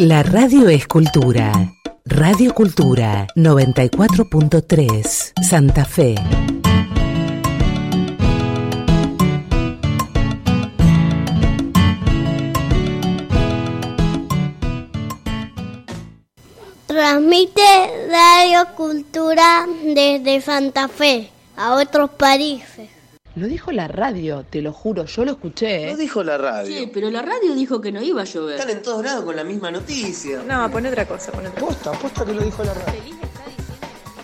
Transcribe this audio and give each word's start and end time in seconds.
La 0.00 0.22
radio 0.22 0.66
es 0.70 0.86
cultura. 0.86 1.52
Radio 2.06 2.54
Cultura 2.54 3.26
94.3 3.36 5.32
Santa 5.42 5.84
Fe. 5.84 6.14
Transmite 16.86 17.60
Radio 18.08 18.74
Cultura 18.74 19.66
desde 19.84 20.40
Santa 20.40 20.88
Fe 20.88 21.28
a 21.58 21.74
otros 21.74 22.08
países. 22.12 22.99
Lo 23.40 23.46
dijo 23.46 23.72
la 23.72 23.88
radio, 23.88 24.44
te 24.50 24.60
lo 24.60 24.70
juro, 24.70 25.06
yo 25.06 25.24
lo 25.24 25.32
escuché. 25.32 25.84
¿eh? 25.84 25.92
Lo 25.92 25.96
dijo 25.96 26.22
la 26.22 26.36
radio. 26.36 26.76
Sí, 26.76 26.90
pero 26.92 27.10
la 27.10 27.22
radio 27.22 27.54
dijo 27.54 27.80
que 27.80 27.90
no 27.90 28.02
iba 28.02 28.20
a 28.20 28.24
llover. 28.26 28.56
Están 28.56 28.68
en 28.68 28.82
todos 28.82 29.02
lados 29.02 29.24
con 29.24 29.34
la 29.34 29.44
misma 29.44 29.70
noticia. 29.70 30.42
No, 30.46 30.70
pon 30.70 30.84
otra 30.84 31.08
cosa, 31.08 31.32
pon 31.32 31.46
otra 31.46 31.58
cosa. 31.58 31.66
Posta, 31.66 31.92
posta 31.92 32.26
que 32.26 32.34
lo 32.34 32.42
dijo 32.42 32.62
la 32.62 32.74
radio. 32.74 33.00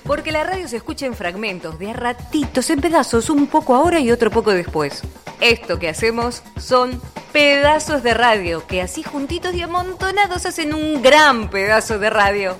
Porque 0.04 0.32
la 0.32 0.44
radio 0.44 0.68
se 0.68 0.76
escucha 0.76 1.06
en 1.06 1.14
fragmentos, 1.14 1.78
de 1.78 1.92
a 1.92 1.94
ratitos, 1.94 2.68
en 2.68 2.82
pedazos, 2.82 3.30
un 3.30 3.46
poco 3.46 3.74
ahora 3.74 4.00
y 4.00 4.10
otro 4.10 4.30
poco 4.30 4.50
después. 4.50 5.00
Esto 5.40 5.78
que 5.78 5.88
hacemos 5.88 6.42
son 6.60 7.00
pedazos 7.32 8.02
de 8.02 8.12
radio, 8.12 8.66
que 8.66 8.82
así 8.82 9.02
juntitos 9.02 9.54
y 9.54 9.62
amontonados 9.62 10.44
hacen 10.44 10.74
un 10.74 11.00
gran 11.00 11.48
pedazo 11.48 11.98
de 11.98 12.10
radio. 12.10 12.54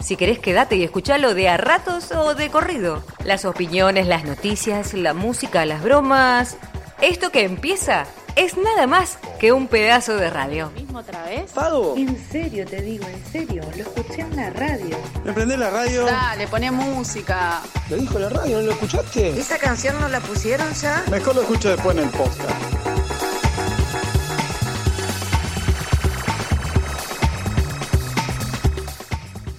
Si 0.00 0.16
querés, 0.16 0.38
quédate 0.38 0.76
y 0.76 0.84
escuchalo 0.84 1.34
de 1.34 1.48
a 1.48 1.56
ratos 1.56 2.12
o 2.12 2.34
de 2.34 2.50
corrido. 2.50 3.02
Las 3.24 3.44
opiniones, 3.44 4.06
las 4.06 4.24
noticias, 4.24 4.94
la 4.94 5.12
música, 5.12 5.66
las 5.66 5.82
bromas. 5.82 6.56
Esto 7.00 7.30
que 7.30 7.44
empieza 7.44 8.06
es 8.36 8.56
nada 8.56 8.86
más 8.86 9.18
que 9.40 9.52
un 9.52 9.66
pedazo 9.66 10.16
de 10.16 10.30
radio. 10.30 10.70
¿Mismo 10.74 11.00
otra 11.00 11.24
vez? 11.24 11.50
¿Pago? 11.52 11.94
En 11.96 12.16
serio 12.30 12.64
te 12.64 12.80
digo, 12.80 13.04
en 13.06 13.24
serio, 13.32 13.62
lo 13.76 13.82
escuché 13.82 14.20
en 14.22 14.36
la 14.36 14.50
radio. 14.50 14.96
¿Me 15.24 15.32
prendés 15.32 15.58
la 15.58 15.70
radio? 15.70 16.04
Dale, 16.06 16.46
poné 16.46 16.70
música. 16.70 17.60
Lo 17.90 17.96
dijo 17.96 18.18
la 18.18 18.28
radio, 18.28 18.60
¿no 18.60 18.66
lo 18.66 18.72
escuchaste? 18.72 19.30
¿Esa 19.38 19.58
canción 19.58 20.00
no 20.00 20.08
la 20.08 20.20
pusieron 20.20 20.72
ya? 20.74 21.04
Mejor 21.10 21.34
lo 21.34 21.42
escucho 21.42 21.70
después 21.70 21.96
en 21.96 22.04
el 22.04 22.10
podcast. 22.10 23.17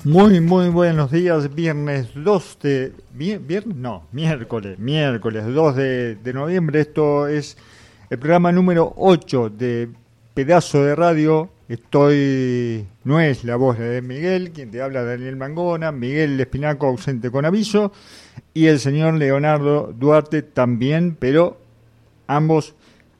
Muy, 0.10 0.40
muy 0.42 0.70
buenos 0.70 1.12
días. 1.12 1.54
Viernes 1.54 2.08
2 2.16 2.58
de... 2.64 2.94
vi- 3.14 3.38
¿Viernes? 3.38 3.76
No, 3.78 4.08
miércoles. 4.12 4.80
Miércoles 4.80 5.46
2 5.46 5.76
de, 5.76 6.16
de 6.16 6.34
noviembre. 6.34 6.80
Esto 6.82 7.28
es 7.28 7.56
el 8.10 8.18
programa 8.18 8.52
número 8.52 8.92
8 8.98 9.52
de 9.52 9.88
Pedazo 10.34 10.84
de 10.84 10.96
Radio. 10.96 11.50
Estoy... 11.68 12.88
No 13.04 13.20
es 13.20 13.44
la 13.44 13.56
voz 13.56 13.78
de 13.78 14.02
Miguel, 14.02 14.50
quien 14.50 14.72
te 14.72 14.82
habla 14.82 15.04
Daniel 15.04 15.36
Mangona. 15.36 15.92
Miguel 15.92 16.40
Espinaco 16.40 16.88
ausente 16.88 17.30
con 17.30 17.46
aviso. 17.46 17.92
Y 18.56 18.66
el 18.66 18.80
señor 18.80 19.14
Leonardo 19.14 19.94
Duarte 19.96 20.42
también, 20.42 21.18
pero 21.20 21.60
ambos 22.26 22.74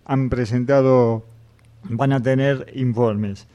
han 0.06 0.32
presentado... 0.32 1.24
Van 1.84 2.14
a 2.14 2.22
tener 2.24 2.66
informes. 2.74 3.46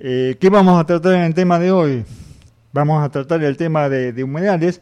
Eh, 0.00 0.36
¿Qué 0.38 0.50
vamos 0.50 0.78
a 0.78 0.84
tratar 0.84 1.14
en 1.14 1.22
el 1.22 1.34
tema 1.34 1.58
de 1.58 1.70
hoy? 1.72 2.04
Vamos 2.74 3.04
a 3.04 3.08
tratar 3.08 3.40
el 3.44 3.56
tema 3.56 3.88
de, 3.88 4.12
de 4.12 4.24
humedales. 4.24 4.80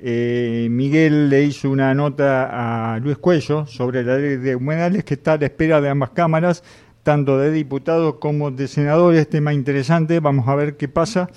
Eh, 0.00 0.66
Miguel 0.68 1.28
le 1.28 1.44
hizo 1.44 1.70
una 1.70 1.94
nota 1.94 2.94
a 2.94 2.98
Luis 2.98 3.16
Cuello 3.18 3.64
sobre 3.64 4.02
la 4.02 4.18
ley 4.18 4.38
de 4.38 4.56
humedales 4.56 5.04
que 5.04 5.14
está 5.14 5.34
a 5.34 5.38
la 5.38 5.46
espera 5.46 5.80
de 5.80 5.88
ambas 5.88 6.10
cámaras, 6.10 6.64
tanto 7.04 7.38
de 7.38 7.52
diputados 7.52 8.16
como 8.16 8.50
de 8.50 8.66
senadores. 8.66 9.30
Tema 9.30 9.54
interesante, 9.54 10.18
vamos 10.18 10.48
a 10.48 10.56
ver 10.56 10.76
qué 10.76 10.88
pasa, 10.88 11.30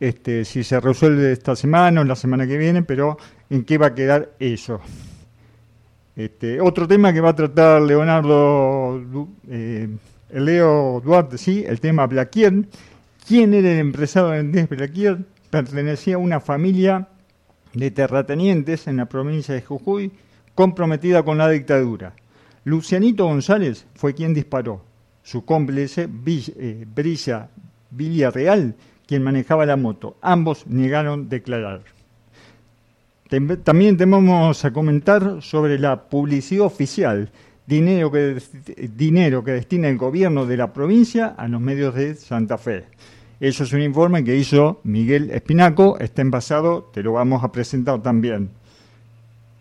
este, 0.00 0.46
si 0.46 0.64
se 0.64 0.80
resuelve 0.80 1.32
esta 1.32 1.54
semana 1.54 2.00
o 2.00 2.04
la 2.04 2.16
semana 2.16 2.46
que 2.46 2.56
viene, 2.56 2.82
pero 2.82 3.18
en 3.50 3.64
qué 3.64 3.76
va 3.76 3.88
a 3.88 3.94
quedar 3.94 4.30
eso. 4.38 4.80
Este, 6.16 6.58
otro 6.58 6.88
tema 6.88 7.12
que 7.12 7.20
va 7.20 7.28
a 7.28 7.36
tratar 7.36 7.82
Leonardo, 7.82 9.28
eh, 9.50 9.90
Leo 10.32 11.02
Duarte, 11.04 11.36
sí, 11.36 11.62
el 11.66 11.80
tema 11.80 12.06
Blaquier. 12.06 12.64
¿Quién 13.28 13.52
era 13.52 13.70
el 13.72 13.78
empresario 13.78 14.30
Andrés 14.30 14.70
Blaquier? 14.70 15.33
Pertenecía 15.54 16.16
a 16.16 16.18
una 16.18 16.40
familia 16.40 17.08
de 17.72 17.90
terratenientes 17.90 18.86
en 18.86 18.96
la 18.98 19.06
provincia 19.06 19.54
de 19.54 19.62
Jujuy 19.62 20.12
comprometida 20.54 21.22
con 21.22 21.38
la 21.38 21.48
dictadura. 21.48 22.14
Lucianito 22.64 23.26
González 23.26 23.86
fue 23.94 24.14
quien 24.14 24.34
disparó. 24.34 24.82
Su 25.22 25.44
cómplice, 25.44 26.08
eh, 26.26 26.84
Brilla 26.94 27.48
Villarreal, 27.90 28.74
quien 29.06 29.22
manejaba 29.22 29.64
la 29.66 29.76
moto. 29.76 30.16
Ambos 30.20 30.66
negaron 30.66 31.28
declarar. 31.28 31.82
También 33.64 33.96
tenemos 33.96 34.64
a 34.64 34.72
comentar 34.72 35.42
sobre 35.42 35.78
la 35.78 36.04
publicidad 36.08 36.66
oficial, 36.66 37.30
dinero 37.66 38.10
que, 38.12 38.18
des- 38.18 38.50
dinero 38.96 39.42
que 39.42 39.52
destina 39.52 39.88
el 39.88 39.96
gobierno 39.96 40.46
de 40.46 40.56
la 40.56 40.72
provincia 40.72 41.28
a 41.36 41.48
los 41.48 41.60
medios 41.60 41.94
de 41.94 42.14
Santa 42.14 42.58
Fe. 42.58 42.84
Eso 43.40 43.64
es 43.64 43.72
un 43.72 43.82
informe 43.82 44.22
que 44.22 44.36
hizo 44.36 44.80
Miguel 44.84 45.30
Espinaco, 45.30 45.98
está 45.98 46.22
envasado, 46.22 46.90
te 46.92 47.02
lo 47.02 47.12
vamos 47.12 47.42
a 47.42 47.50
presentar 47.50 48.00
también. 48.00 48.50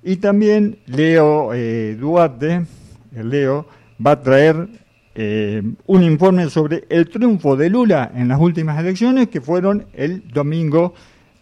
Y 0.04 0.18
también 0.18 0.80
Leo 0.86 1.54
eh, 1.54 1.96
Duarte, 2.00 2.66
Leo, 3.12 3.66
va 4.06 4.12
a 4.12 4.22
traer 4.22 4.68
eh, 5.16 5.64
un 5.88 6.04
informe 6.04 6.50
sobre 6.50 6.86
el 6.90 7.10
triunfo 7.10 7.56
de 7.56 7.70
Lula 7.70 8.12
en 8.14 8.28
las 8.28 8.40
últimas 8.40 8.80
elecciones 8.80 9.30
que 9.30 9.42
fueron 9.42 9.88
el 9.94 10.28
domingo 10.28 10.94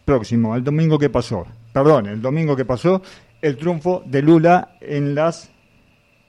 próximo, 0.06 0.56
el 0.56 0.64
domingo 0.64 0.98
que 0.98 1.10
pasó. 1.10 1.46
Perdón, 1.74 2.08
el 2.08 2.22
domingo 2.22 2.56
que 2.56 2.66
pasó, 2.66 3.02
el 3.42 3.58
triunfo 3.58 4.04
de 4.06 4.22
Lula 4.22 4.78
en 4.80 5.16
las 5.16 5.50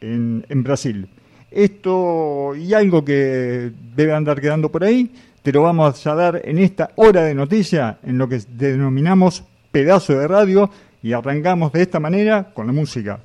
en 0.01 0.65
Brasil. 0.65 1.09
Esto 1.51 2.57
y 2.57 2.73
algo 2.75 3.05
que 3.05 3.71
debe 3.95 4.15
andar 4.15 4.41
quedando 4.41 4.71
por 4.73 4.83
ahí, 4.83 5.13
te 5.43 5.53
lo 5.53 5.63
vamos 5.63 6.07
a 6.07 6.15
dar 6.15 6.41
en 6.45 6.59
esta 6.59 6.91
hora 6.97 7.25
de 7.25 7.35
noticia, 7.35 7.99
en 8.05 8.17
lo 8.17 8.29
que 8.29 8.41
denominamos 8.49 9.45
pedazo 9.71 10.19
de 10.19 10.29
radio, 10.29 10.71
y 11.03 11.13
arrancamos 11.13 11.73
de 11.73 11.83
esta 11.83 11.99
manera 11.99 12.53
con 12.55 12.67
la 12.67 12.73
música. 12.73 13.19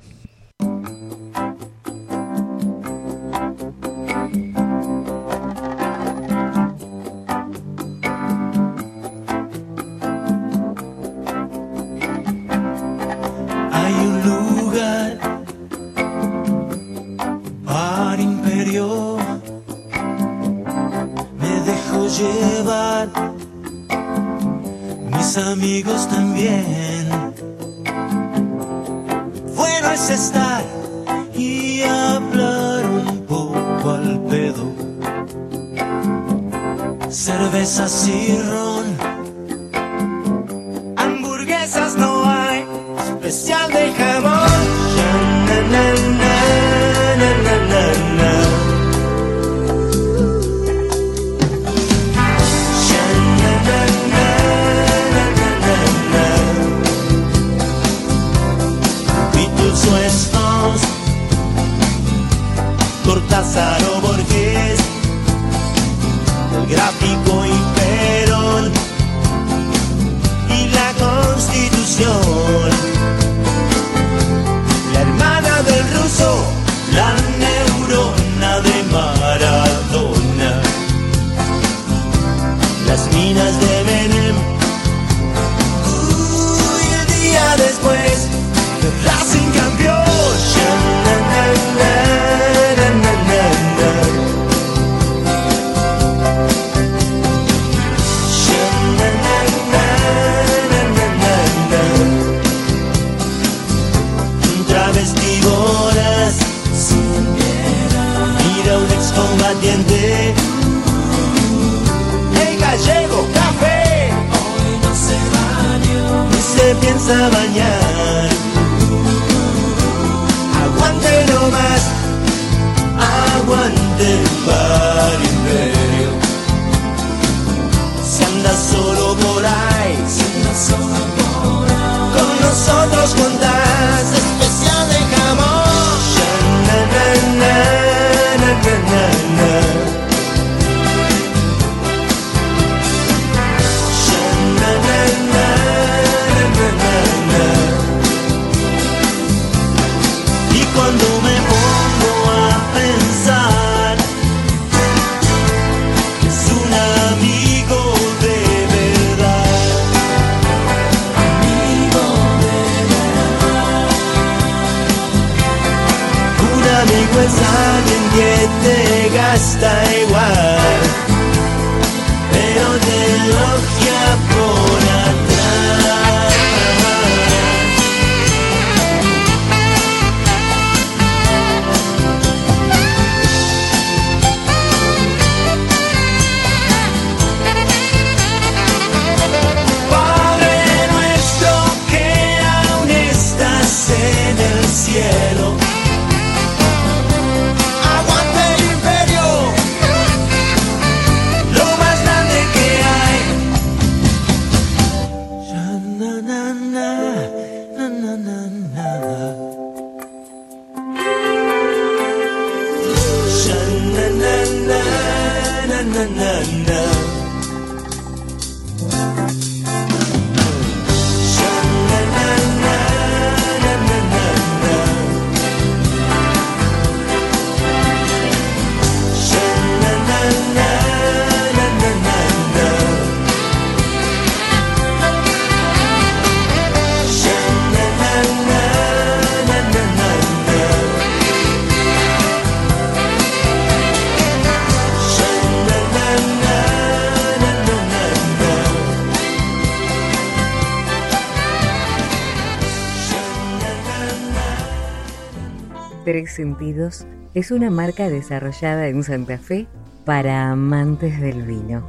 Tres 256.08 256.32
Sentidos 256.32 257.04
es 257.34 257.50
una 257.50 257.68
marca 257.68 258.08
desarrollada 258.08 258.88
en 258.88 259.02
Santa 259.02 259.36
Fe 259.36 259.66
para 260.06 260.50
amantes 260.50 261.20
del 261.20 261.42
vino. 261.42 261.86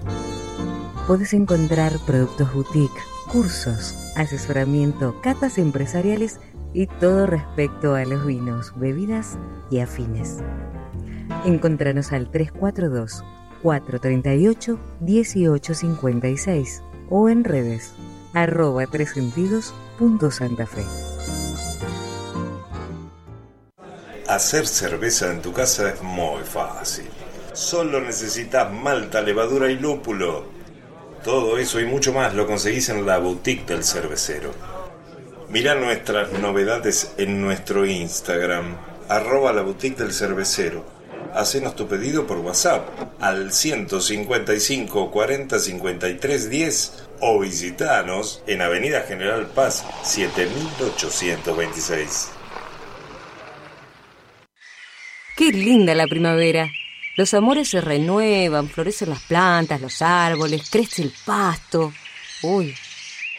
Puedes 1.08 1.34
encontrar 1.34 1.94
productos 2.06 2.54
boutique, 2.54 3.00
cursos, 3.32 3.96
asesoramiento, 4.18 5.22
catas 5.22 5.58
empresariales 5.58 6.42
y 6.74 6.88
todo 6.88 7.28
respecto 7.28 7.96
a 7.96 8.04
los 8.04 8.26
vinos, 8.26 8.74
bebidas 8.76 9.40
y 9.72 9.80
afines. 9.80 10.40
Encontranos 11.46 12.12
al 12.12 12.30
342 12.30 13.24
438 13.64 14.80
1856 15.00 16.84
o 17.10 17.30
en 17.30 17.46
redes 17.46 17.94
arroba 18.34 18.86
tresentidos.santafe. 18.86 21.19
Hacer 24.30 24.66
cerveza 24.68 25.32
en 25.32 25.42
tu 25.42 25.52
casa 25.54 25.90
es 25.90 26.04
muy 26.04 26.44
fácil. 26.44 27.08
Solo 27.52 28.00
necesitas 28.00 28.72
malta, 28.72 29.24
levadura 29.24 29.72
y 29.72 29.80
lúpulo. 29.80 30.46
Todo 31.24 31.58
eso 31.58 31.80
y 31.80 31.86
mucho 31.86 32.14
más 32.14 32.36
lo 32.36 32.46
conseguís 32.46 32.90
en 32.90 33.08
la 33.08 33.18
boutique 33.18 33.66
del 33.66 33.84
cervecero. 33.84 34.52
Mira 35.50 35.74
nuestras 35.74 36.32
novedades 36.34 37.14
en 37.18 37.42
nuestro 37.42 37.88
Instagram, 37.88 38.78
arroba 39.08 39.52
la 39.52 39.64
boutique 39.64 39.98
del 39.98 40.14
cervecero. 40.14 40.86
Hacenos 41.34 41.76
tu 41.76 41.88
pedido 41.88 42.28
por 42.28 42.38
WhatsApp 42.38 42.88
al 43.20 43.52
155 43.52 45.10
40 45.10 45.58
53 45.58 46.50
10 46.52 46.94
o 47.22 47.40
visitanos 47.40 48.44
en 48.46 48.62
Avenida 48.62 49.02
General 49.08 49.48
Paz 49.48 49.84
7826. 50.04 52.34
Qué 55.40 55.52
linda 55.54 55.96
la 55.96 56.06
primavera. 56.06 56.70
Los 57.16 57.34
amores 57.34 57.70
se 57.70 57.80
renuevan, 57.80 58.68
florecen 58.68 59.12
las 59.12 59.22
plantas, 59.22 59.80
los 59.80 60.02
árboles, 60.02 60.70
crece 60.70 61.02
el 61.02 61.14
pasto. 61.26 61.94
Uy, 62.44 62.76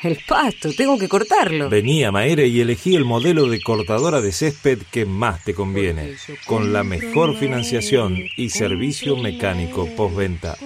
el 0.02 0.18
pasto, 0.26 0.70
tengo 0.74 0.98
que 0.98 1.10
cortarlo. 1.10 1.68
Vení 1.68 2.02
a 2.04 2.10
Maere 2.10 2.46
y 2.46 2.62
elegí 2.62 2.96
el 2.96 3.04
modelo 3.04 3.50
de 3.50 3.60
cortadora 3.60 4.22
de 4.22 4.32
césped 4.32 4.78
que 4.90 5.04
más 5.04 5.44
te 5.44 5.52
conviene, 5.52 6.14
con 6.46 6.72
la 6.72 6.84
mejor 6.84 7.36
financiación 7.36 8.16
y 8.34 8.48
servicio 8.48 9.18
mecánico 9.18 9.86
postventa. 9.94 10.56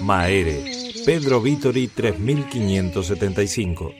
Maere, 0.00 0.64
Pedro 1.04 1.42
Vitori 1.42 1.88
3575. 1.88 3.92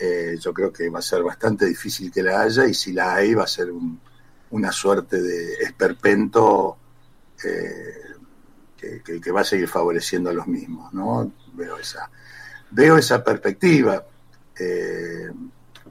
Eh, 0.00 0.36
yo 0.40 0.52
creo 0.52 0.72
que 0.72 0.88
va 0.88 0.98
a 0.98 1.02
ser 1.02 1.22
bastante 1.22 1.66
difícil 1.66 2.10
que 2.10 2.22
la 2.22 2.40
haya 2.42 2.66
y 2.66 2.74
si 2.74 2.92
la 2.92 3.14
hay 3.14 3.34
va 3.34 3.44
a 3.44 3.46
ser 3.46 3.70
un- 3.70 4.00
una 4.50 4.72
suerte 4.72 5.20
de 5.22 5.54
esperpento 5.62 6.76
eh, 7.44 7.94
que, 8.76 9.20
que- 9.20 9.30
va 9.32 9.42
a 9.42 9.44
seguir 9.44 9.68
favoreciendo 9.68 10.30
a 10.30 10.32
los 10.34 10.46
mismos. 10.46 10.92
¿no? 10.92 11.32
Veo, 11.54 11.78
esa, 11.78 12.10
veo 12.70 12.96
esa 12.98 13.22
perspectiva. 13.22 14.04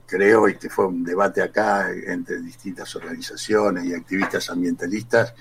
Creo 0.06 0.50
y 0.50 0.56
que 0.58 0.70
fue 0.70 0.88
un 0.88 1.04
debate 1.04 1.42
acá 1.42 1.92
entre 1.92 2.42
distintas 2.42 2.96
organizaciones 2.96 3.86
y 3.86 3.94
activistas 3.94 4.50
ambientalistas. 4.50 5.34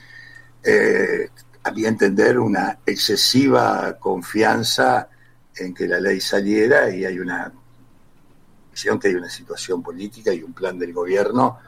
A 1.68 1.70
mi 1.70 1.84
entender, 1.84 2.38
una 2.38 2.78
excesiva 2.86 3.98
confianza 4.00 5.06
en 5.54 5.74
que 5.74 5.86
la 5.86 6.00
ley 6.00 6.18
saliera 6.18 6.88
y 6.88 7.04
hay 7.04 7.18
una 7.18 7.52
que 9.00 9.08
hay 9.08 9.14
una 9.16 9.28
situación 9.28 9.82
política 9.82 10.32
y 10.32 10.42
un 10.42 10.52
plan 10.54 10.78
del 10.78 10.92
gobierno 10.94 11.58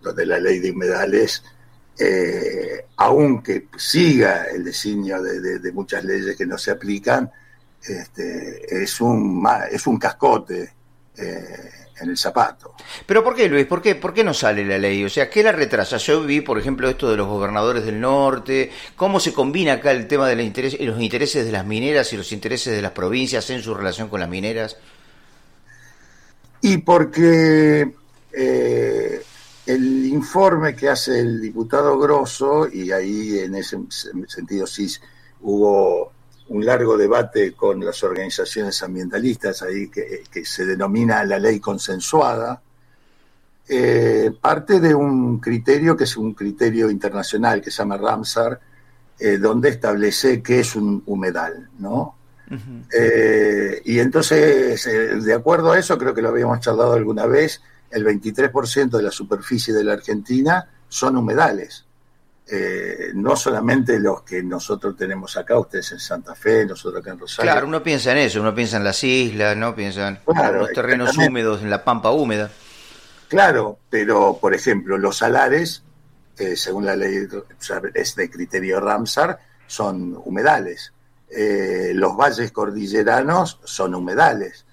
donde 0.00 0.24
la 0.24 0.38
ley 0.38 0.60
de 0.60 0.70
humedales, 0.70 1.42
eh, 1.98 2.86
aunque 2.96 3.68
siga 3.76 4.44
el 4.44 4.64
designio 4.64 5.20
de, 5.20 5.58
de- 5.58 5.72
muchas 5.72 6.04
leyes 6.04 6.36
que 6.36 6.46
no 6.46 6.56
se 6.56 6.70
aplican, 6.70 7.30
este, 7.82 8.82
es, 8.82 8.98
un, 9.00 9.46
es 9.70 9.86
un 9.86 9.98
cascote 9.98 10.72
eh, 11.20 11.70
en 12.00 12.10
el 12.10 12.16
zapato. 12.16 12.74
Pero 13.04 13.22
¿por 13.22 13.34
qué, 13.34 13.48
Luis? 13.48 13.66
¿Por 13.66 13.82
qué, 13.82 13.94
¿Por 13.94 14.14
qué 14.14 14.24
no 14.24 14.32
sale 14.32 14.64
la 14.64 14.78
ley? 14.78 15.04
O 15.04 15.10
sea, 15.10 15.28
¿qué 15.28 15.42
la 15.42 15.52
retrasa? 15.52 15.98
Yo 15.98 16.22
vi, 16.22 16.40
por 16.40 16.58
ejemplo, 16.58 16.88
esto 16.88 17.10
de 17.10 17.16
los 17.16 17.26
gobernadores 17.28 17.84
del 17.84 18.00
norte, 18.00 18.70
cómo 18.96 19.20
se 19.20 19.32
combina 19.34 19.74
acá 19.74 19.90
el 19.92 20.06
tema 20.06 20.26
de 20.26 20.36
la 20.36 20.42
interés- 20.42 20.78
los 20.80 21.00
intereses 21.00 21.44
de 21.44 21.52
las 21.52 21.66
mineras 21.66 22.12
y 22.12 22.16
los 22.16 22.32
intereses 22.32 22.74
de 22.74 22.80
las 22.82 22.92
provincias 22.92 23.50
en 23.50 23.62
su 23.62 23.74
relación 23.74 24.08
con 24.08 24.20
las 24.20 24.28
mineras. 24.30 24.76
Y 26.62 26.78
porque 26.78 27.92
eh, 28.32 29.22
el 29.66 30.06
informe 30.06 30.74
que 30.74 30.88
hace 30.88 31.20
el 31.20 31.40
diputado 31.40 31.98
Grosso, 31.98 32.68
y 32.70 32.92
ahí 32.92 33.40
en 33.40 33.54
ese 33.54 33.78
sentido 34.28 34.66
sí 34.66 34.88
hubo 35.42 36.12
un 36.50 36.64
largo 36.64 36.96
debate 36.96 37.52
con 37.52 37.84
las 37.84 38.02
organizaciones 38.02 38.82
ambientalistas, 38.82 39.62
ahí 39.62 39.88
que, 39.88 40.24
que 40.30 40.44
se 40.44 40.66
denomina 40.66 41.24
la 41.24 41.38
ley 41.38 41.60
consensuada, 41.60 42.60
eh, 43.68 44.32
parte 44.40 44.80
de 44.80 44.92
un 44.92 45.38
criterio 45.38 45.96
que 45.96 46.02
es 46.02 46.16
un 46.16 46.34
criterio 46.34 46.90
internacional 46.90 47.62
que 47.62 47.70
se 47.70 47.78
llama 47.78 47.96
Ramsar, 47.98 48.58
eh, 49.16 49.38
donde 49.38 49.68
establece 49.68 50.42
qué 50.42 50.60
es 50.60 50.74
un 50.74 51.04
humedal, 51.06 51.68
¿no? 51.78 52.16
Eh, 52.92 53.80
y 53.84 54.00
entonces, 54.00 54.84
de 55.24 55.32
acuerdo 55.32 55.70
a 55.70 55.78
eso, 55.78 55.96
creo 55.96 56.12
que 56.12 56.20
lo 56.20 56.30
habíamos 56.30 56.58
charlado 56.58 56.94
alguna 56.94 57.26
vez, 57.26 57.62
el 57.92 58.04
23% 58.04 58.96
de 58.96 59.02
la 59.04 59.12
superficie 59.12 59.72
de 59.72 59.84
la 59.84 59.92
Argentina 59.92 60.68
son 60.88 61.16
humedales. 61.16 61.84
Eh, 62.52 63.12
no 63.14 63.36
solamente 63.36 64.00
los 64.00 64.22
que 64.22 64.42
nosotros 64.42 64.96
tenemos 64.96 65.36
acá, 65.36 65.56
ustedes 65.56 65.92
en 65.92 66.00
Santa 66.00 66.34
Fe, 66.34 66.66
nosotros 66.66 67.00
acá 67.00 67.12
en 67.12 67.20
Rosario. 67.20 67.52
Claro, 67.52 67.68
uno 67.68 67.80
piensa 67.80 68.10
en 68.10 68.18
eso, 68.18 68.40
uno 68.40 68.52
piensa 68.52 68.78
en 68.78 68.82
las 68.82 69.04
islas, 69.04 69.56
¿no? 69.56 69.72
Piensa 69.72 70.08
en 70.08 70.16
Claro, 70.16 70.58
los 70.58 70.72
terrenos 70.72 71.16
húmedos, 71.16 71.62
en 71.62 71.70
la 71.70 71.84
pampa 71.84 72.10
húmeda. 72.10 72.50
Claro, 73.28 73.78
pero 73.88 74.36
por 74.40 74.52
ejemplo, 74.52 74.98
los 74.98 75.18
salares, 75.18 75.84
eh, 76.38 76.56
según 76.56 76.86
la 76.86 76.96
ley, 76.96 77.28
es 77.94 78.16
de 78.16 78.28
criterio 78.28 78.80
Ramsar, 78.80 79.38
son 79.68 80.20
humedales. 80.24 80.92
Eh, 81.30 81.92
los 81.94 82.16
valles 82.16 82.50
cordilleranos 82.50 83.60
son 83.62 83.94
humedales. 83.94 84.64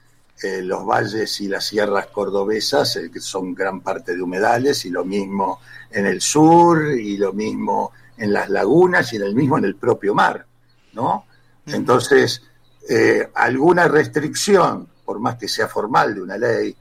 Los 0.62 0.86
valles 0.86 1.42
y 1.42 1.48
las 1.48 1.66
sierras 1.66 2.08
cordobesas 2.08 3.00
son 3.20 3.56
gran 3.56 3.82
parte 3.82 4.16
de 4.16 4.22
humedales 4.22 4.86
y 4.86 4.92
lo 4.92 5.04
mismo 5.04 5.60
en 5.92 6.06
el 6.06 6.22
sur 6.22 6.92
y 6.92 7.18
lo 7.18 7.34
mismo 7.34 7.92
en 8.18 8.34
las 8.34 8.50
lagunas 8.50 9.14
y 9.14 9.18
en 9.18 9.24
el 9.24 9.36
mismo 9.36 9.58
en 9.58 9.66
el 9.66 9.76
propio 9.76 10.14
mar, 10.14 10.46
¿no? 10.94 11.26
Entonces, 11.66 12.42
eh, 12.90 13.30
alguna 13.36 13.88
restricción, 13.88 14.88
por 15.06 15.20
más 15.20 15.36
que 15.36 15.48
sea 15.48 15.68
formal 15.68 16.16
de 16.16 16.22
una 16.22 16.38
ley, 16.38 16.76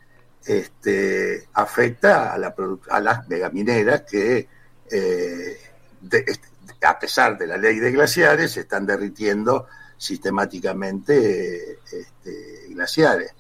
este, 0.45 1.49
afecta 1.55 2.33
a, 2.33 2.39
la 2.39 2.55
a 2.91 3.01
las 3.01 3.29
megamineras 3.29 4.03
que, 4.03 4.49
eh, 4.91 5.59
de- 6.01 6.39
a 6.83 6.99
pesar 6.99 7.37
de 7.37 7.47
la 7.49 7.57
ley 7.57 7.79
de 7.81 7.91
glaciares, 7.91 8.53
se 8.53 8.61
están 8.61 8.87
derritiendo 8.87 9.67
sistemáticamente 9.97 11.79
este, 11.91 12.67
glaciares. 12.71 13.33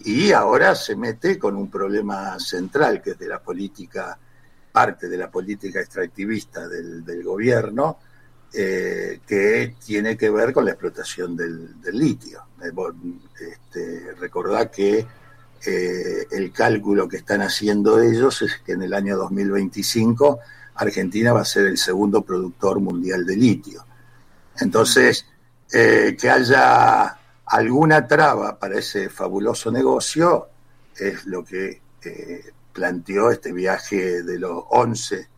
Y 0.00 0.32
ahora 0.32 0.74
se 0.74 0.96
mete 0.96 1.38
con 1.38 1.56
un 1.56 1.70
problema 1.70 2.38
central, 2.38 3.00
que 3.02 3.10
es 3.12 3.18
de 3.18 3.28
la 3.28 3.40
política, 3.40 4.18
parte 4.74 5.08
de 5.08 5.16
la 5.16 5.30
política 5.30 5.78
extractivista 5.78 6.66
del, 6.66 7.22
gobierno, 7.22 7.98
eh, 8.52 9.20
que 9.24 9.76
tiene 9.86 10.16
que 10.16 10.30
ver 10.30 10.52
con 10.52 10.64
la 10.64 10.72
explotación 10.72 11.36
del, 11.36 11.76
litio. 11.92 12.42
Eh, 12.60 12.72
este, 13.52 14.14
recordá 14.14 14.72
que 14.72 15.06
eh, 15.64 16.26
el 16.28 16.52
cálculo 16.52 17.08
que 17.08 17.18
están 17.18 17.42
haciendo 17.42 18.02
ellos 18.02 18.42
es 18.42 18.62
que 18.66 18.72
en 18.72 18.82
el 18.82 18.94
año 18.94 19.16
2025 19.16 20.40
Argentina 20.74 21.32
va 21.32 21.42
a 21.42 21.44
ser 21.44 21.66
el 21.66 21.78
segundo 21.78 22.22
productor 22.22 22.80
mundial 22.80 23.24
de 23.24 23.36
litio. 23.36 23.86
Entonces, 24.58 25.24
que 25.70 26.30
haya 26.30 27.16
alguna 27.46 28.08
traba 28.08 28.58
para 28.58 28.78
ese 28.78 29.08
fabuloso 29.08 29.70
negocio 29.70 30.48
es 30.96 31.26
lo 31.26 31.44
que 31.44 31.80
planteó 32.74 33.30
este 33.30 33.52
viaje 33.52 34.22
de 34.22 34.38
los 34.38 34.64
11, 34.68 35.28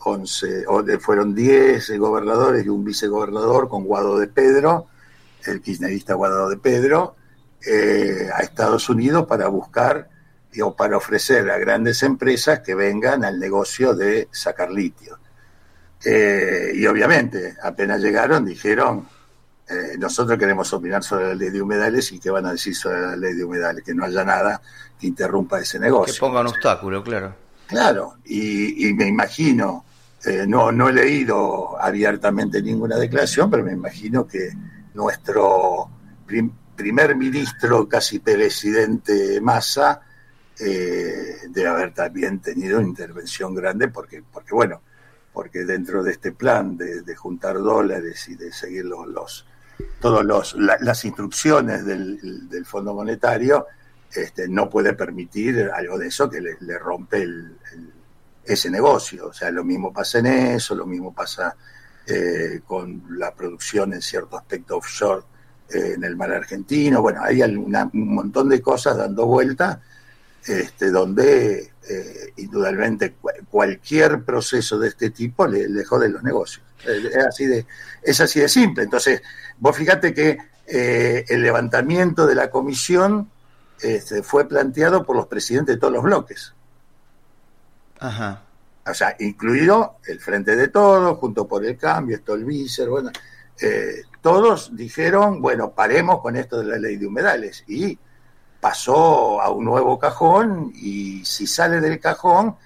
11 0.00 0.64
o 0.66 0.82
de- 0.82 0.98
fueron 0.98 1.34
10 1.34 1.96
gobernadores 1.98 2.66
y 2.66 2.68
un 2.68 2.84
vicegobernador 2.84 3.68
con 3.68 3.84
Guado 3.84 4.18
de 4.18 4.26
Pedro, 4.26 4.88
el 5.46 5.62
kirchnerista 5.62 6.14
Guado 6.14 6.50
de 6.50 6.58
Pedro, 6.58 7.16
eh, 7.66 8.28
a 8.34 8.40
Estados 8.40 8.88
Unidos 8.90 9.26
para 9.26 9.48
buscar 9.48 10.10
o 10.62 10.74
para 10.74 10.96
ofrecer 10.96 11.48
a 11.50 11.58
grandes 11.58 12.02
empresas 12.02 12.60
que 12.60 12.74
vengan 12.74 13.24
al 13.24 13.38
negocio 13.38 13.94
de 13.94 14.28
sacar 14.32 14.70
litio. 14.72 15.18
Eh, 16.04 16.72
y 16.74 16.86
obviamente, 16.86 17.56
apenas 17.62 18.00
llegaron, 18.00 18.44
dijeron, 18.44 19.06
eh, 19.70 19.96
nosotros 19.98 20.36
queremos 20.38 20.72
opinar 20.72 21.02
sobre 21.04 21.28
la 21.28 21.34
ley 21.34 21.50
de 21.50 21.62
humedales 21.62 22.10
y 22.12 22.18
qué 22.18 22.30
van 22.30 22.46
a 22.46 22.52
decir 22.52 22.74
sobre 22.74 23.00
la 23.00 23.16
ley 23.16 23.34
de 23.34 23.44
humedales, 23.44 23.84
que 23.84 23.94
no 23.94 24.04
haya 24.04 24.24
nada 24.24 24.60
que 24.98 25.06
interrumpa 25.06 25.60
ese 25.60 25.78
negocio. 25.78 26.14
Que 26.14 26.20
ponga 26.20 26.40
un 26.40 26.48
obstáculo, 26.48 27.02
claro. 27.02 27.34
Claro, 27.66 28.16
y, 28.24 28.88
y 28.88 28.92
me 28.94 29.06
imagino, 29.06 29.84
eh, 30.24 30.44
no, 30.46 30.72
no 30.72 30.88
he 30.88 30.92
leído 30.92 31.80
abiertamente 31.80 32.60
ninguna 32.60 32.96
declaración, 32.96 33.48
pero 33.48 33.62
me 33.62 33.72
imagino 33.72 34.26
que 34.26 34.50
nuestro 34.92 35.88
prim- 36.26 36.52
primer 36.74 37.14
ministro, 37.14 37.88
casi 37.88 38.18
presidente 38.18 39.40
Massa, 39.40 40.00
eh, 40.58 41.36
debe 41.48 41.68
haber 41.68 41.94
también 41.94 42.40
tenido 42.40 42.78
una 42.78 42.88
intervención 42.88 43.54
grande, 43.54 43.88
porque, 43.88 44.22
porque 44.32 44.54
bueno, 44.54 44.82
porque 45.32 45.64
dentro 45.64 46.02
de 46.02 46.10
este 46.12 46.32
plan 46.32 46.76
de, 46.76 47.02
de 47.02 47.14
juntar 47.16 47.56
dólares 47.58 48.28
y 48.28 48.34
de 48.34 48.52
seguir 48.52 48.84
los, 48.84 49.06
los 49.06 49.46
todos 50.00 50.24
los 50.24 50.54
la- 50.54 50.78
las 50.80 51.04
instrucciones 51.04 51.84
del, 51.84 52.48
del 52.48 52.66
Fondo 52.66 52.94
Monetario, 52.94 53.66
este, 54.14 54.48
no 54.48 54.68
puede 54.68 54.94
permitir 54.94 55.70
algo 55.74 55.98
de 55.98 56.08
eso 56.08 56.28
que 56.28 56.40
le, 56.40 56.56
le 56.60 56.78
rompe 56.78 57.22
el- 57.22 57.56
ese 58.44 58.70
negocio. 58.70 59.28
O 59.28 59.32
sea, 59.32 59.50
lo 59.50 59.62
mismo 59.64 59.92
pasa 59.92 60.18
en 60.18 60.26
eso, 60.26 60.74
lo 60.74 60.86
mismo 60.86 61.14
pasa 61.14 61.54
eh, 62.06 62.60
con 62.66 63.02
la 63.10 63.32
producción 63.34 63.92
en 63.92 64.02
cierto 64.02 64.36
aspecto 64.36 64.78
offshore 64.78 65.22
eh, 65.68 65.92
en 65.94 66.02
el 66.04 66.16
mar 66.16 66.32
argentino. 66.32 67.02
Bueno, 67.02 67.20
hay 67.22 67.42
alguna- 67.42 67.88
un 67.92 68.14
montón 68.14 68.48
de 68.48 68.60
cosas 68.60 68.96
dando 68.96 69.26
vuelta 69.26 69.80
este, 70.44 70.90
donde 70.90 71.70
eh, 71.88 72.32
indudablemente 72.36 73.12
cu- 73.12 73.28
cualquier 73.50 74.24
proceso 74.24 74.78
de 74.78 74.88
este 74.88 75.10
tipo 75.10 75.46
le, 75.46 75.68
le 75.68 75.84
jode 75.84 76.08
los 76.08 76.22
negocios. 76.22 76.64
Eh, 76.86 77.10
Es 77.12 77.26
así, 77.26 77.46
de, 77.46 77.66
es 78.02 78.20
así 78.20 78.40
de 78.40 78.48
simple. 78.48 78.84
Entonces, 78.84 79.22
vos 79.58 79.76
fíjate 79.76 80.14
que 80.14 80.38
eh, 80.66 81.24
el 81.28 81.42
levantamiento 81.42 82.26
de 82.26 82.34
la 82.34 82.50
comisión 82.50 83.30
este, 83.80 84.22
fue 84.22 84.48
planteado 84.48 85.04
por 85.04 85.16
los 85.16 85.26
presidentes 85.26 85.76
de 85.76 85.80
todos 85.80 85.92
los 85.92 86.02
bloques. 86.02 86.54
Ajá. 87.98 88.42
O 88.86 88.94
sea, 88.94 89.14
incluido 89.18 89.96
el 90.06 90.20
Frente 90.20 90.56
de 90.56 90.68
Todos, 90.68 91.18
junto 91.18 91.46
por 91.46 91.64
el 91.64 91.76
Cambio, 91.76 92.16
Stolbizer, 92.16 92.88
bueno, 92.88 93.10
eh, 93.60 94.02
todos 94.22 94.74
dijeron, 94.74 95.40
bueno, 95.40 95.70
paremos 95.72 96.20
con 96.20 96.36
esto 96.36 96.58
de 96.58 96.64
la 96.64 96.78
ley 96.78 96.96
de 96.96 97.06
humedales. 97.06 97.64
Y 97.66 97.98
pasó 98.60 99.40
a 99.40 99.50
un 99.50 99.64
nuevo 99.64 99.98
cajón 99.98 100.72
y 100.74 101.24
si 101.24 101.46
sale 101.46 101.80
del 101.80 101.98
cajón 101.98 102.56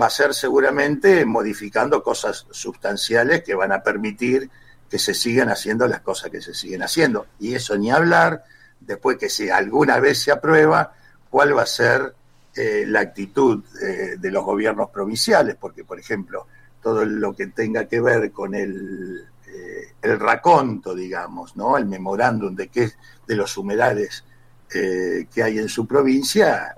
va 0.00 0.06
a 0.06 0.10
ser 0.10 0.34
seguramente 0.34 1.24
modificando 1.24 2.02
cosas 2.02 2.46
sustanciales 2.50 3.42
que 3.42 3.54
van 3.54 3.72
a 3.72 3.82
permitir 3.82 4.48
que 4.88 4.98
se 4.98 5.14
sigan 5.14 5.48
haciendo 5.48 5.86
las 5.86 6.00
cosas 6.00 6.30
que 6.30 6.40
se 6.40 6.54
siguen 6.54 6.82
haciendo. 6.82 7.26
Y 7.38 7.54
eso 7.54 7.76
ni 7.76 7.90
hablar, 7.90 8.44
después 8.80 9.18
que 9.18 9.28
si 9.28 9.50
alguna 9.50 9.98
vez 10.00 10.22
se 10.22 10.32
aprueba, 10.32 10.92
cuál 11.28 11.56
va 11.56 11.62
a 11.62 11.66
ser 11.66 12.14
eh, 12.54 12.84
la 12.86 13.00
actitud 13.00 13.62
eh, 13.82 14.16
de 14.18 14.30
los 14.30 14.44
gobiernos 14.44 14.90
provinciales, 14.90 15.56
porque, 15.56 15.84
por 15.84 15.98
ejemplo, 15.98 16.46
todo 16.82 17.04
lo 17.04 17.34
que 17.34 17.48
tenga 17.48 17.86
que 17.86 18.00
ver 18.00 18.30
con 18.30 18.54
el, 18.54 19.26
eh, 19.46 19.92
el 20.00 20.18
raconto, 20.18 20.94
digamos, 20.94 21.56
¿no? 21.56 21.76
el 21.76 21.86
memorándum 21.86 22.54
de, 22.54 22.68
qué, 22.68 22.92
de 23.26 23.36
los 23.36 23.56
humedales 23.56 24.24
que 24.70 25.42
hay 25.42 25.58
en 25.58 25.68
su 25.70 25.86
provincia, 25.86 26.74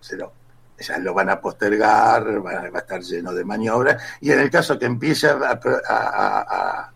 se 0.00 0.18
lo, 0.18 0.34
ya 0.78 0.98
lo 0.98 1.14
van 1.14 1.30
a 1.30 1.40
postergar, 1.40 2.44
va, 2.44 2.60
a 2.60 2.78
estar 2.78 3.00
lleno 3.02 3.32
de 3.32 3.44
maniobras, 3.44 4.02
y 4.20 4.30
en 4.30 4.40
el 4.40 4.50
caso 4.50 4.78
que 4.78 4.86
empiece 4.86 5.28
a, 5.28 6.92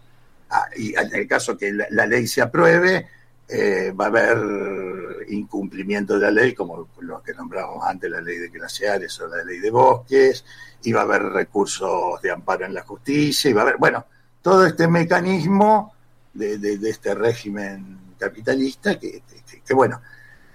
y 0.77 0.95
en 0.95 1.15
el 1.15 1.27
caso 1.27 1.57
que 1.57 1.73
la, 1.73 2.07
ley 2.07 2.27
se 2.27 2.43
apruebe, 2.43 3.07
eh, 3.49 3.93
va 3.93 4.07
a 4.07 4.09
haber 4.09 5.27
incumplimiento 5.29 6.15
de 6.15 6.21
la 6.21 6.31
ley, 6.31 6.55
como 6.55 6.89
lo 7.01 7.23
que 7.23 7.35
nombramos 7.35 7.85
antes, 7.85 8.11
la 8.11 8.21
ley 8.21 8.39
de 8.39 8.49
glaciares 8.49 9.21
o 9.21 9.29
la 9.29 9.45
ley 9.45 9.59
de 9.59 9.71
bosques, 9.71 10.45
y 10.83 10.93
va 10.93 11.01
a 11.01 11.05
haber 11.05 11.23
recursos 11.23 12.21
de 12.23 12.31
amparo 12.31 12.65
en 12.65 12.75
la 12.75 12.83
justicia, 12.83 13.51
y 13.51 13.55
va 13.55 13.63
a 13.63 13.65
haber, 13.65 13.77
bueno, 13.79 14.07
todo 14.43 14.67
este 14.67 14.89
mecanismo 14.89 15.95
de, 16.33 16.59
de, 16.59 16.79
de 16.79 16.91
este 16.91 17.15
régimen 17.15 17.99
capitalista 18.19 18.99
que, 18.99 19.23
que 19.65 19.75
bueno, 19.75 20.01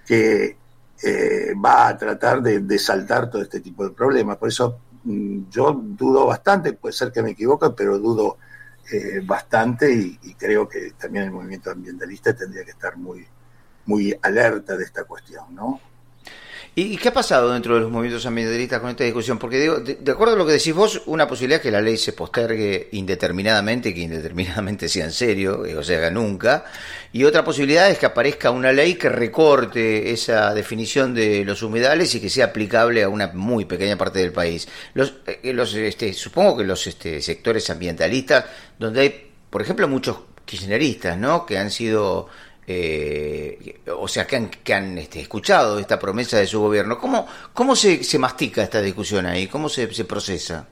que 0.06 0.56
eh, 1.02 1.54
va 1.54 1.88
a 1.88 1.98
tratar 1.98 2.42
de, 2.42 2.60
de, 2.60 2.78
saltar 2.78 3.30
todo 3.30 3.42
este 3.42 3.60
tipo 3.60 3.84
de 3.84 3.90
problemas. 3.90 4.36
Por 4.36 4.48
eso 4.48 4.78
mmm, 5.04 5.48
yo 5.50 5.72
dudo 5.72 6.26
bastante, 6.26 6.72
puede 6.74 6.92
ser 6.92 7.12
que 7.12 7.22
me 7.22 7.30
equivoque, 7.30 7.70
pero 7.76 7.98
dudo 7.98 8.38
eh, 8.92 9.20
bastante 9.24 9.92
y, 9.92 10.18
y, 10.22 10.34
creo 10.34 10.68
que 10.68 10.92
también 10.98 11.24
el 11.24 11.30
movimiento 11.30 11.70
ambientalista 11.70 12.34
tendría 12.34 12.64
que 12.64 12.72
estar 12.72 12.96
muy, 12.96 13.26
muy 13.86 14.14
alerta 14.22 14.76
de 14.76 14.84
esta 14.84 15.04
cuestión, 15.04 15.54
¿no? 15.54 15.80
¿Y 16.74 16.96
qué 16.96 17.08
ha 17.08 17.12
pasado 17.12 17.52
dentro 17.52 17.74
de 17.74 17.82
los 17.82 17.90
movimientos 17.90 18.24
ambientalistas 18.24 18.80
con 18.80 18.88
esta 18.88 19.04
discusión? 19.04 19.38
Porque 19.38 19.60
digo, 19.60 19.80
de, 19.80 20.10
acuerdo 20.10 20.32
a 20.32 20.38
lo 20.38 20.46
que 20.46 20.52
decís 20.52 20.72
vos, 20.72 21.02
una 21.04 21.28
posibilidad 21.28 21.58
es 21.58 21.62
que 21.62 21.70
la 21.70 21.82
ley 21.82 21.98
se 21.98 22.14
postergue 22.14 22.88
indeterminadamente, 22.92 23.92
que 23.92 24.00
indeterminadamente 24.00 24.88
sea 24.88 25.04
en 25.04 25.12
serio, 25.12 25.64
o 25.78 25.82
se 25.82 25.96
haga 25.96 26.10
nunca, 26.10 26.64
y 27.12 27.24
otra 27.24 27.44
posibilidad 27.44 27.90
es 27.90 27.98
que 27.98 28.06
aparezca 28.06 28.50
una 28.50 28.72
ley 28.72 28.94
que 28.94 29.10
recorte 29.10 30.12
esa 30.12 30.54
definición 30.54 31.12
de 31.12 31.44
los 31.44 31.62
humedales 31.62 32.14
y 32.14 32.20
que 32.22 32.30
sea 32.30 32.46
aplicable 32.46 33.02
a 33.02 33.10
una 33.10 33.30
muy 33.34 33.66
pequeña 33.66 33.98
parte 33.98 34.20
del 34.20 34.32
país. 34.32 34.66
Los, 34.94 35.16
eh, 35.26 35.52
los 35.52 35.74
este, 35.74 36.14
supongo 36.14 36.56
que 36.56 36.64
los 36.64 36.86
este, 36.86 37.20
sectores 37.20 37.68
ambientalistas, 37.68 38.46
donde 38.78 39.00
hay, 39.02 39.30
por 39.50 39.60
ejemplo, 39.60 39.86
muchos 39.88 40.16
kirchneristas, 40.46 41.18
¿no? 41.18 41.44
Que 41.44 41.58
han 41.58 41.70
sido 41.70 42.28
eh, 42.66 43.80
o 43.96 44.06
sea, 44.06 44.26
que 44.26 44.36
han, 44.36 44.48
que 44.48 44.74
han 44.74 44.96
este, 44.98 45.20
escuchado 45.20 45.78
esta 45.78 45.98
promesa 45.98 46.38
de 46.38 46.46
su 46.46 46.60
gobierno. 46.60 46.98
¿Cómo, 46.98 47.26
cómo 47.52 47.74
se, 47.74 48.04
se 48.04 48.18
mastica 48.18 48.62
esta 48.62 48.80
discusión 48.80 49.26
ahí? 49.26 49.48
¿Cómo 49.48 49.68
se, 49.68 49.92
se 49.92 50.04
procesa? 50.04 50.68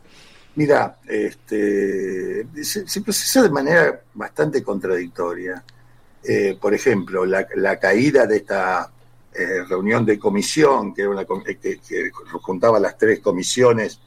Mira, 0.56 0.98
este, 1.06 2.46
se, 2.62 2.86
se, 2.86 3.00
procesa 3.02 3.42
de 3.42 3.50
manera 3.50 4.00
bastante 4.14 4.62
contradictoria. 4.62 5.62
Eh, 6.22 6.56
por 6.60 6.74
ejemplo, 6.74 7.24
la, 7.24 7.46
la, 7.56 7.78
caída 7.78 8.26
de 8.26 8.36
esta 8.36 8.90
eh, 9.32 9.64
reunión 9.68 10.04
de 10.04 10.18
comisión, 10.18 10.92
que, 10.92 11.02
era 11.02 11.10
una, 11.10 11.24
que, 11.24 11.56
que 11.58 12.10
juntaba 12.42 12.78
las 12.78 12.98
tres 12.98 13.20
comisiones 13.20 14.00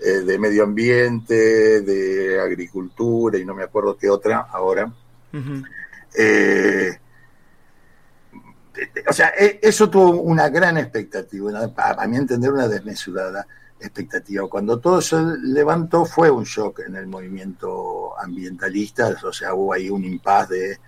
eh, 0.00 0.20
de 0.20 0.38
medio 0.38 0.64
ambiente, 0.64 1.82
de 1.82 2.40
agricultura 2.40 3.38
y 3.38 3.44
no 3.44 3.54
me 3.54 3.64
acuerdo 3.64 3.96
qué 3.96 4.08
otra 4.08 4.46
ahora. 4.50 4.90
Uh 5.32 5.36
-huh 5.36 6.98
o 9.08 9.12
sea, 9.12 9.28
eso 9.28 9.88
tuvo 9.88 10.20
una 10.20 10.48
gran 10.48 10.78
expectativa, 10.78 11.48
una, 11.48 11.72
a 11.76 12.06
mi 12.06 12.16
entender 12.16 12.52
una 12.52 12.68
desmesurada 12.68 13.46
expectativa. 13.80 14.48
Cuando 14.48 14.78
todo 14.78 15.00
se 15.00 15.16
levantó 15.42 16.04
fue 16.04 16.30
un 16.30 16.44
shock 16.44 16.80
en 16.80 16.96
el 16.96 17.06
movimiento 17.06 18.18
ambientalista, 18.18 19.16
o 19.24 19.32
sea, 19.32 19.54
hubo 19.54 19.72
ahí 19.72 19.88
un 19.90 20.04
impas 20.04 20.48
de 20.48 20.78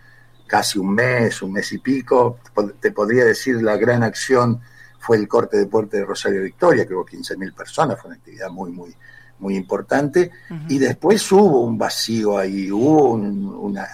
casi 0.46 0.78
un 0.78 0.94
mes, 0.94 1.42
un 1.42 1.52
mes 1.52 1.72
y 1.72 1.78
pico. 1.78 2.38
Te 2.80 2.90
podría 2.92 3.24
decir 3.24 3.62
la 3.62 3.76
gran 3.76 4.02
acción 4.02 4.60
fue 4.98 5.16
el 5.16 5.28
corte 5.28 5.56
de 5.56 5.66
puerta 5.66 5.96
de 5.96 6.04
Rosario 6.04 6.42
Victoria, 6.42 6.86
que 6.86 6.94
hubo 6.94 7.06
15.000 7.06 7.54
personas, 7.54 7.98
fue 7.98 8.08
una 8.08 8.16
actividad 8.16 8.50
muy, 8.50 8.70
muy, 8.70 8.94
muy 9.38 9.56
importante. 9.56 10.30
Uh 10.50 10.54
-huh. 10.54 10.64
Y 10.68 10.78
después 10.78 11.30
hubo 11.32 11.62
un 11.62 11.78
vacío 11.78 12.36
ahí, 12.36 12.70
hubo 12.70 13.12
un, 13.12 13.46
una 13.46 13.88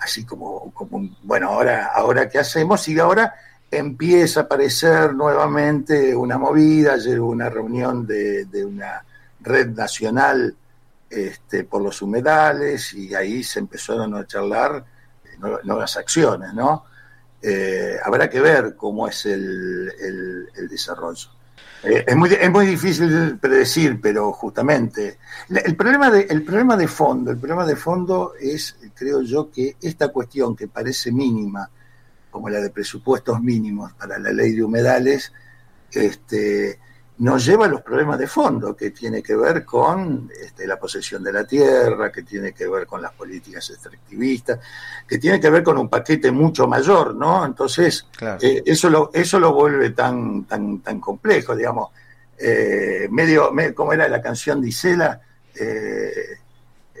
así 0.00 0.24
como, 0.24 0.72
como 0.72 1.08
bueno, 1.22 1.48
ahora, 1.48 1.92
ahora 1.94 2.28
qué 2.28 2.38
hacemos, 2.38 2.86
y 2.88 2.98
ahora 2.98 3.34
empieza 3.70 4.40
a 4.40 4.42
aparecer 4.44 5.14
nuevamente 5.14 6.14
una 6.14 6.38
movida, 6.38 6.94
ayer 6.94 7.20
hubo 7.20 7.30
una 7.30 7.48
reunión 7.48 8.06
de, 8.06 8.46
de 8.46 8.64
una 8.64 9.04
red 9.40 9.68
nacional 9.68 10.54
este, 11.10 11.64
por 11.64 11.82
los 11.82 12.02
humedales 12.02 12.92
y 12.92 13.14
ahí 13.14 13.42
se 13.42 13.60
empezaron 13.60 14.14
a 14.14 14.26
charlar 14.26 14.84
nuevas 15.64 15.96
acciones, 15.96 16.52
¿no? 16.52 16.84
Eh, 17.40 17.96
habrá 18.04 18.28
que 18.28 18.40
ver 18.40 18.74
cómo 18.76 19.06
es 19.06 19.24
el, 19.26 19.92
el, 20.00 20.48
el 20.56 20.68
desarrollo. 20.68 21.28
Eh, 21.82 22.04
es, 22.06 22.16
muy, 22.16 22.30
es 22.32 22.50
muy 22.50 22.66
difícil 22.66 23.38
predecir, 23.38 24.00
pero 24.00 24.32
justamente. 24.32 25.18
El 25.48 25.76
problema, 25.76 26.10
de, 26.10 26.22
el 26.22 26.42
problema 26.42 26.76
de 26.76 26.88
fondo, 26.88 27.30
el 27.30 27.38
problema 27.38 27.64
de 27.64 27.76
fondo 27.76 28.34
es, 28.40 28.76
creo 28.94 29.22
yo, 29.22 29.50
que 29.50 29.76
esta 29.80 30.08
cuestión 30.08 30.56
que 30.56 30.68
parece 30.68 31.12
mínima, 31.12 31.70
como 32.30 32.48
la 32.48 32.60
de 32.60 32.70
presupuestos 32.70 33.40
mínimos 33.40 33.92
para 33.94 34.18
la 34.18 34.32
ley 34.32 34.52
de 34.52 34.64
humedales, 34.64 35.32
este, 35.90 36.78
nos 37.18 37.44
lleva 37.44 37.66
a 37.66 37.68
los 37.68 37.82
problemas 37.82 38.18
de 38.18 38.28
fondo, 38.28 38.76
que 38.76 38.90
tiene 38.90 39.22
que 39.22 39.34
ver 39.34 39.64
con 39.64 40.30
este, 40.40 40.66
la 40.66 40.78
posesión 40.78 41.22
de 41.24 41.32
la 41.32 41.44
tierra, 41.44 42.12
que 42.12 42.22
tiene 42.22 42.52
que 42.52 42.68
ver 42.68 42.86
con 42.86 43.02
las 43.02 43.12
políticas 43.12 43.68
extractivistas, 43.70 44.60
que 45.06 45.18
tiene 45.18 45.40
que 45.40 45.50
ver 45.50 45.64
con 45.64 45.78
un 45.78 45.88
paquete 45.88 46.30
mucho 46.30 46.68
mayor, 46.68 47.16
¿no? 47.16 47.44
Entonces, 47.44 48.06
claro. 48.16 48.38
eh, 48.40 48.62
eso, 48.64 48.88
lo, 48.88 49.10
eso 49.12 49.40
lo 49.40 49.52
vuelve 49.52 49.90
tan, 49.90 50.44
tan, 50.44 50.80
tan 50.80 51.00
complejo, 51.00 51.56
digamos. 51.56 51.90
Eh, 52.38 53.08
medio, 53.10 53.52
era 53.92 54.08
la 54.08 54.22
canción 54.22 54.60
de 54.60 54.68
Isela, 54.68 55.20
eh, 55.58 56.38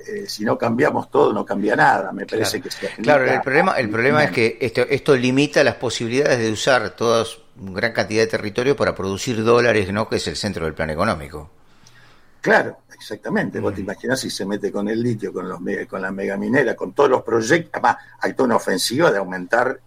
eh, 0.08 0.24
si 0.26 0.44
no 0.44 0.56
cambiamos 0.58 1.10
todo, 1.10 1.32
no 1.32 1.44
cambia 1.44 1.76
nada. 1.76 2.12
Me 2.12 2.26
parece 2.26 2.60
claro. 2.60 2.78
que 2.80 2.96
se 2.96 3.02
Claro, 3.02 3.24
el 3.24 3.40
problema, 3.40 3.72
el 3.74 3.88
problema 3.88 4.24
es 4.24 4.30
que 4.30 4.58
esto, 4.60 4.82
esto 4.82 5.16
limita 5.16 5.62
las 5.62 5.76
posibilidades 5.76 6.38
de 6.38 6.50
usar 6.50 6.90
todas 6.90 7.38
gran 7.60 7.92
cantidad 7.92 8.22
de 8.22 8.28
territorio 8.28 8.76
para 8.76 8.94
producir 8.94 9.42
dólares, 9.44 9.92
¿no? 9.92 10.08
Que 10.08 10.16
es 10.16 10.26
el 10.28 10.36
centro 10.36 10.64
del 10.64 10.74
plan 10.74 10.90
económico. 10.90 11.50
Claro, 12.40 12.78
exactamente. 12.94 13.58
Mm. 13.58 13.62
Vos 13.62 13.74
te 13.74 13.80
imaginás 13.80 14.20
si 14.20 14.30
se 14.30 14.46
mete 14.46 14.70
con 14.70 14.88
el 14.88 15.02
litio, 15.02 15.32
con 15.32 15.48
los 15.48 15.60
con 15.88 16.02
la 16.02 16.10
megaminera, 16.10 16.74
con 16.74 16.92
todos 16.92 17.10
los 17.10 17.22
proyectos. 17.22 17.70
Además, 17.74 17.96
hay 18.20 18.32
toda 18.34 18.46
una 18.46 18.56
ofensiva 18.56 19.10
de 19.10 19.18
aumentar 19.18 19.80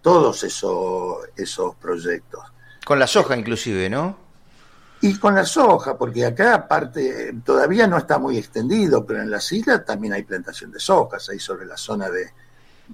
todos 0.00 0.44
esos, 0.44 1.18
esos 1.36 1.74
proyectos. 1.76 2.40
Con 2.84 2.98
la 2.98 3.06
soja, 3.06 3.36
inclusive, 3.36 3.90
¿no? 3.90 4.16
Y 5.02 5.18
con 5.18 5.34
la 5.34 5.44
soja, 5.44 5.96
porque 5.96 6.26
acá 6.26 6.54
aparte 6.54 7.34
todavía 7.44 7.86
no 7.86 7.96
está 7.96 8.18
muy 8.18 8.36
extendido, 8.36 9.04
pero 9.04 9.22
en 9.22 9.30
las 9.30 9.50
islas 9.50 9.84
también 9.84 10.12
hay 10.12 10.24
plantación 10.24 10.70
de 10.70 10.78
sojas, 10.78 11.28
ahí 11.30 11.38
sobre 11.38 11.64
la 11.64 11.76
zona 11.76 12.10
de, 12.10 12.30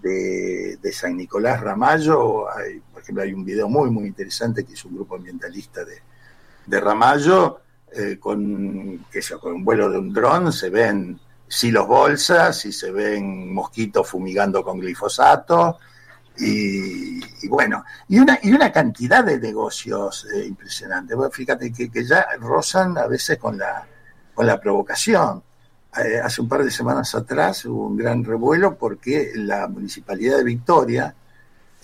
de, 0.01 0.93
San 0.93 1.17
Nicolás 1.17 1.61
Ramallo, 1.61 2.51
hay, 2.51 2.81
por 2.93 3.03
ejemplo, 3.03 3.25
hay 3.25 3.33
un 3.33 3.45
video 3.45 3.69
muy, 3.69 3.91
muy 3.91 4.07
interesante 4.07 4.65
que 4.65 4.73
hizo 4.73 4.89
un 4.89 4.97
grupo 4.97 5.17
ambientalista 5.17 5.83
de, 5.85 6.81
Ramallo, 6.81 7.61
eh, 7.93 8.19
con, 8.19 9.07
con 9.41 9.53
un 9.53 9.65
vuelo 9.65 9.91
de 9.91 9.99
un 9.99 10.13
dron, 10.13 10.53
se 10.53 10.71
ven 10.71 11.19
silos 11.49 11.87
bolsas 11.87 12.65
y 12.65 12.73
se 12.73 12.91
ven 12.91 13.53
mosquitos 13.53 14.09
fumigando 14.09 14.65
con 14.65 14.81
glifosato, 14.81 15.79
y, 16.39 17.19
y, 17.45 17.49
bueno, 17.49 17.85
y 18.09 18.19
una, 18.19 18.39
y 18.43 18.53
una 18.53 18.71
cantidad 18.71 19.25
de 19.25 19.39
negocios 19.39 20.27
eh, 20.35 20.47
impresionantes. 20.47 21.17
Fíjate 21.33 21.73
que, 21.73 21.91
que, 21.91 22.05
ya 22.05 22.27
rozan 22.39 22.99
a 22.99 23.07
veces 23.07 23.39
con 23.39 23.57
la, 23.57 23.87
con 24.35 24.47
la 24.47 24.61
provocación. 24.61 25.43
Eh, 26.05 26.21
hace 26.23 26.43
un 26.43 26.49
par 26.49 26.63
de 26.65 26.71
semanas 26.71 27.15
atrás 27.15 27.65
hubo 27.65 27.87
un 27.87 27.97
gran 27.97 28.23
revuelo 28.25 28.77
porque 28.77 29.33
la 29.35 29.67
municipalidad 29.67 30.37
de 30.39 30.45
Victoria 30.45 31.15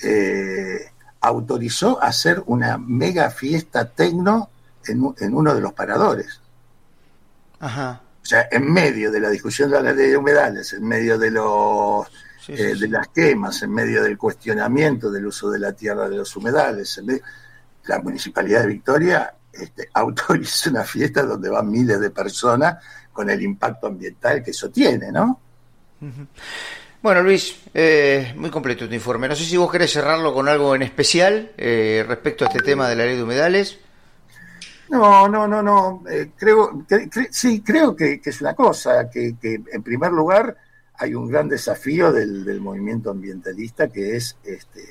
eh, 0.02 0.90
autorizó 1.20 2.02
hacer 2.02 2.42
una 2.46 2.76
mega 2.78 3.30
fiesta 3.30 3.88
tecno 3.88 4.50
en, 4.86 5.14
en 5.18 5.34
uno 5.34 5.54
de 5.54 5.60
los 5.60 5.72
paradores. 5.72 6.40
Ajá. 7.60 8.00
O 8.22 8.24
sea, 8.24 8.48
en 8.50 8.70
medio 8.72 9.10
de 9.10 9.20
la 9.20 9.30
discusión 9.30 9.70
de 9.70 9.80
la 9.82 9.92
ley 9.92 10.10
de 10.10 10.16
humedales, 10.16 10.72
en 10.72 10.84
medio 10.86 11.18
de 11.18 11.30
los 11.30 12.06
eh, 12.48 12.74
de 12.80 12.88
las 12.88 13.08
quemas, 13.08 13.62
en 13.62 13.70
medio 13.72 14.02
del 14.02 14.18
cuestionamiento 14.18 15.10
del 15.10 15.26
uso 15.26 15.48
de 15.50 15.58
la 15.60 15.72
tierra 15.72 16.08
de 16.08 16.16
los 16.16 16.34
humedales. 16.36 16.98
En 16.98 17.06
medio- 17.06 17.22
la 17.84 17.98
Municipalidad 18.00 18.60
de 18.62 18.66
Victoria 18.68 19.34
este, 19.52 19.88
autoriza 19.94 20.70
una 20.70 20.84
fiesta 20.84 21.22
donde 21.22 21.48
van 21.50 21.70
miles 21.70 22.00
de 22.00 22.10
personas 22.10 22.82
con 23.12 23.28
el 23.30 23.42
impacto 23.42 23.86
ambiental 23.88 24.42
que 24.42 24.50
eso 24.52 24.70
tiene, 24.70 25.12
¿no? 25.12 25.38
Bueno, 27.02 27.22
Luis, 27.22 27.56
eh, 27.74 28.32
muy 28.36 28.50
completo 28.50 28.88
tu 28.88 28.94
informe. 28.94 29.28
No 29.28 29.34
sé 29.36 29.44
si 29.44 29.56
vos 29.56 29.70
querés 29.70 29.92
cerrarlo 29.92 30.32
con 30.32 30.48
algo 30.48 30.74
en 30.74 30.82
especial 30.82 31.52
eh, 31.56 32.04
respecto 32.06 32.44
a 32.44 32.48
este 32.48 32.60
tema 32.60 32.88
de 32.88 32.96
la 32.96 33.04
ley 33.04 33.16
de 33.16 33.22
humedales. 33.22 33.78
No, 34.88 35.26
no, 35.28 35.48
no, 35.48 35.62
no. 35.62 36.02
eh, 36.10 36.30
creo, 36.36 36.70
cre- 36.88 37.08
cre- 37.10 37.28
sí, 37.30 37.62
creo 37.62 37.96
que, 37.96 38.20
que 38.20 38.30
es 38.30 38.40
una 38.40 38.54
cosa, 38.54 39.08
que, 39.10 39.36
que 39.40 39.60
en 39.72 39.82
primer 39.82 40.12
lugar 40.12 40.56
hay 40.94 41.14
un 41.14 41.28
gran 41.28 41.48
desafío 41.48 42.12
del, 42.12 42.44
del 42.44 42.60
movimiento 42.60 43.10
ambientalista 43.10 43.88
que 43.88 44.16
es, 44.16 44.36
este, 44.44 44.82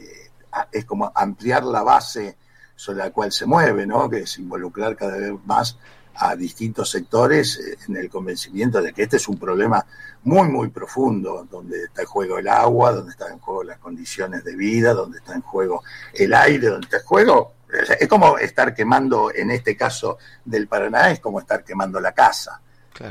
es 0.72 0.86
como 0.86 1.12
ampliar 1.14 1.64
la 1.64 1.84
base 1.84 2.36
sobre 2.82 2.98
la 2.98 3.12
cual 3.12 3.32
se 3.32 3.46
mueve, 3.46 3.86
¿no? 3.86 4.10
Que 4.10 4.22
es 4.22 4.40
involucrar 4.40 4.96
cada 4.96 5.16
vez 5.16 5.34
más 5.46 5.78
a 6.16 6.36
distintos 6.36 6.90
sectores 6.90 7.60
eh, 7.60 7.78
en 7.88 7.96
el 7.98 8.10
convencimiento 8.10 8.82
de 8.82 8.92
que 8.92 9.04
este 9.04 9.18
es 9.18 9.28
un 9.28 9.38
problema 9.38 9.86
muy, 10.24 10.48
muy 10.50 10.70
profundo, 10.70 11.48
donde 11.50 11.84
está 11.84 12.02
en 12.02 12.08
juego 12.08 12.40
el 12.40 12.48
agua, 12.48 12.92
donde 12.94 13.12
están 13.12 13.34
en 13.34 13.38
juego 13.40 13.64
las 13.64 13.78
condiciones 13.78 14.44
de 14.44 14.56
vida, 14.56 14.96
donde 14.96 15.20
está 15.20 15.36
en 15.36 15.42
juego 15.42 15.84
el 16.12 16.34
aire, 16.34 16.70
donde 16.70 16.86
está 16.86 16.98
en 16.98 17.04
juego 17.04 17.54
es 18.00 18.08
como 18.08 18.38
estar 18.40 18.74
quemando, 18.74 19.32
en 19.34 19.52
este 19.52 19.78
caso 19.78 20.18
del 20.44 20.68
Paraná, 20.68 21.12
es 21.12 21.20
como 21.20 21.40
estar 21.40 21.64
quemando 21.64 22.00
la 22.00 22.14
casa. 22.14 22.60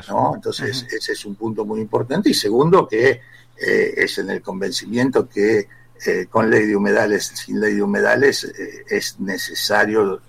¿no? 0.09 0.33
Entonces, 0.35 0.85
ese 0.91 1.13
es 1.13 1.25
un 1.25 1.35
punto 1.35 1.65
muy 1.65 1.79
importante. 1.79 2.29
Y 2.29 2.33
segundo, 2.33 2.87
que 2.87 3.21
eh, 3.57 3.93
es 3.97 4.17
en 4.19 4.29
el 4.29 4.41
convencimiento 4.41 5.27
que 5.27 5.67
eh, 6.05 6.27
con 6.29 6.49
ley 6.49 6.65
de 6.65 6.75
humedales, 6.75 7.27
sin 7.27 7.59
ley 7.59 7.75
de 7.75 7.83
humedales, 7.83 8.43
eh, 8.43 8.85
es 8.89 9.19
necesario 9.19 10.21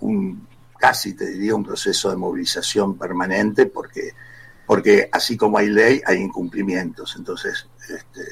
un, 0.00 0.46
casi 0.78 1.14
te 1.14 1.26
diría, 1.26 1.54
un 1.54 1.64
proceso 1.64 2.10
de 2.10 2.16
movilización 2.16 2.98
permanente, 2.98 3.66
porque, 3.66 4.10
porque 4.66 5.08
así 5.12 5.36
como 5.36 5.58
hay 5.58 5.68
ley, 5.68 6.02
hay 6.04 6.18
incumplimientos. 6.18 7.14
Entonces, 7.16 7.68
este, 7.88 8.22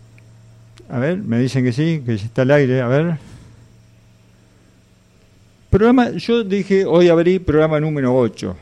a 0.89 0.99
ver, 0.99 1.19
me 1.19 1.41
dicen 1.41 1.65
que 1.65 1.73
sí, 1.73 2.03
que 2.07 2.15
está 2.15 2.43
al 2.43 2.53
aire, 2.53 2.83
a 2.83 2.87
ver. 2.87 3.17
Programa, 5.71 6.11
yo 6.11 6.45
dije, 6.45 6.85
hoy 6.85 7.09
abrí 7.09 7.41
programa 7.41 7.81
número 7.81 8.17
8. 8.17 8.57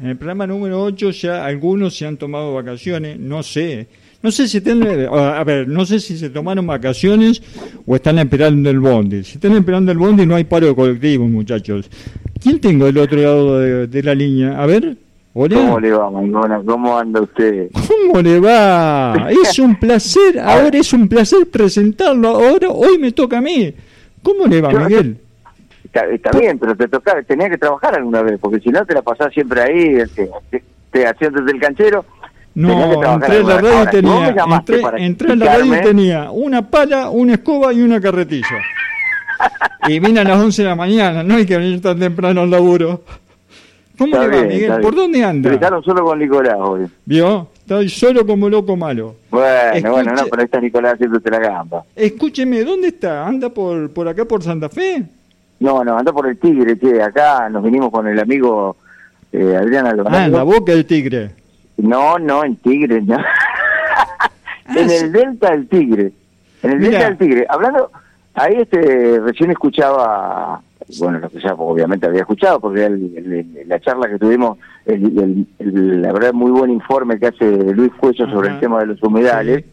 En 0.00 0.08
el 0.08 0.16
programa 0.16 0.46
número 0.46 0.82
8 0.82 1.10
ya 1.10 1.44
algunos 1.44 1.96
se 1.96 2.06
han 2.06 2.16
tomado 2.16 2.54
vacaciones, 2.54 3.18
no 3.18 3.42
sé. 3.42 3.86
No 4.22 4.30
sé 4.30 4.46
si 4.46 4.58
están, 4.58 4.82
a 4.82 5.42
ver, 5.44 5.66
no 5.66 5.84
sé 5.84 5.98
si 5.98 6.16
se 6.16 6.30
tomaron 6.30 6.66
vacaciones 6.66 7.42
o 7.84 7.96
están 7.96 8.18
esperando 8.20 8.70
el 8.70 8.78
bondi. 8.78 9.24
Si 9.24 9.34
están 9.34 9.52
esperando 9.52 9.90
el 9.90 9.98
bondi 9.98 10.24
no 10.24 10.36
hay 10.36 10.44
paro 10.44 10.68
de 10.68 10.74
colectivo, 10.74 11.26
muchachos. 11.26 11.90
¿Quién 12.40 12.60
tengo 12.60 12.86
del 12.86 12.98
otro 12.98 13.18
lado 13.20 13.58
de, 13.58 13.86
de 13.88 14.02
la 14.02 14.14
línea? 14.14 14.62
A 14.62 14.66
ver, 14.66 14.96
hola. 15.34 15.56
¿Cómo 15.56 15.80
le 15.80 15.90
va, 15.90 16.10
Mangona? 16.10 16.62
¿Cómo 16.64 16.96
anda 16.96 17.20
usted? 17.20 17.68
¿Cómo 17.72 18.22
le 18.22 18.38
va? 18.38 19.28
Es 19.42 19.58
un 19.58 19.78
placer, 19.78 20.38
ahora 20.38 20.78
es 20.78 20.92
un 20.92 21.08
placer 21.08 21.48
presentarlo. 21.50 22.28
Ahora, 22.28 22.70
hoy 22.70 22.98
me 22.98 23.10
toca 23.12 23.38
a 23.38 23.40
mí. 23.40 23.74
¿Cómo 24.22 24.46
le 24.46 24.60
va, 24.60 24.70
Miguel? 24.70 25.16
Está, 25.94 26.06
está 26.06 26.38
bien, 26.38 26.58
pero 26.58 26.74
te 26.74 26.88
toca, 26.88 27.22
tenía 27.22 27.50
que 27.50 27.58
trabajar 27.58 27.94
alguna 27.96 28.22
vez, 28.22 28.38
porque 28.40 28.60
si 28.60 28.70
no 28.70 28.84
te 28.86 28.94
la 28.94 29.02
pasás 29.02 29.32
siempre 29.32 29.60
ahí, 29.60 29.96
este, 29.96 30.30
te, 30.50 30.62
te 30.90 31.06
haciendo 31.06 31.40
desde 31.42 31.52
el 31.52 31.60
canchero. 31.60 32.04
tenías 32.54 32.76
No, 32.98 33.14
entré 33.14 33.40
en 33.40 33.46
la 33.46 33.60
radio 33.60 33.82
y 33.82 33.86
tenía, 33.90 34.28
entré, 34.56 34.80
entré 35.04 35.32
en 35.34 35.38
la 35.38 35.46
radio 35.58 35.76
y 35.76 35.80
tenía 35.82 36.30
una 36.30 36.66
pala, 36.70 37.10
una 37.10 37.34
escoba 37.34 37.72
y 37.74 37.82
una 37.82 38.00
carretilla. 38.00 38.58
Y 39.88 39.98
vine 39.98 40.20
a 40.20 40.24
las 40.24 40.38
11 40.38 40.62
de 40.62 40.68
la 40.68 40.74
mañana, 40.76 41.22
no 41.22 41.34
hay 41.34 41.44
que 41.44 41.58
venir 41.58 41.82
tan 41.82 41.98
temprano 41.98 42.40
al 42.42 42.50
laburo. 42.50 43.02
¿Cómo 43.98 44.14
Está 44.16 44.28
le 44.28 44.36
va, 44.36 44.42
bien, 44.42 44.48
Miguel? 44.48 44.70
¿Por 44.80 44.94
bien. 44.94 44.94
dónde 44.94 45.24
anda? 45.24 45.50
Gritaron 45.50 45.82
solo 45.84 46.04
con 46.04 46.18
Nicolás 46.18 46.56
hoy. 46.58 46.86
¿Vio? 47.04 47.48
Estoy 47.58 47.88
solo 47.88 48.26
como 48.26 48.48
loco 48.48 48.76
malo. 48.76 49.16
Bueno, 49.30 49.46
Escuche- 49.74 49.90
bueno, 49.90 50.12
no, 50.14 50.24
pero 50.24 50.40
ahí 50.40 50.44
está 50.46 50.60
Nicolás 50.60 50.94
haciéndote 50.94 51.30
la 51.30 51.38
gamba. 51.38 51.84
Escúcheme, 51.94 52.64
¿dónde 52.64 52.88
está? 52.88 53.26
¿Anda 53.26 53.50
por, 53.50 53.90
por 53.92 54.08
acá, 54.08 54.24
por 54.24 54.42
Santa 54.42 54.68
Fe? 54.68 55.02
No, 55.62 55.84
no, 55.84 55.96
anda 55.98 56.12
por 56.12 56.26
el 56.26 56.38
Tigre, 56.38 56.76
che, 56.78 57.02
acá 57.02 57.48
nos 57.48 57.62
vinimos 57.62 57.90
con 57.90 58.06
el 58.08 58.18
amigo 58.18 58.76
eh, 59.32 59.56
Adrián 59.56 59.86
Alvarado. 59.86 60.16
Ah, 60.22 60.26
en 60.26 60.32
la 60.32 60.42
boca 60.42 60.72
del 60.72 60.84
tigre. 60.86 61.30
No, 61.76 62.18
no, 62.18 62.44
en 62.44 62.56
Tigre, 62.56 63.00
no. 63.02 63.16
en 64.76 64.90
el 64.90 65.12
Delta 65.12 65.50
del 65.52 65.68
Tigre. 65.68 66.12
En 66.62 66.70
el 66.72 66.78
Mira. 66.78 66.90
Delta 66.90 67.06
del 67.08 67.18
Tigre. 67.18 67.46
Hablando, 67.48 67.90
ahí 68.34 68.54
este, 68.60 69.20
recién 69.20 69.50
escuchaba, 69.50 70.60
bueno, 70.98 71.18
lo 71.20 71.30
que 71.30 71.40
ya 71.40 71.54
obviamente 71.54 72.06
había 72.06 72.20
escuchado, 72.22 72.60
porque 72.60 72.84
el- 72.86 73.12
el- 73.16 73.68
la 73.68 73.80
charla 73.80 74.08
que 74.08 74.18
tuvimos, 74.18 74.58
el, 74.84 75.46
la 75.58 76.12
verdad, 76.12 76.32
muy 76.32 76.50
buen 76.50 76.70
informe 76.70 77.18
que 77.18 77.28
hace 77.28 77.46
Luis 77.72 77.92
Cuello 77.98 78.26
sobre 78.28 78.50
el 78.50 78.60
tema 78.60 78.80
de 78.80 78.86
los 78.86 79.02
humedales. 79.02 79.64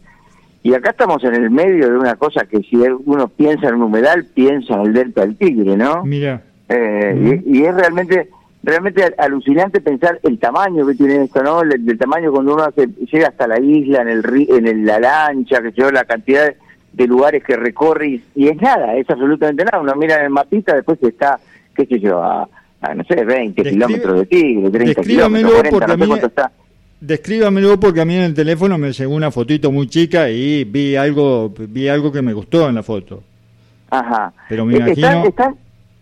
Y 0.62 0.74
acá 0.74 0.90
estamos 0.90 1.24
en 1.24 1.34
el 1.34 1.50
medio 1.50 1.88
de 1.90 1.96
una 1.98 2.16
cosa 2.16 2.44
que 2.44 2.58
si 2.60 2.76
uno 2.76 3.28
piensa 3.28 3.68
en 3.68 3.76
un 3.76 3.82
humedal, 3.84 4.26
piensa 4.34 4.74
en 4.74 4.80
el 4.82 4.92
Delta 4.92 5.22
del 5.22 5.36
Tigre, 5.36 5.76
¿no? 5.76 6.04
Mira. 6.04 6.42
Eh, 6.68 7.40
y, 7.46 7.58
y 7.60 7.64
es 7.64 7.74
realmente 7.74 8.28
realmente 8.62 9.02
al- 9.02 9.14
alucinante 9.16 9.80
pensar 9.80 10.20
el 10.22 10.38
tamaño 10.38 10.86
que 10.86 10.94
tiene 10.94 11.24
esto, 11.24 11.42
¿no? 11.42 11.62
El, 11.62 11.72
el 11.88 11.98
tamaño 11.98 12.30
cuando 12.30 12.52
uno 12.54 12.64
hace, 12.64 12.88
llega 13.10 13.28
hasta 13.28 13.46
la 13.48 13.58
isla, 13.58 14.02
en 14.02 14.08
el 14.08 14.22
en 14.50 14.66
el- 14.66 14.84
la 14.84 15.00
lancha, 15.00 15.62
que 15.62 15.72
yo 15.72 15.90
la 15.90 16.04
cantidad 16.04 16.44
de, 16.46 16.56
de 16.92 17.06
lugares 17.06 17.42
que 17.42 17.56
recorre 17.56 18.08
y, 18.08 18.24
y 18.34 18.48
es 18.48 18.60
nada, 18.60 18.94
es 18.96 19.08
absolutamente 19.08 19.64
nada. 19.64 19.80
Uno 19.80 19.94
mira 19.96 20.18
en 20.18 20.24
el 20.24 20.30
mapita, 20.30 20.74
después 20.74 21.02
está, 21.02 21.40
qué 21.74 21.86
sé 21.86 21.98
yo, 22.00 22.22
a, 22.22 22.46
a, 22.82 22.94
no 22.94 23.02
sé, 23.04 23.24
20 23.24 23.62
Describe- 23.62 23.70
kilómetros 23.72 24.18
de 24.20 24.26
Tigre, 24.26 24.70
30 24.70 24.78
descríbamelo 25.00 25.48
kilómetros, 25.48 25.70
40, 25.70 25.70
porque 25.70 25.86
no 25.86 26.04
sé 26.04 26.08
cuánto 26.08 26.26
está. 26.26 26.52
Descríbamelo 27.00 27.80
porque 27.80 28.00
a 28.02 28.04
mí 28.04 28.14
en 28.14 28.22
el 28.22 28.34
teléfono 28.34 28.76
me 28.76 28.92
llegó 28.92 29.14
una 29.14 29.30
fotito 29.30 29.72
muy 29.72 29.88
chica 29.88 30.28
y 30.30 30.64
vi 30.64 30.96
algo, 30.96 31.50
vi 31.56 31.88
algo 31.88 32.12
que 32.12 32.20
me 32.22 32.32
gustó 32.34 32.68
en 32.68 32.74
la 32.74 32.82
foto. 32.82 33.22
Ajá. 33.90 34.32
Pero 34.48 34.64
me 34.66 34.76
imagino. 34.76 35.06
Están, 35.08 35.26
están, 35.26 35.56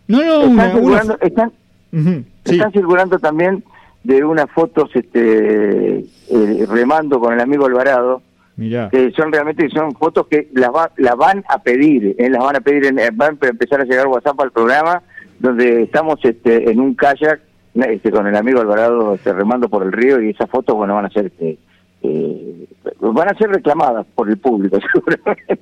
no, 0.09 0.19
no, 0.19 0.25
están 0.25 0.51
una, 0.51 0.65
una 0.65 0.73
circulando, 0.73 1.19
están, 1.21 1.53
Ujú, 1.93 2.25
sí. 2.45 2.55
Están 2.57 2.73
circulando 2.73 3.19
también 3.19 3.63
de 4.05 4.25
unas 4.25 4.51
fotos 4.51 4.91
este, 4.95 5.99
eh, 6.01 6.67
remando 6.69 7.21
con 7.21 7.33
el 7.33 7.41
amigo 7.41 7.67
Alvarado, 7.67 8.21
Mirá. 8.57 8.89
que 8.91 9.11
son 9.13 9.33
realmente 9.33 9.69
son 9.71 9.93
fotos 9.95 10.27
que 10.29 10.49
las, 10.53 10.71
va- 10.71 10.91
las 10.97 11.17
van 11.17 11.45
a 11.49 11.63
pedir, 11.63 12.17
eh, 12.19 12.29
las 12.29 12.43
van 12.43 12.57
a 12.57 12.61
pedir, 12.61 12.87
en, 12.87 13.17
van 13.17 13.39
a 13.41 13.47
empezar 13.47 13.81
a 13.81 13.85
llegar 13.85 14.07
WhatsApp 14.09 14.41
al 14.41 14.51
programa, 14.51 15.03
donde 15.39 15.83
estamos 15.85 16.19
este, 16.25 16.71
en 16.71 16.81
un 16.81 16.95
kayak 16.95 17.41
este, 17.87 18.11
con 18.11 18.27
el 18.27 18.37
amigo 18.37 18.61
Alvarado 18.61 19.14
este, 19.14 19.33
remando 19.33 19.69
por 19.69 19.83
el 19.83 19.93
río 19.93 20.21
y 20.21 20.31
esas 20.31 20.49
fotos 20.51 20.75
bueno 20.77 20.95
van 20.95 21.07
a 21.07 21.11
ser 21.11 21.27
este, 21.27 21.59
eh, 22.03 22.67
van 23.01 23.29
a 23.29 23.35
ser 23.38 23.51
reclamadas 23.51 24.07
por 24.14 24.29
el 24.29 24.38
público 24.38 24.79
seguramente. 24.93 25.59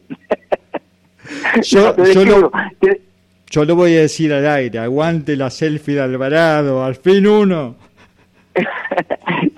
Yo, 1.62 1.92
Te 1.94 2.14
yo, 2.14 2.24
lo, 2.24 2.52
te- 2.78 3.00
yo 3.50 3.64
lo 3.64 3.74
voy 3.76 3.96
a 3.96 4.00
decir 4.00 4.32
al 4.32 4.46
aire. 4.46 4.78
Aguante 4.78 5.36
la 5.36 5.50
selfie 5.50 5.94
de 5.94 6.02
Alvarado. 6.02 6.84
Al 6.84 6.94
fin 6.96 7.26
uno. 7.26 7.76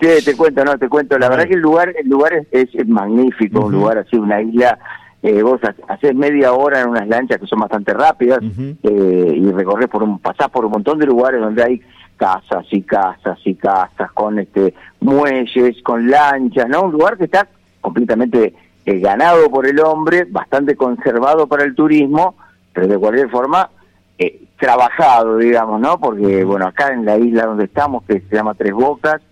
Sí, 0.01 0.25
te 0.25 0.37
cuento, 0.37 0.65
no, 0.65 0.77
te 0.79 0.89
cuento. 0.89 1.19
La 1.19 1.29
verdad 1.29 1.47
que 1.47 1.55
el 1.55 1.61
lugar, 1.61 1.93
el 2.01 2.09
lugar 2.09 2.33
es, 2.51 2.69
es 2.75 2.89
magnífico, 2.89 3.67
un 3.67 3.73
lugar 3.73 3.99
así, 3.99 4.17
una 4.17 4.41
isla. 4.43 4.79
Eh, 5.23 5.43
vos 5.43 5.61
ha- 5.65 5.75
haces 5.93 6.15
media 6.15 6.53
hora 6.53 6.81
en 6.83 6.89
unas 6.89 7.07
lanchas 7.09 7.39
que 7.39 7.47
son 7.47 7.61
bastante 7.61 7.93
rápidas 7.95 8.41
eh, 8.83 9.33
y 9.37 9.51
recorres 9.53 9.89
por 9.89 10.03
un, 10.03 10.19
pasás 10.21 10.49
por 10.51 10.65
un 10.65 10.73
montón 10.73 10.99
de 10.99 11.07
lugares 11.07 11.41
donde 11.41 11.63
hay 11.63 11.81
casas 12.19 12.67
y 12.71 12.83
casas 12.83 13.39
y 13.45 13.55
casas 13.55 14.13
con 14.13 14.39
este 14.39 14.75
muelles, 15.01 15.81
con 15.83 16.11
lanchas, 16.11 16.69
¿no? 16.69 16.83
Un 16.83 16.93
lugar 16.93 17.17
que 17.17 17.25
está 17.25 17.49
completamente 17.81 18.55
eh, 18.85 18.99
ganado 18.99 19.51
por 19.51 19.67
el 19.67 19.81
hombre, 19.81 20.27
bastante 20.29 20.77
conservado 20.77 21.47
para 21.47 21.65
el 21.65 21.75
turismo, 21.75 22.35
pero 22.75 22.89
de 22.89 22.99
cualquier 22.99 23.31
forma 23.31 23.71
eh, 24.19 24.43
trabajado, 24.59 25.39
digamos, 25.39 25.81
¿no? 25.81 25.99
Porque, 25.99 26.45
bueno, 26.45 26.67
acá 26.67 26.93
en 26.93 27.05
la 27.05 27.17
isla 27.17 27.47
donde 27.47 27.65
estamos, 27.65 28.03
que 28.05 28.21
se 28.21 28.35
llama 28.35 28.55
Tres 28.55 28.73
Bocas, 28.73 29.23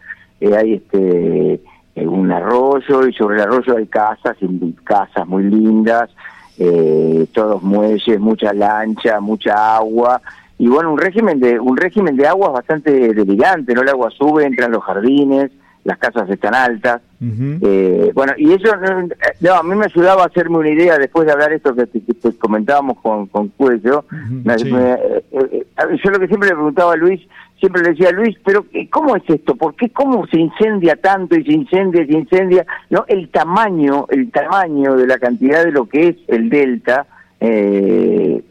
eh, 0.41 0.57
hay 0.57 0.75
este 0.75 1.61
eh, 1.95 2.07
un 2.07 2.31
arroyo 2.31 3.07
y 3.07 3.13
sobre 3.15 3.37
el 3.37 3.43
arroyo 3.43 3.77
hay 3.77 3.87
casas, 3.87 4.37
y 4.41 4.73
casas 4.85 5.27
muy 5.27 5.45
lindas, 5.45 6.11
eh, 6.59 7.27
todos 7.33 7.63
muelles, 7.63 8.21
mucha 8.21 8.53
lancha, 8.53 9.19
mucha 9.21 9.77
agua 9.77 10.21
y 10.59 10.69
bueno, 10.69 10.93
un 10.93 10.99
régimen 10.99 11.39
de 11.41 11.59
un 11.61 11.77
régimen 11.77 12.17
de 12.17 12.27
aguas 12.27 12.53
bastante 12.53 12.91
delirante, 13.15 13.75
¿no? 13.75 13.83
El 13.83 13.89
agua 13.91 14.11
sube, 14.11 14.45
entra 14.45 14.67
en 14.67 14.73
los 14.73 14.83
jardines, 14.85 15.51
las 15.85 15.99
casas 15.99 16.29
están 16.31 16.55
altas. 16.55 17.01
Eh, 17.63 18.11
bueno, 18.15 18.33
y 18.37 18.53
eso 18.53 18.75
no, 18.77 19.09
no, 19.41 19.55
a 19.55 19.63
mí 19.63 19.75
me 19.77 19.85
ayudaba 19.87 20.25
a 20.25 20.27
hacerme 20.27 20.59
una 20.59 20.71
idea 20.71 20.99
después 20.99 21.27
de 21.27 21.33
hablar 21.33 21.53
esto 21.53 21.75
que, 21.75 21.87
que- 21.87 22.01
que 22.01 22.39
comentábamos 22.39 22.99
con, 23.01 23.27
con 23.27 23.49
Cuello. 23.49 24.05
Sí. 24.59 24.73
me- 24.73 24.93
eh, 24.95 25.25
eh, 25.33 25.67
yo 26.03 26.11
lo 26.11 26.19
que 26.19 26.27
siempre 26.27 26.49
le 26.49 26.55
preguntaba 26.57 26.95
a 26.95 26.97
Luis, 26.97 27.21
siempre 27.61 27.83
le 27.83 27.91
decía, 27.91 28.11
Luis, 28.11 28.37
pero 28.45 28.67
eh, 28.73 28.89
¿cómo 28.91 29.15
es 29.17 29.23
esto? 29.29 29.55
¿Por 29.55 29.75
qué 29.77 29.91
cómo 29.91 30.27
se 30.27 30.39
incendia 30.41 30.97
tanto 30.97 31.37
y 31.37 31.45
se 31.45 31.53
incendia 31.53 32.03
y 32.03 32.07
se 32.07 32.19
incendia? 32.19 32.67
No, 32.91 33.05
el 33.07 33.29
tamaño, 33.31 34.07
el 34.11 34.31
tamaño 34.33 34.97
de 34.97 35.07
la 35.07 35.19
cantidad 35.19 35.65
de 35.65 35.71
lo 35.73 35.87
que 35.89 36.09
es 36.09 36.17
el 36.29 36.49
delta, 36.51 37.07
eh, 37.41 38.43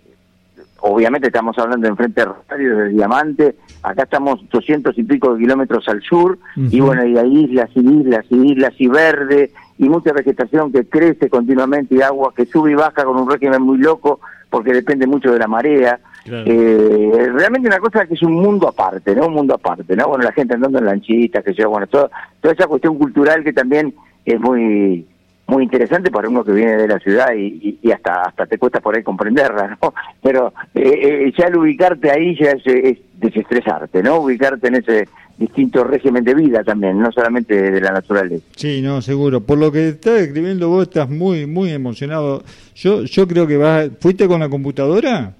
obviamente 0.88 1.28
estamos 1.28 1.58
hablando 1.58 1.88
en 1.88 1.98
frente 1.98 2.22
a 2.22 2.36
Radio 2.50 2.78
del 2.78 2.96
Diamante, 2.96 3.56
acá 3.84 4.04
estamos 4.04 4.40
200 4.52 4.98
y 4.98 5.04
pico 5.04 5.34
de 5.34 5.40
kilómetros 5.42 5.88
al 5.90 6.02
sur, 6.02 6.38
y 6.56 6.80
bueno, 6.80 7.06
y 7.06 7.18
hay 7.18 7.44
islas 7.46 7.70
y 7.76 7.80
islas 7.80 8.26
y 8.30 8.52
islas 8.52 8.74
y 8.78 8.88
verde, 8.88 9.52
y 9.78 9.90
mucha 9.90 10.14
vegetación 10.14 10.72
que 10.72 10.86
crece 10.86 11.30
continuamente 11.30 11.96
y 11.96 12.02
agua 12.02 12.34
que 12.36 12.46
sube 12.46 12.72
y 12.72 12.76
baja 12.76 13.04
con 13.04 13.18
un 13.18 13.30
régimen 13.30 13.62
muy 13.62 13.78
loco, 13.78 14.20
porque 14.50 14.74
depende 14.74 15.06
mucho 15.08 15.32
de 15.34 15.40
la 15.40 15.48
marea. 15.48 16.00
Eh, 16.48 17.30
realmente 17.34 17.68
una 17.68 17.80
cosa 17.80 18.06
que 18.06 18.14
es 18.14 18.24
un 18.24 18.34
mundo 18.34 18.68
aparte, 18.68 19.16
¿no? 19.16 19.28
Un 19.28 19.34
mundo 19.34 19.54
aparte, 19.56 19.96
¿no? 19.96 20.08
Bueno, 20.08 20.24
la 20.24 20.32
gente 20.32 20.54
andando 20.54 20.80
en 20.80 20.86
lanchitas, 20.86 21.44
que 21.44 21.54
yo, 21.54 21.70
bueno, 21.70 21.88
todo- 21.88 22.10
toda 22.42 22.54
esa 22.54 22.68
cuestión 22.68 22.98
cultural 22.98 23.44
que 23.44 23.54
también 23.54 23.94
es 24.24 24.40
muy 24.40 25.06
muy 25.48 25.64
interesante 25.64 26.10
para 26.10 26.28
uno 26.28 26.44
que 26.44 26.52
viene 26.52 26.76
de 26.76 26.88
la 26.88 27.00
ciudad 27.00 27.34
y, 27.36 27.80
hasta 27.92 28.24
hasta 28.24 28.46
te 28.46 28.58
cuesta 28.58 28.80
por 28.80 28.96
ahí 28.96 29.04
comprenderla, 29.04 29.78
¿no? 29.82 29.94
Pero 30.22 30.54
eh, 30.74 31.28
eh, 31.28 31.34
ya 31.38 31.48
el 31.48 31.58
ubicarte 31.58 32.10
ahí 32.10 32.36
ya 32.40 32.52
es, 32.52 32.66
es 32.66 32.98
desestresarte, 33.18 34.02
¿no? 34.02 34.18
Ubicarte 34.18 34.68
en 34.68 34.76
ese 34.76 35.08
distinto 35.38 35.84
régimen 35.84 36.24
de 36.24 36.34
vida 36.34 36.64
también, 36.64 37.00
no 37.00 37.12
solamente 37.12 37.72
de 37.72 37.82
la 37.82 37.92
naturaleza. 37.92 38.46
Sí, 38.56 38.82
no, 38.82 39.02
seguro. 39.02 39.42
Por 39.42 39.58
lo 39.58 39.72
que 39.72 39.90
estás 39.90 40.22
escribiendo 40.22 40.70
vos, 40.70 40.84
estás 40.84 41.10
muy, 41.10 41.46
muy 41.46 41.72
emocionado. 41.72 42.44
Yo, 42.76 43.04
yo 43.04 43.28
creo 43.28 43.46
que 43.46 43.58
vas. 43.58 43.90
¿Fuiste 44.00 44.28
con 44.28 44.40
la 44.40 44.50
computadora? 44.50 45.34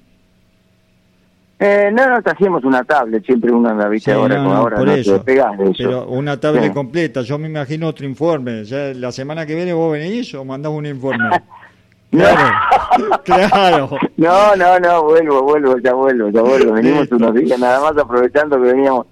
Eh, 1.58 1.90
no, 1.94 2.10
no, 2.10 2.22
trajimos 2.22 2.64
una 2.66 2.84
tablet, 2.84 3.26
siempre 3.26 3.50
uno 3.52 3.70
anda, 3.70 3.88
viste, 3.88 4.12
Sí, 4.12 4.18
ahora 4.18 4.38
no, 4.38 4.50
con 4.50 4.58
ahora, 4.58 4.78
por 4.78 4.88
no 4.88 4.94
eso. 4.94 5.14
despegás 5.14 5.58
de 5.58 5.64
eso. 5.66 5.74
Pero 5.78 6.08
una 6.08 6.38
tablet 6.40 6.64
Sí. 6.66 6.70
completa. 6.72 7.22
Yo 7.22 7.38
me 7.38 7.48
imagino 7.48 7.88
otro 7.88 8.06
informe. 8.06 8.64
Ya 8.66 8.94
la 8.94 9.12
semana 9.14 9.46
que 9.46 9.56
viene 9.56 9.72
vos 9.74 9.94
venís 9.94 10.34
o 10.36 10.44
mandás 10.46 10.72
un 10.72 10.86
informe. 10.86 11.30
Claro, 12.12 13.20
claro. 13.26 13.90
No, 14.16 14.56
no, 14.56 14.80
no, 14.80 15.04
vuelvo, 15.04 15.42
vuelvo, 15.44 15.78
ya 15.80 15.94
vuelvo, 15.94 16.30
ya 16.30 16.42
vuelvo. 16.42 16.72
Venimos 16.74 17.12
unos 17.12 17.34
días 17.34 17.60
nada 17.60 17.82
más 17.82 17.98
aprovechando 18.02 18.56
que 18.62 18.72
veníamos 18.72 19.08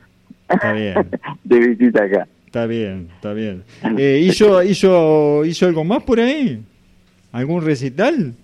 Está 0.48 0.72
bien, 0.72 1.10
de 1.44 1.60
visita 1.60 2.04
acá. 2.04 2.28
está 2.46 2.66
bien, 2.66 3.10
está 3.16 3.34
bien. 3.34 3.64
Eh, 3.98 4.22
¿hizo, 4.26 4.64
hizo, 4.64 5.44
¿Hizo 5.44 5.66
algo 5.66 5.84
más 5.84 6.04
por 6.04 6.20
ahí? 6.20 6.64
¿Algún 7.34 7.66
recital? 7.66 8.36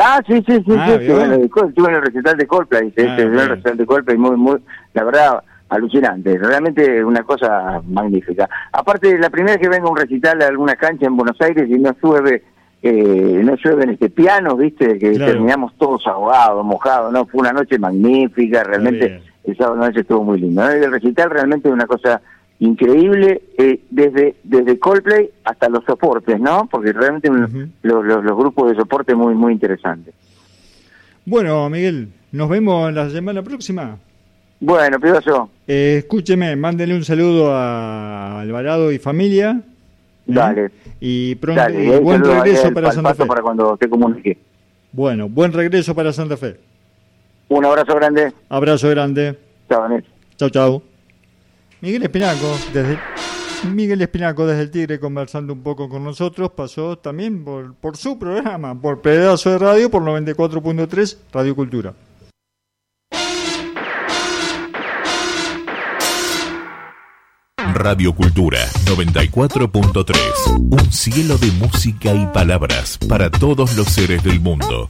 Ah, 0.00 0.20
sí, 0.26 0.42
sí, 0.46 0.62
sí, 0.66 0.72
Ah, 0.78 0.86
sí, 0.86 0.92
estuve, 1.04 1.24
en 1.24 1.32
el, 1.32 1.42
estuve 1.44 1.88
en 1.88 1.94
el 1.96 2.02
recital 2.02 2.36
de 2.36 2.46
Coldplay, 2.46 2.92
Ah, 2.98 3.02
en 3.18 3.38
el 3.38 3.48
recital 3.48 3.76
de 3.76 3.86
Coldplay, 3.86 4.16
muy, 4.16 4.36
muy, 4.36 4.58
la 4.94 5.04
verdad, 5.04 5.42
alucinante, 5.68 6.38
realmente 6.38 7.04
una 7.04 7.22
cosa 7.22 7.80
magnífica. 7.86 8.48
Aparte, 8.72 9.18
la 9.18 9.30
primera 9.30 9.54
vez 9.56 9.62
que 9.62 9.68
vengo 9.68 9.88
a 9.88 9.90
un 9.90 9.96
recital 9.98 10.40
a 10.42 10.46
alguna 10.46 10.76
cancha 10.76 11.06
en 11.06 11.16
Buenos 11.16 11.40
Aires 11.40 11.68
y 11.68 11.78
no 11.78 11.94
llueve, 12.02 12.42
eh, 12.82 13.40
no 13.44 13.54
llueven 13.56 13.90
este 13.90 14.10
piano, 14.10 14.56
viste, 14.56 14.98
que 14.98 15.12
Claro. 15.12 15.32
terminamos 15.32 15.72
todos 15.78 16.06
ahogados, 16.06 16.64
mojados, 16.64 17.12
no, 17.12 17.26
fue 17.26 17.40
una 17.40 17.52
noche 17.52 17.78
magnífica, 17.78 18.64
realmente 18.64 19.22
el 19.44 19.56
sábado 19.56 19.76
noche 19.76 20.00
estuvo 20.00 20.22
muy 20.24 20.40
lindo. 20.40 20.62
¿no? 20.62 20.70
El 20.70 20.90
recital 20.90 21.30
realmente 21.30 21.68
es 21.68 21.74
una 21.74 21.86
cosa 21.86 22.20
increíble, 22.66 23.42
eh, 23.58 23.80
desde 23.90 24.36
desde 24.44 24.78
Coldplay 24.78 25.30
hasta 25.44 25.68
los 25.68 25.84
soportes, 25.84 26.38
¿no? 26.38 26.68
Porque 26.70 26.92
realmente 26.92 27.28
los, 27.28 28.04
los, 28.04 28.24
los 28.24 28.36
grupos 28.36 28.70
de 28.70 28.76
soporte 28.76 29.14
muy 29.14 29.34
muy 29.34 29.52
interesantes. 29.52 30.14
Bueno, 31.26 31.68
Miguel, 31.68 32.08
nos 32.30 32.48
vemos 32.48 32.92
la 32.92 33.10
semana 33.10 33.42
próxima. 33.42 33.98
Bueno, 34.60 35.00
Pidoso, 35.00 35.50
Eh, 35.66 35.96
escúcheme, 35.98 36.54
mándele 36.54 36.94
un 36.94 37.04
saludo 37.04 37.52
a 37.52 38.40
Alvarado 38.40 38.92
y 38.92 38.98
familia. 39.00 39.60
¿eh? 39.60 39.68
Dale. 40.26 40.70
Y 41.00 41.34
pronto, 41.34 41.60
dale, 41.60 41.84
y 41.84 41.98
buen 41.98 42.22
regreso 42.22 42.72
para 42.72 42.92
Santa 42.92 43.14
Fe. 43.14 43.26
para 43.26 43.42
cuando 43.42 43.76
te 43.76 43.88
comunique. 43.88 44.38
Bueno, 44.92 45.28
buen 45.28 45.52
regreso 45.52 45.96
para 45.96 46.12
Santa 46.12 46.36
Fe. 46.36 46.58
Un 47.48 47.64
abrazo 47.64 47.94
grande. 47.96 48.32
Abrazo 48.48 48.88
grande. 48.90 49.36
Chao, 49.68 49.80
Vanessa. 49.80 50.06
Chau, 50.36 50.50
chau. 50.50 50.82
Miguel 51.82 52.04
Espinaco, 52.04 52.56
desde 52.72 52.96
Miguel 53.64 54.02
Espinaco 54.02 54.46
desde 54.46 54.62
el 54.62 54.70
Tigre 54.70 55.00
conversando 55.00 55.52
un 55.52 55.64
poco 55.64 55.88
con 55.88 56.04
nosotros, 56.04 56.52
pasó 56.56 56.96
también 56.96 57.44
por, 57.44 57.74
por 57.74 57.96
su 57.96 58.20
programa, 58.20 58.80
por 58.80 59.02
pedazo 59.02 59.50
de 59.50 59.58
radio, 59.58 59.90
por 59.90 60.00
94.3 60.02 61.16
Radio 61.32 61.56
Cultura. 61.56 61.92
Radio 67.74 68.14
Cultura 68.14 68.60
94.3. 68.84 70.14
Un 70.70 70.92
cielo 70.92 71.36
de 71.36 71.50
música 71.50 72.14
y 72.14 72.26
palabras 72.26 72.96
para 73.08 73.28
todos 73.28 73.76
los 73.76 73.88
seres 73.88 74.22
del 74.22 74.38
mundo. 74.38 74.88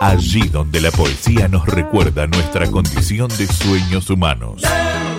Allí 0.00 0.48
donde 0.48 0.80
la 0.80 0.90
poesía 0.90 1.46
nos 1.46 1.64
recuerda 1.66 2.26
nuestra 2.26 2.68
condición 2.72 3.28
de 3.28 3.46
sueños 3.46 4.10
humanos. 4.10 4.62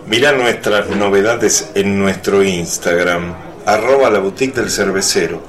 Mira 0.08 0.32
nuestras 0.32 0.90
novedades 0.90 1.70
en 1.76 2.00
nuestro 2.00 2.42
Instagram, 2.42 3.47
arroba 3.68 4.10
la 4.10 4.18
boutique 4.20 4.62
del 4.62 4.72
cervecero. 4.72 5.42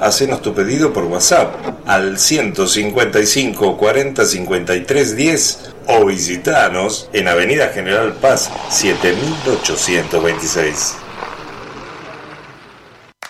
Hacenos 0.00 0.40
tu 0.40 0.54
pedido 0.54 0.94
por 0.94 1.04
WhatsApp 1.04 1.54
al 1.86 2.18
155 2.18 3.76
40 3.76 4.24
53 4.24 5.16
10 5.16 5.58
o 5.88 6.06
visitanos 6.06 7.10
en 7.12 7.28
Avenida 7.28 7.68
General 7.68 8.14
Paz 8.14 8.50
7826. 8.70 11.05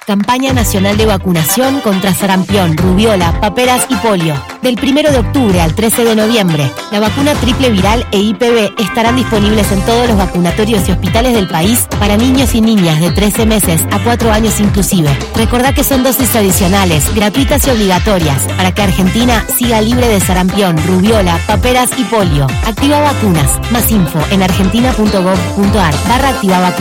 Campaña 0.07 0.53
Nacional 0.53 0.97
de 0.97 1.05
Vacunación 1.05 1.81
contra 1.81 2.15
sarampión, 2.15 2.77
rubiola, 2.77 3.41
paperas 3.41 3.87
y 3.89 3.97
polio. 3.97 4.41
Del 4.63 4.79
1 4.81 5.11
de 5.11 5.19
octubre 5.19 5.61
al 5.61 5.75
13 5.75 6.05
de 6.05 6.15
noviembre, 6.15 6.71
la 6.93 7.01
vacuna 7.01 7.35
triple 7.35 7.71
viral 7.71 8.07
e 8.13 8.19
IPV 8.19 8.75
estarán 8.79 9.17
disponibles 9.17 9.73
en 9.73 9.85
todos 9.85 10.07
los 10.07 10.17
vacunatorios 10.17 10.89
y 10.89 10.93
hospitales 10.93 11.35
del 11.35 11.49
país 11.49 11.89
para 11.99 12.17
niños 12.17 12.55
y 12.55 12.61
niñas 12.61 13.01
de 13.01 13.11
13 13.11 13.47
meses 13.47 13.85
a 13.91 13.99
4 13.99 14.31
años 14.31 14.61
inclusive. 14.61 15.09
Recordá 15.35 15.73
que 15.73 15.83
son 15.83 16.05
dosis 16.05 16.37
adicionales, 16.37 17.13
gratuitas 17.13 17.67
y 17.67 17.71
obligatorias, 17.71 18.43
para 18.57 18.73
que 18.73 18.83
Argentina 18.83 19.45
siga 19.59 19.81
libre 19.81 20.07
de 20.07 20.21
sarampión, 20.21 20.77
rubiola, 20.87 21.37
paperas 21.49 21.91
y 21.99 22.05
polio. 22.05 22.47
Activa 22.65 23.01
vacunas. 23.01 23.51
Más 23.73 23.91
info 23.91 24.21
en 24.31 24.45
argentina.gov.ar 24.45 25.95
barra 26.09 26.29
activa. 26.29 26.73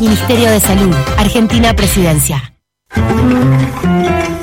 Ministerio 0.00 0.48
de 0.48 0.60
Salud. 0.60 0.94
Argentina 1.16 1.74
Presidencia. 1.74 2.54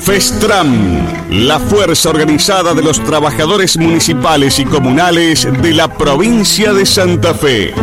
FESTRAM, 0.00 1.40
la 1.46 1.58
fuerza 1.58 2.10
organizada 2.10 2.74
de 2.74 2.82
los 2.82 3.02
trabajadores 3.02 3.76
municipales 3.76 4.58
y 4.58 4.64
comunales 4.64 5.48
de 5.60 5.72
la 5.72 5.92
provincia 5.92 6.72
de 6.72 6.86
Santa 6.86 7.34
Fe. 7.34 7.74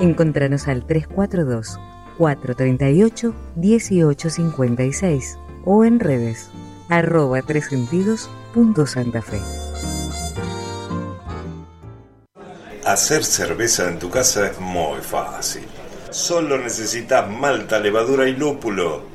Encontranos 0.00 0.68
al 0.68 0.86
342 0.86 1.78
438 2.18 3.34
1856 3.56 5.38
o 5.64 5.84
en 5.84 6.00
redes 6.00 6.50
arroba 6.88 7.42
tres 7.42 7.66
sentidos 7.66 8.28
punto 8.52 8.86
Santa 8.86 9.22
Fe. 9.22 9.40
Hacer 12.84 13.24
cerveza 13.24 13.88
en 13.88 13.98
tu 13.98 14.10
casa 14.10 14.48
es 14.48 14.58
muy 14.58 15.00
fácil. 15.00 15.62
Solo 16.10 16.58
necesitas 16.58 17.30
malta, 17.30 17.78
levadura 17.78 18.28
y 18.28 18.34
lúpulo. 18.34 19.09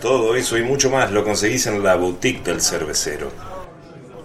Todo 0.00 0.36
eso 0.36 0.56
y 0.56 0.62
mucho 0.62 0.90
más 0.90 1.10
lo 1.10 1.24
conseguís 1.24 1.66
en 1.66 1.82
la 1.82 1.96
boutique 1.96 2.44
del 2.44 2.60
cervecero. 2.60 3.30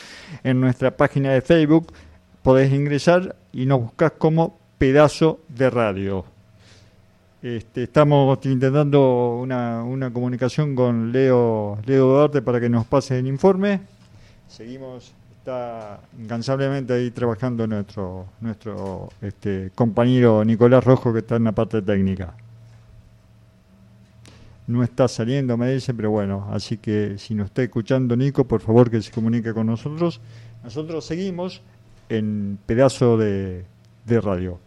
en 0.43 0.59
nuestra 0.59 0.97
página 0.97 1.33
de 1.33 1.43
Facebook. 1.43 1.93
Podés 2.43 2.73
ingresar 2.73 3.37
y 3.53 3.67
nos 3.67 3.81
buscas 3.81 4.13
como 4.13 4.59
pedazo 4.79 5.41
de 5.49 5.69
radio. 5.69 6.36
Este, 7.43 7.83
estamos 7.85 8.39
intentando 8.47 9.39
una, 9.41 10.11
comunicación 10.13 10.75
con 10.75 11.13
Leo, 11.13 11.79
Leo 11.85 12.07
Duarte 12.07 12.41
para 12.41 12.59
que 12.59 12.69
nos 12.69 12.87
pase 12.87 13.19
el 13.19 13.27
informe. 13.27 13.81
seguimos, 14.49 15.13
está 15.39 16.01
incansablemente 16.19 16.95
ahí 16.95 17.11
trabajando 17.11 17.67
nuestro, 17.67 18.27
nuestro 18.41 19.11
este, 19.21 19.71
compañero 19.75 20.45
Nicolás 20.45 20.83
Rojo 20.83 21.13
que 21.13 21.19
está 21.19 21.37
en 21.37 21.45
la 21.45 21.53
parte 21.53 21.83
técnica. 21.83 22.35
No 24.67 24.83
está 24.83 25.07
saliendo, 25.07 25.57
me 25.57 25.73
dice, 25.73 25.95
pero 25.95 26.11
bueno, 26.11 26.49
así 26.51 26.79
que 26.79 27.19
si 27.19 27.35
nos 27.35 27.47
está 27.47 27.63
escuchando 27.63 28.17
Nico, 28.17 28.45
por 28.45 28.61
favor 28.61 28.91
que 28.91 29.01
se 29.03 29.13
comunique 29.13 29.53
con 29.53 29.67
nosotros. 29.67 30.21
Nosotros 30.65 31.05
seguimos 31.05 31.61
en 32.09 32.59
pedazo 32.67 33.17
de, 33.19 33.65
de 34.07 34.21
radio. 34.21 34.59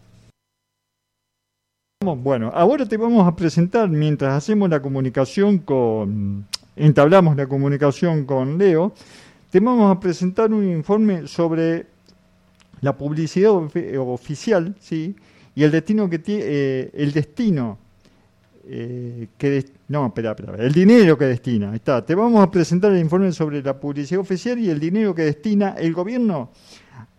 Bueno, 2.01 2.49
ahora 2.53 2.85
te 2.85 2.95
vamos 2.95 3.27
a 3.27 3.35
presentar, 3.35 3.89
mientras 3.89 4.33
hacemos 4.33 4.69
la 4.69 4.81
comunicación 4.81 5.57
con, 5.57 6.45
entablamos 6.77 7.35
la 7.35 7.45
comunicación 7.45 8.23
con 8.23 8.57
Leo, 8.57 8.93
te 9.49 9.59
vamos 9.59 9.93
a 9.93 9.99
presentar 9.99 10.53
un 10.53 10.65
informe 10.65 11.27
sobre 11.27 11.87
la 12.79 12.95
publicidad 12.95 13.49
ofi- 13.51 13.97
oficial, 13.97 14.77
¿sí? 14.79 15.13
Y 15.55 15.63
el 15.63 15.71
destino 15.71 16.09
que 16.09 16.19
tiene, 16.19 16.43
eh, 16.45 16.89
el 16.93 17.11
destino 17.11 17.77
eh, 18.65 19.27
que 19.37 19.65
no, 19.89 20.05
espera, 20.05 20.31
espera, 20.31 20.55
el 20.55 20.71
dinero 20.71 21.17
que 21.17 21.25
destina, 21.25 21.75
está. 21.75 22.05
Te 22.05 22.15
vamos 22.15 22.41
a 22.41 22.49
presentar 22.49 22.93
el 22.93 22.99
informe 22.99 23.33
sobre 23.33 23.61
la 23.61 23.77
publicidad 23.77 24.21
oficial 24.21 24.57
y 24.57 24.69
el 24.69 24.79
dinero 24.79 25.13
que 25.13 25.23
destina 25.23 25.71
el 25.77 25.93
gobierno 25.93 26.49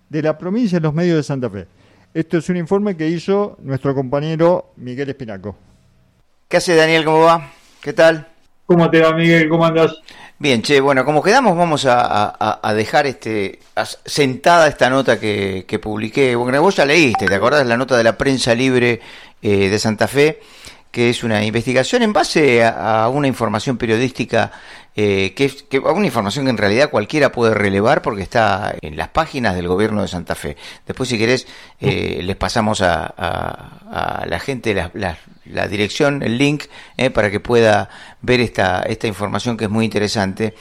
de 0.09 0.23
la 0.23 0.39
provincia 0.39 0.79
a 0.79 0.81
los 0.81 0.95
medios 0.95 1.19
de 1.19 1.23
Santa 1.23 1.51
Fe. 1.51 1.67
Esto 2.13 2.39
es 2.39 2.49
un 2.49 2.57
informe 2.57 2.97
que 2.97 3.09
hizo 3.09 3.57
nuestro 3.63 3.95
compañero 3.95 4.73
Miguel 4.77 5.11
Espinaco. 5.11 5.57
¿Qué 6.49 6.57
hace 6.57 6.75
Daniel? 6.75 7.05
¿Cómo 7.05 7.21
va? 7.21 7.51
¿Qué 7.81 7.93
tal? 7.93 8.27
¿Cómo 8.67 8.91
te 8.91 9.01
va, 9.01 9.13
Miguel? 9.15 9.49
¿Cómo 9.49 9.65
andas? 9.65 9.93
Bien, 10.39 10.63
che, 10.63 10.81
bueno, 10.81 11.05
como 11.05 11.23
quedamos, 11.23 11.57
vamos 11.57 11.85
a, 11.87 12.01
a- 12.39 12.61
a 12.63 12.75
dejar 12.75 13.07
este 13.07 13.61
a- 13.77 13.85
sentada 13.85 14.67
esta 14.69 14.89
nota 14.91 15.21
que, 15.21 15.65
que 15.69 15.79
publiqué. 15.79 16.35
Bueno, 16.35 16.61
vos 16.63 16.77
ya 16.77 16.85
leíste, 16.87 17.27
¿te 17.27 17.35
acordás? 17.35 17.67
La 17.67 17.77
nota 17.77 17.97
de 17.97 18.05
la 18.05 18.17
prensa 18.17 18.55
libre 18.55 19.01
eh, 19.43 19.69
de 19.69 19.79
Santa 19.79 20.09
Fe, 20.09 20.41
que 20.91 21.11
es 21.11 21.23
una 21.23 21.45
investigación 21.45 22.03
en 22.03 22.13
base 22.13 22.65
a, 22.65 23.05
a 23.05 23.09
una 23.09 23.29
información 23.29 23.77
periodística, 23.77 24.51
eh, 24.97 25.33
que 25.37 25.45
es 25.45 25.63
que, 25.63 25.79
una 25.79 26.07
información 26.07 26.45
que 26.47 26.51
en 26.51 26.59
realidad 26.59 26.91
cualquiera 26.91 27.31
puede 27.31 27.55
relevar 27.55 28.03
porque 28.03 28.23
está 28.23 28.75
en 28.81 28.97
las 28.97 29.09
páginas 29.09 29.55
del 29.55 29.69
gobierno 29.69 30.03
de 30.03 30.09
Santa 30.09 30.35
Fe. 30.35 30.57
Después, 30.87 31.09
si 31.09 31.17
querés, 31.19 31.47
eh, 31.81 32.21
les 32.25 32.37
pasamos 32.37 32.81
a, 32.83 33.15
a- 33.17 34.21
a 34.23 34.27
la 34.27 34.41
gente 34.41 34.75
la, 34.75 34.91
la- 34.95 35.19
la 35.47 35.67
dirección, 35.69 36.23
el 36.23 36.39
link, 36.39 36.65
eh, 36.97 37.11
para 37.11 37.31
que 37.31 37.41
pueda 37.41 37.89
ver 38.21 38.41
esta, 38.41 38.83
esta 38.83 39.07
información 39.07 39.57
que 39.57 39.65
es 39.65 39.71
muy 39.71 39.85
interesante, 39.85 40.55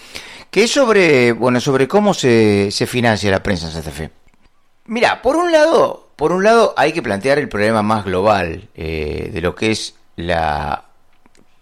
que 0.49 0.63
es 0.63 0.71
sobre, 0.71 1.31
bueno, 1.31 1.59
sobre 1.59 1.87
cómo 1.87 2.13
se, 2.13 2.71
se 2.71 2.87
financia 2.87 3.29
la 3.29 3.43
prensa 3.43 3.67
en 3.67 3.73
Santa 3.73 3.91
Fe. 3.91 4.09
Mira, 4.85 5.21
por 5.21 5.35
un 5.35 5.51
lado, 5.51 6.09
por 6.15 6.31
un 6.31 6.43
lado 6.43 6.73
hay 6.77 6.91
que 6.93 7.03
plantear 7.03 7.37
el 7.37 7.49
problema 7.49 7.83
más 7.83 8.03
global 8.05 8.67
eh, 8.75 9.29
de 9.31 9.41
lo 9.41 9.53
que 9.53 9.71
es 9.71 9.95
la 10.19 10.83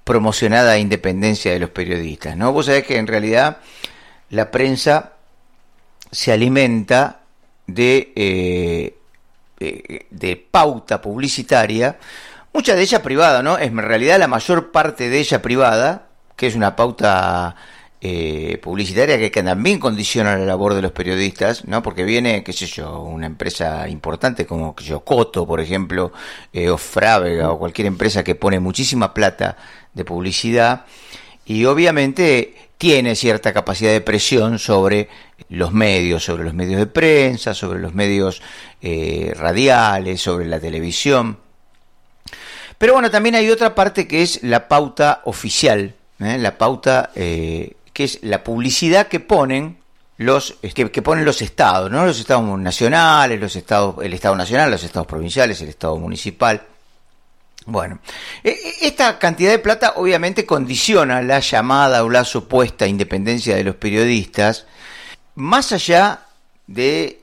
promocionada 0.03 0.77
independencia 0.77 1.51
de 1.51 1.59
los 1.59 1.69
periodistas, 1.69 2.37
¿no? 2.37 2.53
Vos 2.53 2.67
sabés 2.67 2.85
que 2.85 2.97
en 2.97 3.07
realidad 3.07 3.57
la 4.29 4.51
prensa 4.51 5.13
se 6.11 6.31
alimenta 6.31 7.19
de, 7.67 8.13
eh, 8.15 8.97
eh, 9.59 10.07
de 10.09 10.35
pauta 10.37 11.01
publicitaria, 11.01 11.97
mucha 12.53 12.73
de 12.73 12.81
ella 12.81 13.03
privada, 13.03 13.43
¿no? 13.43 13.57
Es 13.57 13.67
en 13.67 13.77
realidad 13.77 14.17
la 14.17 14.27
mayor 14.27 14.71
parte 14.71 15.09
de 15.09 15.19
ella 15.19 15.41
privada, 15.41 16.07
que 16.35 16.47
es 16.47 16.55
una 16.55 16.75
pauta 16.75 17.55
eh, 18.09 18.57
publicitaria 18.59 19.17
que, 19.17 19.43
también 19.43 19.79
condiciona 19.79 20.37
la 20.37 20.45
labor 20.45 20.73
de 20.73 20.81
los 20.81 20.93
periodistas, 20.93 21.65
¿no? 21.65 21.83
Porque 21.83 22.05
viene, 22.05 22.41
qué 22.41 22.53
sé 22.53 22.65
yo, 22.65 23.01
una 23.01 23.25
empresa 23.25 23.89
importante 23.89 24.45
como, 24.45 24.73
qué 24.73 24.85
sé 24.85 24.91
yo, 24.91 25.01
Coto, 25.01 25.45
por 25.45 25.59
ejemplo, 25.59 26.13
eh, 26.53 26.69
o 26.69 26.75
o 26.77 27.59
cualquier 27.59 27.87
empresa 27.87 28.23
que 28.23 28.33
pone 28.33 28.61
muchísima 28.61 29.13
plata 29.13 29.57
de 29.93 30.05
publicidad, 30.05 30.85
y 31.45 31.65
obviamente 31.65 32.55
tiene 32.77 33.13
cierta 33.15 33.51
capacidad 33.51 33.91
de 33.91 33.99
presión 33.99 34.57
sobre 34.57 35.09
los 35.49 35.73
medios, 35.73 36.23
sobre 36.23 36.45
los 36.45 36.53
medios 36.53 36.79
de 36.79 36.87
prensa, 36.87 37.53
sobre 37.53 37.79
los 37.79 37.93
medios 37.93 38.41
eh, 38.81 39.33
radiales, 39.35 40.21
sobre 40.21 40.45
la 40.45 40.61
televisión. 40.61 41.39
Pero 42.77 42.93
bueno, 42.93 43.11
también 43.11 43.35
hay 43.35 43.49
otra 43.49 43.75
parte 43.75 44.07
que 44.07 44.21
es 44.21 44.43
la 44.43 44.69
pauta 44.69 45.21
oficial, 45.25 45.93
¿eh? 46.21 46.37
la 46.37 46.57
pauta 46.57 47.11
que 47.97 48.03
es 48.03 48.19
la 48.21 48.43
publicidad 48.43 49.07
que 49.07 49.19
ponen 49.19 49.79
los 50.17 50.59
que, 50.61 50.91
que 50.91 51.01
ponen 51.01 51.25
los 51.25 51.41
estados, 51.41 51.89
¿no? 51.89 52.05
Los 52.05 52.19
estados 52.19 52.59
nacionales, 52.59 53.39
los 53.39 53.55
estados, 53.55 53.95
el 54.03 54.13
estado 54.13 54.35
nacional, 54.35 54.69
los 54.69 54.83
estados 54.83 55.07
provinciales, 55.07 55.59
el 55.61 55.69
estado 55.69 55.97
municipal. 55.97 56.61
Bueno, 57.65 57.97
e- 58.43 58.51
e- 58.51 58.85
esta 58.85 59.17
cantidad 59.17 59.49
de 59.49 59.57
plata 59.57 59.93
obviamente 59.95 60.45
condiciona 60.45 61.23
la 61.23 61.39
llamada 61.39 62.03
o 62.03 62.09
la 62.11 62.23
supuesta 62.23 62.85
independencia 62.85 63.55
de 63.55 63.63
los 63.63 63.77
periodistas, 63.77 64.67
más 65.33 65.71
allá 65.71 66.19
de 66.67 67.19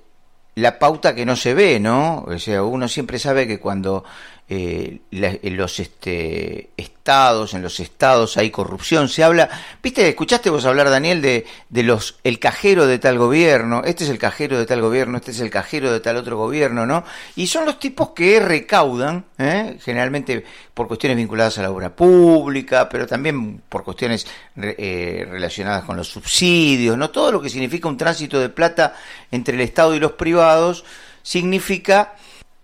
la 0.57 0.81
pauta 0.81 1.14
que 1.14 1.25
no 1.25 1.37
se 1.37 1.55
ve, 1.55 1.79
¿no? 1.79 2.25
O 2.27 2.37
sea, 2.41 2.64
uno 2.64 2.89
siempre 2.89 3.20
sabe 3.20 3.47
que 3.47 3.61
cuando 3.61 4.03
eh, 4.49 5.01
la- 5.11 5.39
en 5.43 5.57
los 5.57 5.81
este, 5.81 6.69
estados, 6.77 7.55
en 7.55 7.63
los 7.63 7.81
estados 7.81 8.37
hay 8.37 8.51
corrupción, 8.51 9.09
se 9.09 9.25
habla, 9.25 9.49
viste, 9.83 10.07
escuchaste 10.09 10.51
vos 10.51 10.65
hablar, 10.67 10.91
Daniel, 10.91 11.23
de, 11.23 11.47
de 11.71 11.83
los, 11.83 12.17
el 12.25 12.39
cajero 12.39 12.87
de 12.87 12.99
tal 12.99 13.19
gobierno, 13.19 13.83
este 13.85 14.05
es 14.05 14.11
el 14.11 14.19
cajero 14.19 14.59
de 14.59 14.67
tal 14.67 14.83
gobierno, 14.83 15.17
este 15.17 15.31
es 15.31 15.41
el 15.41 15.49
cajero 15.51 15.91
de 15.93 16.01
tal 16.01 16.17
otro 16.17 16.37
gobierno, 16.37 16.85
¿no? 16.87 17.05
Y 17.37 17.47
son 17.47 17.65
los 17.65 17.79
tipos 17.79 18.11
que 18.11 18.39
recaudan, 18.41 19.25
¿eh? 19.39 19.79
generalmente 19.83 20.45
por 20.75 20.89
cuestiones 20.89 21.17
vinculadas 21.17 21.57
a 21.59 21.63
la 21.63 21.71
obra 21.71 21.95
pública, 21.97 22.89
pero 22.89 23.07
también 23.07 23.63
por 23.69 23.83
cuestiones 23.83 24.27
eh, 24.57 25.27
relacionadas 25.31 25.85
con 25.85 25.97
los 25.97 26.09
subsidios, 26.09 26.99
¿no? 26.99 27.11
Todo 27.11 27.33
lo 27.33 27.41
que 27.41 27.49
significa 27.49 27.89
un 27.89 27.97
tránsito 27.97 28.39
de 28.39 28.51
plata 28.51 28.95
entre 29.31 29.55
el 29.55 29.63
Estado 29.63 29.95
y 29.95 30.01
los 30.01 30.13
privados 30.13 30.85
significa 31.23 32.15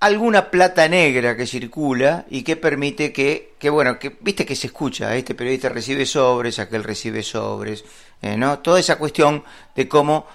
alguna 0.01 0.51
plata 0.51 0.89
negra 0.89 1.37
que 1.37 1.47
circula 1.47 2.25
y 2.31 2.43
que 2.43 2.57
permite 2.57 3.13
que, 3.13 3.53
que 3.59 3.69
bueno, 3.69 3.99
que 3.99 4.17
viste 4.21 4.47
que 4.47 4.57
se 4.57 4.69
escucha, 4.69 5.15
este 5.15 5.35
periodista 5.35 5.69
recibe 5.69 6.07
sobres, 6.07 6.59
aquel 6.59 6.83
recibe 6.83 7.23
sobres, 7.23 7.85
eh, 8.23 8.37
¿no? 8.37 8.59
Toda 8.61 8.81
esa 8.81 8.97
cuestión 8.97 9.45
de 9.77 9.89
cómo 9.89 10.27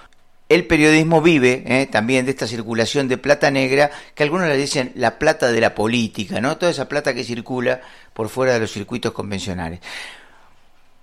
el 0.47 0.68
periodismo 0.68 1.20
vive 1.22 1.63
eh, 1.66 1.88
también 1.88 2.26
de 2.26 2.32
esta 2.32 2.45
circulación 2.45 3.07
de 3.07 3.18
plata 3.18 3.49
negra, 3.49 3.89
que 4.13 4.22
algunos 4.22 4.47
le 4.47 4.55
dicen 4.55 4.91
la 4.95 5.18
plata 5.18 5.51
de 5.51 5.59
la 5.59 5.74
política, 5.74 6.39
¿no? 6.39 6.57
Toda 6.57 6.72
esa 6.72 6.88
plata 6.88 7.16
que 7.16 7.24
circula 7.24 7.82
por 8.13 8.30
fuera 8.30 8.53
de 8.53 8.59
los 8.59 8.72
circuitos 8.72 9.11
convencionales. 9.11 9.80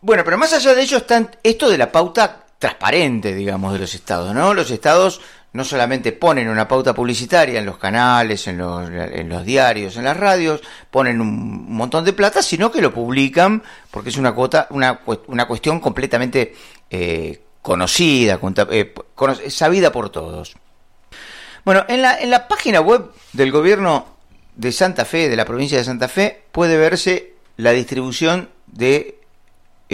Bueno, 0.00 0.22
pero 0.24 0.38
más 0.38 0.52
allá 0.52 0.74
de 0.74 0.82
ello 0.82 0.98
está 0.98 1.30
esto 1.42 1.68
de 1.68 1.78
la 1.78 1.90
pauta 1.90 2.46
transparente, 2.60 3.34
digamos, 3.34 3.72
de 3.72 3.80
los 3.80 3.92
estados, 3.92 4.32
¿no? 4.32 4.54
Los 4.54 4.70
estados 4.70 5.20
no 5.52 5.64
solamente 5.64 6.12
ponen 6.12 6.48
una 6.48 6.66
pauta 6.66 6.94
publicitaria 6.94 7.58
en 7.58 7.66
los 7.66 7.78
canales, 7.78 8.46
en 8.46 8.58
los, 8.58 9.44
diarios, 9.44 9.96
en 9.96 10.04
las 10.04 10.16
radios, 10.16 10.62
ponen 10.90 11.20
un 11.20 11.74
montón 11.74 12.04
de 12.04 12.12
plata, 12.12 12.42
sino 12.42 12.70
que 12.70 12.80
lo 12.80 12.92
publican 12.92 13.62
porque 13.90 14.08
es 14.08 14.16
una 14.16 14.32
cuota, 14.32 14.66
una, 14.70 15.00
una 15.26 15.46
cuestión 15.46 15.80
completamente 15.80 16.54
eh, 16.90 17.42
conocida, 17.60 18.40
eh, 18.70 18.94
sabida 19.48 19.92
por 19.92 20.10
todos. 20.10 20.54
Bueno, 21.64 21.84
en 21.88 22.02
la, 22.02 22.18
en 22.18 22.30
la 22.30 22.48
página 22.48 22.80
web 22.80 23.10
del 23.32 23.52
gobierno 23.52 24.06
de 24.56 24.72
Santa 24.72 25.04
Fe, 25.04 25.28
de 25.28 25.36
la 25.36 25.44
provincia 25.44 25.78
de 25.78 25.84
Santa 25.84 26.08
Fe, 26.08 26.44
puede 26.50 26.76
verse 26.76 27.34
la 27.56 27.72
distribución 27.72 28.48
de 28.66 29.21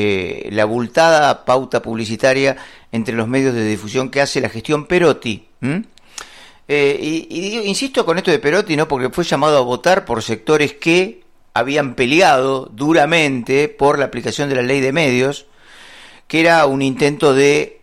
eh, 0.00 0.48
la 0.52 0.62
abultada 0.62 1.44
pauta 1.44 1.82
publicitaria 1.82 2.56
entre 2.92 3.16
los 3.16 3.26
medios 3.26 3.52
de 3.52 3.66
difusión 3.66 4.10
que 4.10 4.20
hace 4.20 4.40
la 4.40 4.48
gestión 4.48 4.86
Perotti. 4.86 5.48
Eh, 6.68 7.26
y, 7.28 7.58
insisto 7.66 8.06
con 8.06 8.16
esto 8.16 8.30
de 8.30 8.38
Perotti, 8.38 8.76
¿no? 8.76 8.86
porque 8.86 9.10
fue 9.10 9.24
llamado 9.24 9.58
a 9.58 9.62
votar 9.62 10.04
por 10.04 10.22
sectores 10.22 10.74
que 10.74 11.24
habían 11.52 11.96
peleado 11.96 12.70
duramente 12.72 13.68
por 13.68 13.98
la 13.98 14.04
aplicación 14.04 14.48
de 14.48 14.54
la 14.54 14.62
ley 14.62 14.80
de 14.80 14.92
medios, 14.92 15.46
que 16.28 16.38
era 16.38 16.64
un 16.66 16.80
intento 16.80 17.34
de 17.34 17.80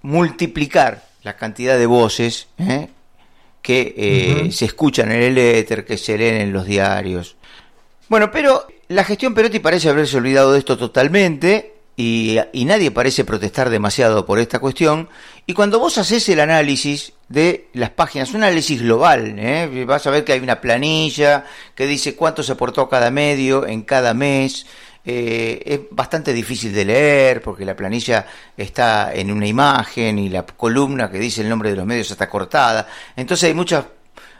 multiplicar 0.00 1.04
la 1.22 1.36
cantidad 1.36 1.76
de 1.76 1.84
voces 1.84 2.48
¿eh? 2.56 2.88
que 3.60 3.94
eh, 3.94 4.52
se 4.52 4.64
escuchan 4.64 5.12
en 5.12 5.22
el 5.22 5.36
éter, 5.36 5.84
que 5.84 5.98
se 5.98 6.16
leen 6.16 6.36
en 6.36 6.52
los 6.54 6.64
diarios. 6.64 7.36
Bueno, 8.08 8.30
pero 8.30 8.66
la 8.92 9.04
gestión 9.04 9.34
Perotti 9.34 9.58
parece 9.58 9.88
haberse 9.88 10.16
olvidado 10.18 10.52
de 10.52 10.58
esto 10.58 10.76
totalmente 10.76 11.74
y, 11.96 12.38
nadie 12.52 12.90
parece 12.90 13.24
protestar 13.24 13.70
demasiado 13.70 14.26
por 14.26 14.38
esta 14.38 14.58
cuestión. 14.58 15.08
Y 15.46 15.54
cuando 15.54 15.78
vos 15.78 15.98
haces 15.98 16.28
el 16.28 16.40
análisis 16.40 17.12
de 17.28 17.68
las 17.72 17.90
páginas, 17.90 18.30
un 18.30 18.42
análisis 18.42 18.82
global, 18.82 19.34
¿eh? 19.38 19.84
vas 19.86 20.06
a 20.06 20.10
ver 20.10 20.24
que 20.24 20.32
hay 20.32 20.40
una 20.40 20.60
planilla 20.60 21.44
que 21.74 21.86
dice 21.86 22.16
cuánto 22.16 22.42
se 22.42 22.52
aportó 22.52 22.88
cada 22.88 23.10
medio 23.10 23.66
en 23.66 23.82
cada 23.82 24.14
mes, 24.14 24.66
eh, 25.04 25.62
es 25.64 25.80
bastante 25.90 26.32
difícil 26.32 26.72
de 26.72 26.84
leer 26.84 27.42
porque 27.42 27.64
la 27.64 27.74
planilla 27.74 28.26
está 28.56 29.12
en 29.14 29.32
una 29.32 29.46
imagen 29.46 30.18
y 30.18 30.28
la 30.28 30.44
columna 30.44 31.10
que 31.10 31.18
dice 31.18 31.40
el 31.40 31.48
nombre 31.48 31.70
de 31.70 31.76
los 31.76 31.86
medios 31.86 32.10
está 32.10 32.28
cortada. 32.28 32.86
Entonces 33.16 33.48
hay 33.48 33.54
muchos 33.54 33.84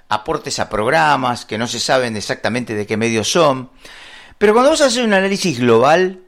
aportes 0.08 0.58
a 0.58 0.68
programas 0.68 1.46
que 1.46 1.56
no 1.56 1.66
se 1.66 1.80
saben 1.80 2.16
exactamente 2.16 2.74
de 2.74 2.86
qué 2.86 2.96
medios 2.96 3.30
son. 3.30 3.70
Pero 4.42 4.54
cuando 4.54 4.70
vos 4.70 4.80
haces 4.80 5.04
un 5.04 5.14
análisis 5.14 5.60
global, 5.60 6.18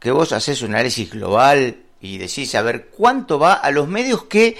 que 0.00 0.10
vos 0.10 0.32
haces 0.32 0.62
un 0.62 0.74
análisis 0.74 1.12
global 1.12 1.76
y 2.00 2.18
decís 2.18 2.56
a 2.56 2.62
ver 2.62 2.86
cuánto 2.86 3.38
va 3.38 3.52
a 3.52 3.70
los 3.70 3.86
medios 3.86 4.24
que 4.24 4.56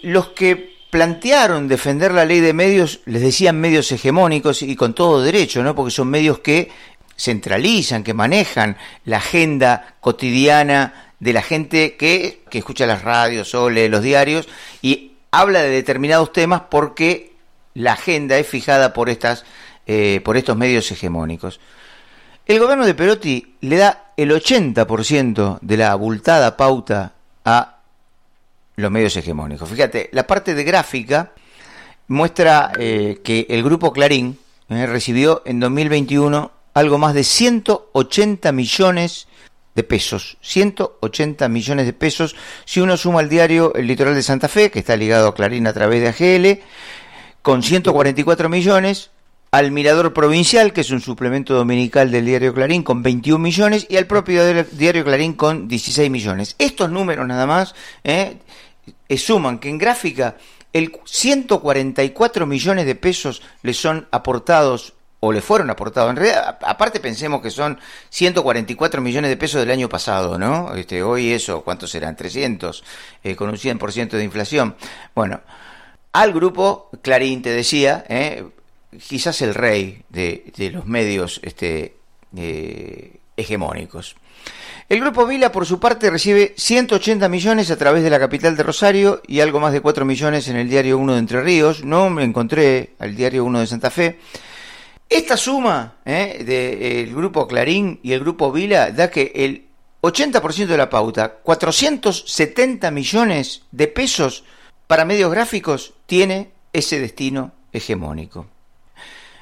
los 0.00 0.28
que 0.28 0.74
plantearon 0.90 1.68
defender 1.68 2.12
la 2.12 2.24
ley 2.24 2.40
de 2.40 2.54
medios 2.54 3.00
les 3.04 3.20
decían 3.20 3.60
medios 3.60 3.92
hegemónicos 3.92 4.62
y 4.62 4.74
con 4.74 4.94
todo 4.94 5.22
derecho, 5.22 5.62
¿no? 5.62 5.74
Porque 5.74 5.90
son 5.90 6.08
medios 6.08 6.38
que 6.38 6.70
centralizan, 7.14 8.02
que 8.02 8.14
manejan 8.14 8.78
la 9.04 9.18
agenda 9.18 9.96
cotidiana 10.00 11.12
de 11.20 11.34
la 11.34 11.42
gente 11.42 11.96
que, 11.96 12.42
que 12.48 12.56
escucha 12.56 12.86
las 12.86 13.02
radios 13.02 13.54
o 13.54 13.68
lee 13.68 13.90
los 13.90 14.00
diarios 14.00 14.48
y 14.80 15.12
habla 15.30 15.60
de 15.60 15.68
determinados 15.68 16.32
temas 16.32 16.62
porque 16.70 17.34
la 17.74 17.92
agenda 17.92 18.38
es 18.38 18.46
fijada 18.46 18.94
por 18.94 19.10
estas 19.10 19.44
eh, 19.86 20.22
por 20.24 20.38
estos 20.38 20.56
medios 20.56 20.90
hegemónicos. 20.90 21.60
El 22.46 22.60
gobierno 22.60 22.86
de 22.86 22.94
Perotti 22.94 23.56
le 23.62 23.76
da 23.76 24.12
el 24.16 24.30
80% 24.30 25.58
de 25.60 25.76
la 25.76 25.90
abultada 25.90 26.56
pauta 26.56 27.14
a 27.44 27.78
los 28.76 28.90
medios 28.90 29.16
hegemónicos. 29.16 29.68
Fíjate, 29.68 30.10
la 30.12 30.28
parte 30.28 30.54
de 30.54 30.62
gráfica 30.62 31.32
muestra 32.06 32.70
eh, 32.78 33.20
que 33.24 33.48
el 33.50 33.64
grupo 33.64 33.92
Clarín 33.92 34.38
eh, 34.68 34.86
recibió 34.86 35.42
en 35.44 35.58
2021 35.58 36.52
algo 36.74 36.98
más 36.98 37.14
de 37.14 37.24
180 37.24 38.52
millones 38.52 39.26
de 39.74 39.82
pesos. 39.82 40.38
180 40.40 41.48
millones 41.48 41.86
de 41.86 41.94
pesos 41.94 42.36
si 42.64 42.78
uno 42.78 42.96
suma 42.96 43.22
el 43.22 43.28
diario 43.28 43.74
El 43.74 43.88
Litoral 43.88 44.14
de 44.14 44.22
Santa 44.22 44.46
Fe, 44.46 44.70
que 44.70 44.78
está 44.78 44.96
ligado 44.96 45.26
a 45.26 45.34
Clarín 45.34 45.66
a 45.66 45.72
través 45.72 46.00
de 46.00 46.08
AGL, 46.10 46.62
con 47.42 47.64
144 47.64 48.48
millones, 48.48 49.10
al 49.56 49.70
Mirador 49.72 50.12
Provincial, 50.12 50.74
que 50.74 50.82
es 50.82 50.90
un 50.90 51.00
suplemento 51.00 51.54
dominical 51.54 52.10
del 52.10 52.26
diario 52.26 52.52
Clarín, 52.52 52.82
con 52.82 53.02
21 53.02 53.38
millones, 53.38 53.86
y 53.88 53.96
al 53.96 54.06
propio 54.06 54.44
diario 54.72 55.02
Clarín 55.02 55.32
con 55.32 55.66
16 55.66 56.10
millones. 56.10 56.56
Estos 56.58 56.90
números 56.90 57.26
nada 57.26 57.46
más 57.46 57.74
eh, 58.04 58.36
suman 59.16 59.58
que 59.58 59.70
en 59.70 59.78
gráfica 59.78 60.36
el 60.74 60.92
144 61.06 62.44
millones 62.44 62.84
de 62.84 62.96
pesos 62.96 63.40
le 63.62 63.72
son 63.72 64.06
aportados 64.10 64.92
o 65.20 65.32
le 65.32 65.40
fueron 65.40 65.70
aportados. 65.70 66.10
En 66.10 66.16
realidad, 66.16 66.58
aparte 66.60 67.00
pensemos 67.00 67.40
que 67.40 67.48
son 67.48 67.78
144 68.10 69.00
millones 69.00 69.30
de 69.30 69.38
pesos 69.38 69.62
del 69.62 69.70
año 69.70 69.88
pasado, 69.88 70.38
¿no? 70.38 70.74
Este, 70.74 71.02
hoy 71.02 71.32
eso, 71.32 71.62
¿cuántos 71.62 71.90
serán? 71.90 72.14
300, 72.14 72.84
eh, 73.24 73.34
con 73.34 73.48
un 73.48 73.56
100% 73.56 74.18
de 74.18 74.22
inflación. 74.22 74.76
Bueno, 75.14 75.40
al 76.12 76.34
grupo, 76.34 76.90
Clarín 77.00 77.40
te 77.40 77.52
decía, 77.52 78.04
eh, 78.10 78.44
quizás 79.08 79.42
el 79.42 79.54
rey 79.54 80.02
de, 80.08 80.52
los 80.72 80.86
medios 80.86 81.40
este, 81.42 81.96
eh, 82.36 83.16
hegemónicos. 83.36 84.16
El 84.88 85.00
grupo 85.00 85.26
Vila, 85.26 85.50
por 85.50 85.66
su 85.66 85.80
parte, 85.80 86.10
recibe 86.10 86.54
180 86.56 87.28
millones 87.28 87.70
a 87.70 87.76
través 87.76 88.04
de 88.04 88.10
la 88.10 88.20
capital 88.20 88.56
de 88.56 88.62
Rosario 88.62 89.20
y 89.26 89.40
algo 89.40 89.58
más 89.58 89.72
de 89.72 89.80
4 89.80 90.04
millones 90.04 90.46
en 90.46 90.56
el 90.56 90.68
diario 90.68 90.98
1 90.98 91.14
de 91.14 91.18
Entre 91.18 91.40
Ríos. 91.40 91.84
No 91.84 92.08
me 92.08 92.22
encontré 92.22 92.90
al 93.00 93.16
diario 93.16 93.44
1 93.44 93.60
de 93.60 93.66
Santa 93.66 93.90
Fe. 93.90 94.20
Esta 95.08 95.36
suma 95.36 95.96
eh, 96.04 96.44
del 96.44 97.14
grupo 97.14 97.48
Clarín 97.48 97.98
y 98.02 98.12
el 98.12 98.20
grupo 98.20 98.52
Vila 98.52 98.92
da 98.92 99.10
que 99.10 99.32
el 99.34 99.66
80% 100.02 100.66
de 100.66 100.76
la 100.76 100.88
pauta, 100.90 101.34
470 101.42 102.90
millones 102.92 103.62
de 103.72 103.88
pesos 103.88 104.44
para 104.86 105.04
medios 105.04 105.32
gráficos, 105.32 105.94
tiene 106.06 106.50
ese 106.72 107.00
destino 107.00 107.52
hegemónico. 107.72 108.46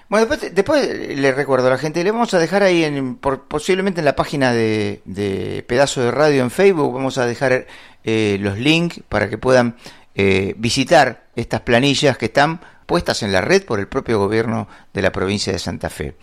Bueno, 0.08 0.26
después, 0.26 0.86
le 1.16 1.32
recuerdo 1.32 1.68
a 1.68 1.70
la 1.70 1.78
gente, 1.78 2.04
le 2.04 2.10
vamos 2.10 2.34
a 2.34 2.38
dejar 2.38 2.62
ahí, 2.62 2.84
en, 2.84 3.16
posiblemente 3.16 4.00
en 4.00 4.04
la 4.04 4.14
página 4.14 4.52
de, 4.52 5.64
Pedazo 5.66 6.02
de 6.02 6.10
Radio 6.10 6.42
en 6.42 6.50
Facebook, 6.50 6.92
vamos 6.92 7.16
a 7.18 7.26
dejar 7.26 7.66
eh, 8.04 8.36
los 8.40 8.58
links 8.58 9.00
para 9.08 9.30
que 9.30 9.38
puedan 9.38 9.76
eh, 10.14 10.54
visitar 10.58 11.24
estas 11.34 11.62
planillas 11.62 12.18
que 12.18 12.26
están 12.26 12.60
puestas 12.86 13.22
en 13.22 13.32
la 13.32 13.40
red 13.40 13.64
por 13.64 13.80
el 13.80 13.88
propio 13.88 14.18
gobierno 14.18 14.68
de 14.92 15.02
la 15.02 15.10
provincia 15.10 15.52
de 15.52 15.58
Santa 15.58 15.88
Fe. 15.88 16.14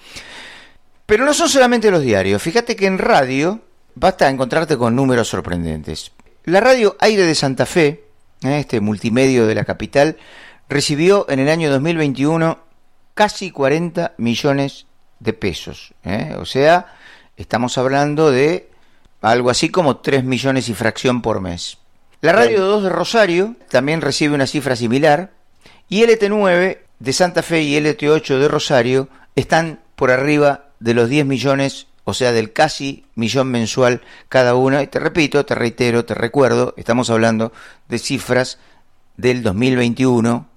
Pero 1.05 1.25
no 1.25 1.33
son 1.33 1.49
solamente 1.49 1.91
los 1.91 2.03
diarios, 2.03 2.41
fíjate 2.41 2.75
que 2.75 2.85
en 2.85 2.99
radio 2.99 3.61
basta 3.95 4.29
encontrarte 4.29 4.77
con 4.77 4.95
números 4.95 5.27
sorprendentes. 5.27 6.11
La 6.45 6.59
radio 6.59 6.95
Aire 6.99 7.23
de 7.23 7.35
Santa 7.35 7.65
Fe, 7.65 8.05
eh, 8.43 8.59
este 8.59 8.79
multimedio 8.79 9.47
de 9.47 9.55
la 9.55 9.65
capital, 9.65 10.17
recibió 10.69 11.25
en 11.29 11.39
el 11.39 11.49
año 11.49 11.69
2021 11.71 12.70
casi 13.21 13.51
40 13.51 14.15
millones 14.17 14.87
de 15.19 15.33
pesos. 15.33 15.93
¿eh? 16.03 16.35
O 16.39 16.45
sea, 16.45 16.95
estamos 17.37 17.77
hablando 17.77 18.31
de 18.31 18.67
algo 19.21 19.51
así 19.51 19.69
como 19.69 19.97
3 19.97 20.23
millones 20.23 20.69
y 20.69 20.73
fracción 20.73 21.21
por 21.21 21.39
mes. 21.39 21.77
La 22.21 22.31
Radio 22.31 22.65
2 22.65 22.81
de 22.81 22.89
Rosario 22.89 23.55
también 23.69 24.01
recibe 24.01 24.33
una 24.33 24.47
cifra 24.47 24.75
similar 24.75 25.29
y 25.87 26.01
LT9 26.01 26.79
de 26.97 27.13
Santa 27.13 27.43
Fe 27.43 27.61
y 27.61 27.79
LT8 27.79 28.39
de 28.39 28.47
Rosario 28.47 29.07
están 29.35 29.81
por 29.95 30.09
arriba 30.09 30.69
de 30.79 30.95
los 30.95 31.07
10 31.07 31.27
millones, 31.27 31.85
o 32.05 32.15
sea, 32.15 32.31
del 32.31 32.53
casi 32.53 33.05
millón 33.13 33.51
mensual 33.51 34.01
cada 34.29 34.55
una. 34.55 34.81
Y 34.81 34.87
te 34.87 34.99
repito, 34.99 35.45
te 35.45 35.53
reitero, 35.53 36.05
te 36.05 36.15
recuerdo, 36.15 36.73
estamos 36.75 37.11
hablando 37.11 37.51
de 37.87 37.99
cifras 37.99 38.57
del 39.15 39.43
2021, 39.43 40.47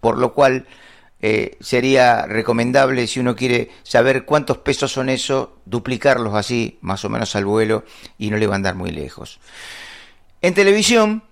por 0.00 0.18
lo 0.18 0.34
cual 0.34 0.66
eh, 1.26 1.56
sería 1.58 2.26
recomendable, 2.26 3.06
si 3.06 3.18
uno 3.18 3.34
quiere 3.34 3.70
saber 3.82 4.26
cuántos 4.26 4.58
pesos 4.58 4.92
son 4.92 5.08
eso, 5.08 5.56
duplicarlos 5.64 6.34
así, 6.34 6.76
más 6.82 7.02
o 7.06 7.08
menos 7.08 7.34
al 7.34 7.46
vuelo, 7.46 7.84
y 8.18 8.28
no 8.28 8.36
le 8.36 8.46
va 8.46 8.52
a 8.52 8.56
andar 8.56 8.74
muy 8.74 8.90
lejos. 8.90 9.40
En 10.42 10.52
televisión, 10.52 11.22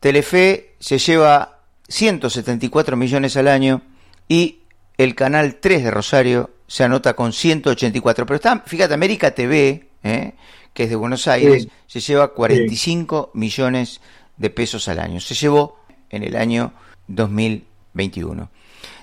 Telefe 0.00 0.76
se 0.78 0.96
lleva 0.96 1.58
174 1.86 2.96
millones 2.96 3.36
al 3.36 3.46
año 3.46 3.82
y 4.26 4.60
el 4.96 5.14
canal 5.14 5.56
3 5.56 5.84
de 5.84 5.90
Rosario 5.90 6.50
se 6.66 6.84
anota 6.84 7.12
con 7.12 7.34
184. 7.34 8.24
Pero 8.24 8.36
está, 8.36 8.60
fíjate, 8.60 8.94
América 8.94 9.34
TV, 9.34 9.86
eh, 10.02 10.32
que 10.72 10.84
es 10.84 10.88
de 10.88 10.96
Buenos 10.96 11.28
Aires, 11.28 11.68
se 11.86 12.00
lleva 12.00 12.32
45 12.32 13.32
millones 13.34 14.00
de 14.38 14.48
pesos 14.48 14.88
al 14.88 14.98
año. 14.98 15.20
Se 15.20 15.34
llevó 15.34 15.76
en 16.08 16.22
el 16.22 16.36
año 16.36 16.72
2021. 17.08 18.48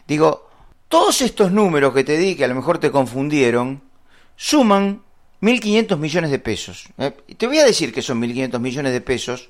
Digo, 0.09 0.49
todos 0.87 1.21
estos 1.21 1.51
números 1.51 1.93
que 1.93 2.03
te 2.03 2.17
di, 2.17 2.35
que 2.35 2.43
a 2.43 2.47
lo 2.47 2.55
mejor 2.55 2.79
te 2.79 2.89
confundieron, 2.89 3.83
suman 4.35 5.03
1.500 5.39 5.97
millones 5.99 6.31
de 6.31 6.39
pesos. 6.39 6.89
¿eh? 6.97 7.11
Te 7.37 7.45
voy 7.45 7.59
a 7.59 7.63
decir 7.63 7.93
que 7.93 8.01
son 8.01 8.19
1.500 8.19 8.59
millones 8.59 8.91
de 8.91 9.01
pesos. 9.01 9.49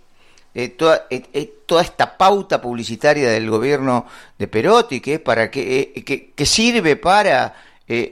Eh, 0.53 0.67
toda, 0.67 1.07
eh, 1.09 1.49
toda, 1.65 1.81
esta 1.81 2.17
pauta 2.17 2.61
publicitaria 2.61 3.29
del 3.29 3.49
gobierno 3.49 4.05
de 4.37 4.49
Perotti, 4.49 4.99
que, 4.99 5.19
para 5.19 5.49
que, 5.49 6.33
que, 6.35 6.45
sirve 6.45 6.97
para 6.97 7.55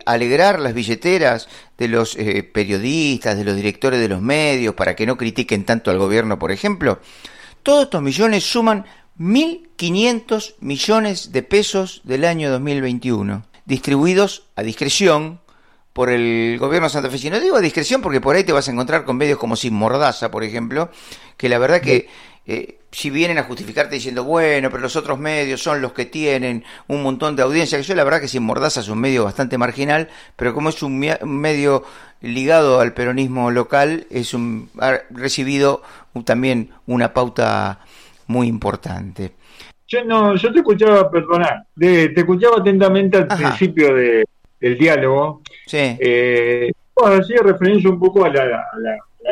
alegrar 0.06 0.60
las 0.60 0.74
billeteras 0.74 1.50
de 1.78 1.88
los 1.90 2.16
periodistas, 2.54 3.38
de 3.38 3.44
los 3.44 3.56
directores 3.56 4.00
de 4.00 4.08
los 4.08 4.22
medios, 4.22 4.74
para 4.74 4.96
que 4.96 5.06
no 5.06 5.18
critiquen 5.18 5.66
tanto 5.66 5.92
al 5.92 6.00
gobierno, 6.00 6.40
por 6.40 6.52
ejemplo, 6.52 7.00
todos 7.62 7.84
estos 7.84 8.02
millones 8.02 8.44
suman 8.44 8.86
1.500 9.20 10.56
millones 10.60 11.32
de 11.32 11.44
pesos 11.44 12.02
del 12.04 12.26
año 12.26 12.52
2021, 12.52 13.44
distribuidos 13.66 14.44
a 14.56 14.62
discreción 14.62 15.40
por 15.94 16.12
el 16.12 16.58
gobierno 16.60 16.90
santafesino. 16.90 17.40
Digo 17.40 17.56
a 17.56 17.62
discreción 17.62 18.02
porque 18.04 18.22
por 18.22 18.36
ahí 18.36 18.44
te 18.44 18.52
vas 18.52 18.68
a 18.68 18.72
encontrar 18.72 19.06
con 19.06 19.18
medios 19.18 19.40
como 19.40 19.56
Sin 19.56 19.74
Mordaza, 19.74 20.30
por 20.30 20.44
ejemplo, 20.44 20.92
que 21.36 21.50
la 21.50 21.58
verdad 21.58 21.82
que 21.82 22.08
eh, 22.46 22.78
si 22.92 23.10
vienen 23.10 23.40
a 23.40 23.44
justificarte 23.44 23.96
diciendo, 23.96 24.24
bueno, 24.24 24.70
pero 24.70 24.84
los 24.84 24.96
otros 24.96 25.18
medios 25.18 25.64
son 25.64 25.82
los 25.82 25.94
que 25.94 26.06
tienen 26.06 26.64
un 26.88 27.02
montón 27.02 27.36
de 27.36 27.42
audiencia, 27.42 27.80
que 27.80 27.84
yo 27.84 27.96
la 27.96 28.04
verdad 28.04 28.22
que 28.22 28.28
Sin 28.28 28.44
Mordaza 28.44 28.82
es 28.82 28.88
un 28.88 29.00
medio 29.00 29.24
bastante 29.24 29.58
marginal, 29.58 30.10
pero 30.36 30.54
como 30.54 30.70
es 30.70 30.84
un 30.84 31.00
medio 31.00 31.84
ligado 32.22 32.80
al 32.80 32.94
peronismo 32.94 33.50
local, 33.50 34.06
es 34.12 34.36
un, 34.36 34.70
ha 34.80 35.00
recibido 35.10 35.82
también 36.26 36.72
una 36.86 37.14
pauta 37.14 37.80
muy 38.28 38.48
importante. 38.48 39.32
Yo 39.88 40.04
no, 40.04 40.36
yo 40.36 40.52
te 40.52 40.60
escuchaba, 40.60 41.10
perdona, 41.10 41.66
te 41.78 42.20
escuchaba 42.20 42.58
atentamente 42.58 43.18
al 43.18 43.28
principio 43.28 43.96
de, 43.96 44.26
del 44.60 44.78
diálogo. 44.78 45.42
Sí. 45.66 45.98
Eh, 46.00 46.72
hacía 46.96 47.42
referencia 47.42 47.90
un 47.90 48.00
poco 48.00 48.26
a 48.26 48.30
la, 48.30 48.66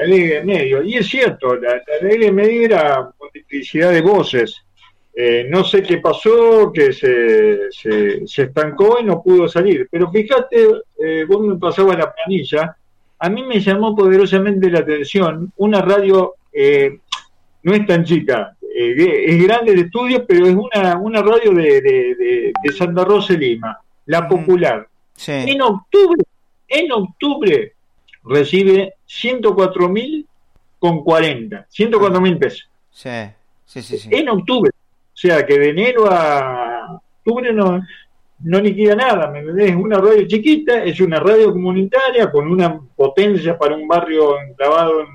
ley 0.06 0.28
de 0.28 0.44
medio, 0.44 0.84
y 0.84 0.96
es 0.96 1.08
cierto, 1.08 1.56
la, 1.56 1.82
ley 2.02 2.18
de 2.20 2.32
medio 2.32 2.66
era 2.66 3.10
multiplicidad 3.20 3.92
de 3.92 4.02
voces. 4.02 4.62
Eh, 5.18 5.48
no 5.50 5.64
sé 5.64 5.82
qué 5.82 5.98
pasó, 5.98 6.72
que 6.74 6.92
se, 6.92 7.72
se, 7.72 8.44
estancó 8.44 8.98
y 9.00 9.06
no 9.06 9.22
pudo 9.22 9.48
salir. 9.48 9.88
Pero 9.90 10.12
fíjate, 10.12 10.68
eh, 11.02 11.26
vos 11.26 11.42
me 11.42 11.56
pasabas 11.56 11.98
la 11.98 12.14
planilla 12.14 12.76
a 13.20 13.30
mí 13.30 13.44
me 13.44 13.60
llamó 13.60 13.96
poderosamente 13.96 14.70
la 14.70 14.80
atención 14.80 15.52
una 15.58 15.82
radio, 15.82 16.36
eh, 16.52 17.00
no 17.64 17.74
es 17.74 17.86
tan 17.88 18.04
chica, 18.04 18.55
eh, 18.78 19.26
es 19.28 19.44
grande 19.44 19.74
de 19.74 19.82
estudio, 19.82 20.26
pero 20.26 20.48
es 20.48 20.54
una, 20.56 20.98
una 20.98 21.22
radio 21.22 21.54
de, 21.54 21.82
de, 21.82 22.54
de, 22.62 22.72
Santa 22.74 23.06
Rosa 23.06 23.34
Lima, 23.34 23.80
la 24.06 24.28
popular. 24.28 24.86
En 25.26 25.62
octubre, 25.62 26.22
en 26.68 26.92
octubre 26.92 27.74
recibe 28.26 28.96
104 29.06 29.88
mil 29.88 30.28
con 30.78 31.06
40, 31.06 31.68
104 31.70 32.20
mil 32.20 32.38
pesos. 32.38 32.70
Sí, 32.92 33.10
sí, 33.66 33.82
sí, 33.82 34.10
En 34.12 34.28
octubre. 34.28 34.72
O 34.72 35.18
sea 35.18 35.46
que 35.46 35.58
de 35.58 35.70
enero 35.70 36.12
a 36.12 37.00
octubre 37.20 37.54
no, 37.54 37.82
no 38.40 38.60
liquida 38.60 38.94
nada, 38.94 39.32
¿me 39.32 39.40
entendés? 39.40 39.70
Es 39.70 39.76
una 39.78 40.00
radio 40.00 40.28
chiquita, 40.28 40.84
es 40.84 41.00
una 41.00 41.22
radio 41.22 41.54
comunitaria 41.54 42.30
con 42.30 42.50
una 42.52 42.78
potencia 42.94 43.58
para 43.58 43.76
un 43.76 43.88
barrio 43.88 44.38
enclavado 44.42 45.00
en, 45.00 45.08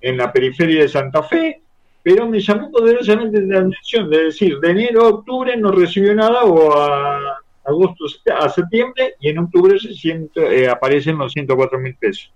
en 0.00 0.16
la 0.16 0.32
periferia 0.32 0.82
de 0.82 0.88
Santa 0.88 1.24
Fe, 1.24 1.63
pero 2.04 2.28
me 2.28 2.38
llamó 2.38 2.70
poderosamente 2.70 3.40
la 3.40 3.60
atención, 3.60 4.10
de 4.10 4.24
decir, 4.24 4.60
de 4.60 4.70
enero 4.70 5.06
a 5.06 5.08
octubre 5.08 5.56
no 5.56 5.72
recibió 5.72 6.14
nada 6.14 6.44
o 6.44 6.78
a 6.78 7.40
agosto 7.64 8.04
a 8.38 8.48
septiembre 8.50 9.14
y 9.18 9.30
en 9.30 9.38
octubre 9.38 9.78
se 9.78 9.94
siente, 9.94 10.64
eh, 10.64 10.68
aparecen 10.68 11.16
los 11.16 11.32
104 11.32 11.78
mil 11.78 11.96
pesos. 11.96 12.30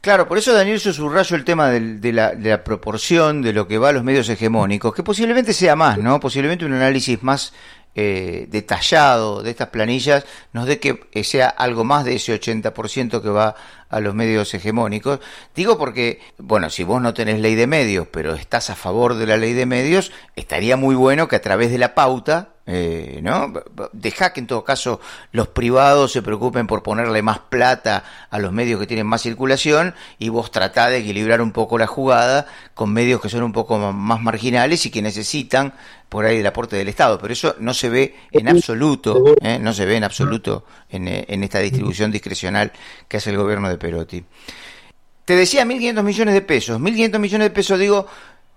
Claro, 0.00 0.26
por 0.26 0.38
eso 0.38 0.54
Daniel 0.54 0.78
yo 0.78 0.94
subrayo 0.94 1.36
el 1.36 1.44
tema 1.44 1.68
de, 1.68 2.12
la, 2.12 2.64
proporción 2.64 3.42
de 3.42 3.52
lo 3.52 3.68
que 3.68 3.76
va 3.76 3.90
a 3.90 3.92
los 3.92 4.02
medios 4.02 4.28
hegemónicos, 4.30 4.94
que 4.94 5.02
posiblemente 5.02 5.52
sea 5.52 5.76
más, 5.76 5.98
¿no? 5.98 6.18
Posiblemente 6.18 6.64
un 6.64 6.72
análisis 6.72 7.22
más 7.22 7.52
eh, 7.94 8.46
detallado 8.48 9.42
de 9.42 9.50
estas 9.50 9.68
planillas 9.68 10.24
nos 10.52 10.66
dé 10.66 10.78
que 10.78 11.24
sea 11.24 11.48
algo 11.48 11.84
más 11.84 12.04
de 12.04 12.14
ese 12.14 12.38
80% 12.40 13.20
que 13.20 13.28
va 13.28 13.56
a 13.88 14.00
los 14.00 14.14
medios 14.14 14.52
hegemónicos. 14.54 15.20
Digo 15.54 15.78
porque, 15.78 16.20
bueno, 16.38 16.70
si 16.70 16.84
vos 16.84 17.00
no 17.00 17.14
tenés 17.14 17.40
ley 17.40 17.54
de 17.54 17.66
medios, 17.66 18.08
pero 18.10 18.34
estás 18.34 18.70
a 18.70 18.74
favor 18.74 19.14
de 19.14 19.26
la 19.26 19.36
ley 19.36 19.52
de 19.52 19.66
medios, 19.66 20.12
estaría 20.34 20.76
muy 20.76 20.94
bueno 20.94 21.28
que 21.28 21.36
a 21.36 21.42
través 21.42 21.70
de 21.70 21.78
la 21.78 21.94
pauta 21.94 22.50
eh, 22.68 23.20
¿no? 23.22 23.52
Deja 23.92 24.32
que 24.32 24.40
en 24.40 24.48
todo 24.48 24.64
caso 24.64 25.00
los 25.30 25.46
privados 25.46 26.10
se 26.10 26.20
preocupen 26.20 26.66
por 26.66 26.82
ponerle 26.82 27.22
más 27.22 27.38
plata 27.38 28.02
a 28.28 28.40
los 28.40 28.52
medios 28.52 28.80
que 28.80 28.88
tienen 28.88 29.06
más 29.06 29.22
circulación 29.22 29.94
y 30.18 30.30
vos 30.30 30.50
tratá 30.50 30.88
de 30.88 30.98
equilibrar 30.98 31.40
un 31.40 31.52
poco 31.52 31.78
la 31.78 31.86
jugada 31.86 32.46
con 32.74 32.92
medios 32.92 33.20
que 33.20 33.28
son 33.28 33.44
un 33.44 33.52
poco 33.52 33.78
más 33.78 34.20
marginales 34.20 34.84
y 34.84 34.90
que 34.90 35.00
necesitan 35.00 35.74
por 36.08 36.24
ahí 36.24 36.38
el 36.38 36.46
aporte 36.46 36.74
del 36.74 36.88
Estado. 36.88 37.20
Pero 37.20 37.32
eso 37.32 37.54
no 37.60 37.72
se 37.72 37.88
ve 37.88 38.16
en 38.32 38.48
absoluto, 38.48 39.36
¿eh? 39.40 39.60
no 39.60 39.72
se 39.72 39.86
ve 39.86 39.96
en 39.96 40.04
absoluto 40.04 40.64
en, 40.96 41.08
eh, 41.08 41.24
en 41.28 41.44
esta 41.44 41.60
distribución 41.60 42.10
discrecional 42.10 42.72
que 43.08 43.16
hace 43.18 43.30
el 43.30 43.36
gobierno 43.36 43.68
de 43.68 43.78
Perotti. 43.78 44.24
Te 45.24 45.34
decía 45.34 45.64
1.500 45.64 46.02
millones 46.02 46.34
de 46.34 46.42
pesos. 46.42 46.80
1.500 46.80 47.18
millones 47.18 47.46
de 47.46 47.50
pesos, 47.50 47.78
digo, 47.78 48.06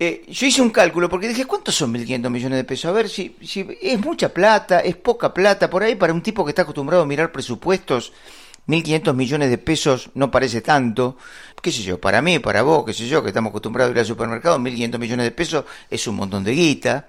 eh, 0.01 0.23
yo 0.29 0.47
hice 0.47 0.61
un 0.61 0.69
cálculo 0.69 1.09
porque 1.09 1.27
dije, 1.27 1.45
¿cuántos 1.45 1.75
son 1.75 1.93
1.500 1.93 2.29
millones 2.29 2.57
de 2.57 2.63
pesos? 2.63 2.85
A 2.85 2.93
ver 2.93 3.09
si, 3.09 3.35
si 3.41 3.67
es 3.81 3.99
mucha 3.99 4.29
plata, 4.29 4.79
es 4.79 4.95
poca 4.95 5.33
plata. 5.33 5.69
Por 5.69 5.83
ahí, 5.83 5.95
para 5.95 6.13
un 6.13 6.21
tipo 6.21 6.45
que 6.45 6.51
está 6.51 6.61
acostumbrado 6.61 7.03
a 7.03 7.05
mirar 7.05 7.31
presupuestos, 7.31 8.13
1.500 8.67 9.13
millones 9.13 9.49
de 9.49 9.57
pesos 9.57 10.09
no 10.13 10.31
parece 10.31 10.61
tanto. 10.61 11.17
¿Qué 11.61 11.71
sé 11.71 11.81
yo? 11.81 11.99
Para 11.99 12.21
mí, 12.21 12.39
para 12.39 12.61
vos, 12.61 12.85
qué 12.85 12.93
sé 12.93 13.07
yo, 13.07 13.21
que 13.21 13.29
estamos 13.29 13.49
acostumbrados 13.49 13.89
a 13.89 13.93
ir 13.93 13.99
al 13.99 14.05
supermercado, 14.05 14.57
1.500 14.59 14.99
millones 14.99 15.25
de 15.25 15.31
pesos 15.31 15.65
es 15.89 16.07
un 16.07 16.15
montón 16.15 16.43
de 16.43 16.53
guita. 16.53 17.07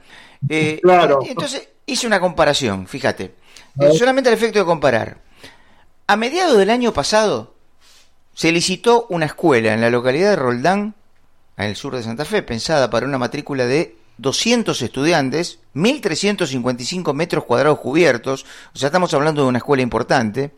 Eh, 0.48 0.80
claro. 0.82 1.20
Entonces 1.24 1.68
hice 1.86 2.06
una 2.06 2.18
comparación, 2.18 2.86
fíjate. 2.86 3.34
Solamente 3.96 4.28
el 4.30 4.34
efecto 4.34 4.58
de 4.58 4.64
comparar. 4.64 5.18
A 6.06 6.16
mediados 6.16 6.58
del 6.58 6.70
año 6.70 6.92
pasado 6.92 7.54
se 8.34 8.52
licitó 8.52 9.06
una 9.10 9.26
escuela 9.26 9.74
en 9.74 9.80
la 9.80 9.90
localidad 9.90 10.30
de 10.30 10.36
Roldán 10.36 10.94
en 11.56 11.64
el 11.66 11.76
sur 11.76 11.94
de 11.94 12.02
Santa 12.02 12.24
Fe, 12.24 12.42
pensada 12.42 12.88
para 12.90 13.06
una 13.06 13.18
matrícula 13.18 13.66
de 13.66 13.96
200 14.18 14.80
estudiantes, 14.82 15.60
1.355 15.74 17.14
metros 17.14 17.44
cuadrados 17.44 17.78
cubiertos, 17.80 18.44
o 18.74 18.78
sea, 18.78 18.88
estamos 18.88 19.12
hablando 19.14 19.42
de 19.42 19.48
una 19.48 19.58
escuela 19.58 19.82
importante, 19.82 20.52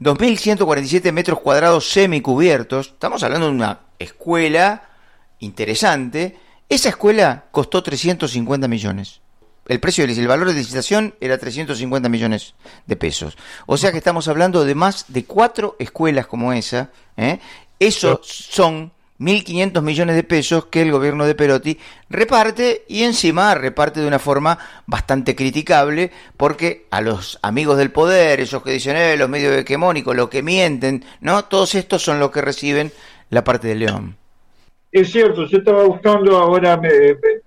2.147 0.00 1.12
metros 1.12 1.40
cuadrados 1.40 1.90
semicubiertos, 1.90 2.88
estamos 2.88 3.22
hablando 3.22 3.46
de 3.46 3.52
una 3.52 3.80
escuela 3.98 4.88
interesante, 5.38 6.38
esa 6.68 6.90
escuela 6.90 7.44
costó 7.50 7.82
350 7.82 8.68
millones. 8.68 9.20
El 9.68 9.80
precio 9.80 10.06
del 10.06 10.26
valor 10.26 10.48
de 10.48 10.54
licitación 10.54 11.14
era 11.20 11.36
350 11.36 12.08
millones 12.08 12.54
de 12.86 12.96
pesos. 12.96 13.36
O 13.66 13.76
sea 13.76 13.92
que 13.92 13.98
estamos 13.98 14.26
hablando 14.26 14.64
de 14.64 14.74
más 14.74 15.04
de 15.08 15.24
cuatro 15.24 15.76
escuelas 15.78 16.26
como 16.26 16.54
esa. 16.54 16.90
¿eh? 17.18 17.38
Esos 17.78 18.26
son 18.26 18.92
1.500 19.20 19.82
millones 19.82 20.16
de 20.16 20.22
pesos 20.22 20.66
que 20.66 20.82
el 20.82 20.92
gobierno 20.92 21.26
de 21.26 21.34
Perotti 21.34 21.78
reparte 22.08 22.84
y 22.88 23.02
encima 23.02 23.54
reparte 23.54 24.00
de 24.00 24.06
una 24.06 24.18
forma 24.18 24.58
bastante 24.86 25.34
criticable 25.34 26.12
porque 26.36 26.86
a 26.90 27.00
los 27.00 27.38
amigos 27.42 27.76
del 27.76 27.90
poder, 27.90 28.40
esos 28.40 28.62
que 28.62 28.72
dicen, 28.72 28.96
eh, 28.96 29.16
los 29.16 29.28
medios 29.28 29.54
hegemónicos, 29.54 30.16
los 30.16 30.28
que 30.28 30.42
mienten, 30.42 31.04
¿no? 31.20 31.44
Todos 31.44 31.74
estos 31.74 32.02
son 32.02 32.20
los 32.20 32.30
que 32.30 32.40
reciben 32.40 32.92
la 33.30 33.44
parte 33.44 33.68
de 33.68 33.74
León. 33.74 34.16
Es 34.90 35.12
cierto, 35.12 35.44
yo 35.44 35.58
estaba 35.58 35.84
buscando 35.84 36.38
ahora, 36.38 36.76
me, 36.78 36.88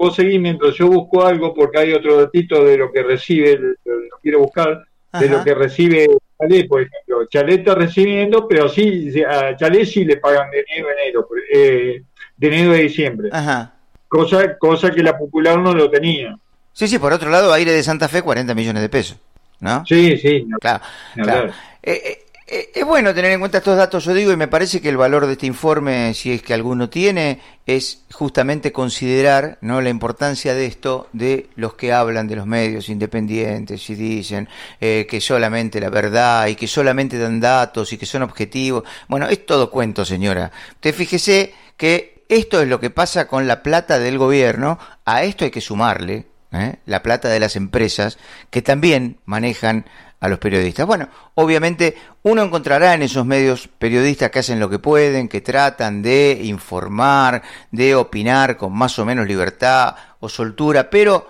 vos 0.02 0.16
seguís 0.16 0.41
mientras 0.41 0.74
yo 0.74 0.88
busco 0.88 1.24
algo 1.24 1.54
porque 1.54 1.78
hay 1.78 1.93
otro 1.93 2.18
datito 2.18 2.66
de 2.66 2.76
lo 2.76 2.91
que 2.91 3.04
recibe, 3.04 3.56
lo 3.86 4.18
quiero 4.20 4.39
buscar, 4.39 4.84
de 5.20 5.30
lo 5.30 5.43
que 5.43 5.54
recibe 5.54 6.08
Chalet, 6.39 6.68
por 6.68 6.82
ejemplo. 6.82 7.28
Chalet 7.30 7.60
está 7.60 7.76
recibiendo, 7.76 8.47
pero 8.47 8.68
sí, 8.68 9.14
a 9.24 9.56
Chalet 9.56 9.86
sí 9.86 10.04
le 10.04 10.18
pagan 10.18 10.49
de 10.49 10.66
enero 10.68 10.88
a 10.88 10.91
enero, 10.93 11.28
eh, 11.54 12.04
de 12.36 12.47
enero 12.47 12.72
a 12.72 12.78
diciembre. 12.78 13.30
Ajá. 13.32 13.74
Cosa, 14.08 14.58
cosa 14.58 14.89
que 14.89 15.04
la 15.04 15.16
popular 15.16 15.60
no 15.60 15.74
lo 15.74 15.89
tenía. 15.89 16.36
Sí, 16.74 16.88
sí, 16.88 16.97
por 16.97 17.14
otro 17.14 17.30
lado, 17.30 17.54
Aire 17.54 17.72
de 17.72 17.84
Santa 17.84 18.08
Fe, 18.08 18.24
40 18.24 18.56
millones 18.56 18.82
de 18.82 18.89
pesos, 18.89 19.18
¿no? 19.60 19.86
Sí, 19.86 20.18
sí. 20.18 20.47
claro, 20.60 20.84
claro. 21.14 21.52
Eh, 21.84 22.02
eh, 22.06 22.20
es 22.52 22.86
bueno 22.86 23.14
tener 23.14 23.32
en 23.32 23.39
cuenta 23.39 23.60
estos 23.60 23.78
datos, 23.78 24.04
yo 24.04 24.14
digo, 24.14 24.32
y 24.32 24.36
me 24.36 24.49
parece 24.49 24.82
que 24.82 24.89
el 24.89 24.97
valor 24.97 25.26
de 25.26 25.34
este 25.34 25.45
informe, 25.45 26.14
si 26.14 26.34
es 26.34 26.41
que 26.41 26.54
alguno 26.54 26.89
tiene, 26.89 27.39
es 27.66 28.04
justamente 28.12 28.74
considerar 28.74 29.58
¿no? 29.62 29.80
la 29.80 29.89
importancia 29.89 30.54
de 30.54 30.66
esto 30.66 31.08
de 31.14 31.49
los 31.56 31.76
que 31.76 31.93
hablan 31.93 32.28
de 32.28 32.36
los 32.36 32.45
medios 32.45 32.89
independientes 32.89 33.89
y 33.89 33.95
dicen 33.95 34.49
eh, 34.82 35.08
que 35.10 35.22
solamente 35.22 35.80
la 35.80 35.89
verdad 35.89 36.47
y 36.47 36.56
que 36.56 36.68
solamente 36.68 37.18
dan 37.18 37.39
datos 37.39 37.93
y 37.93 37.97
que 37.97 38.06
son 38.06 38.24
objetivos. 38.24 38.84
Bueno, 39.08 39.28
es 39.28 39.45
todo 39.45 39.72
cuento, 39.72 40.04
señora. 40.04 40.52
Usted 40.74 40.93
fíjese 40.93 41.54
que 41.78 42.26
esto 42.28 42.62
es 42.62 42.68
lo 42.68 42.80
que 42.80 42.89
pasa 42.89 43.28
con 43.28 43.47
la 43.47 43.64
plata 43.64 43.97
del 43.99 44.18
gobierno, 44.18 44.78
a 45.06 45.24
esto 45.24 45.45
hay 45.45 45.52
que 45.52 45.62
sumarle 45.62 46.26
¿eh? 46.52 46.76
la 46.86 47.02
plata 47.02 47.30
de 47.30 47.39
las 47.39 47.56
empresas 47.56 48.18
que 48.49 48.62
también 48.62 49.20
manejan 49.26 49.86
a 50.22 50.30
los 50.30 50.39
periodistas. 50.39 50.86
Bueno, 50.86 51.09
obviamente 51.36 51.95
uno 52.24 52.43
encontrará 52.43 52.93
en 52.93 53.01
esos 53.01 53.26
medios 53.26 53.67
periodistas 53.67 54.30
que 54.30 54.39
hacen 54.39 54.59
lo 54.59 54.69
que 54.69 54.80
pueden, 54.80 55.28
que 55.28 55.41
tratan 55.41 56.01
de 56.01 56.39
informar, 56.43 57.41
de 57.72 57.95
opinar 57.95 58.55
con 58.55 58.72
más 58.72 58.97
o 58.99 59.05
menos 59.05 59.28
libertad 59.28 59.95
o 60.19 60.30
soltura, 60.30 60.89
pero 60.91 61.28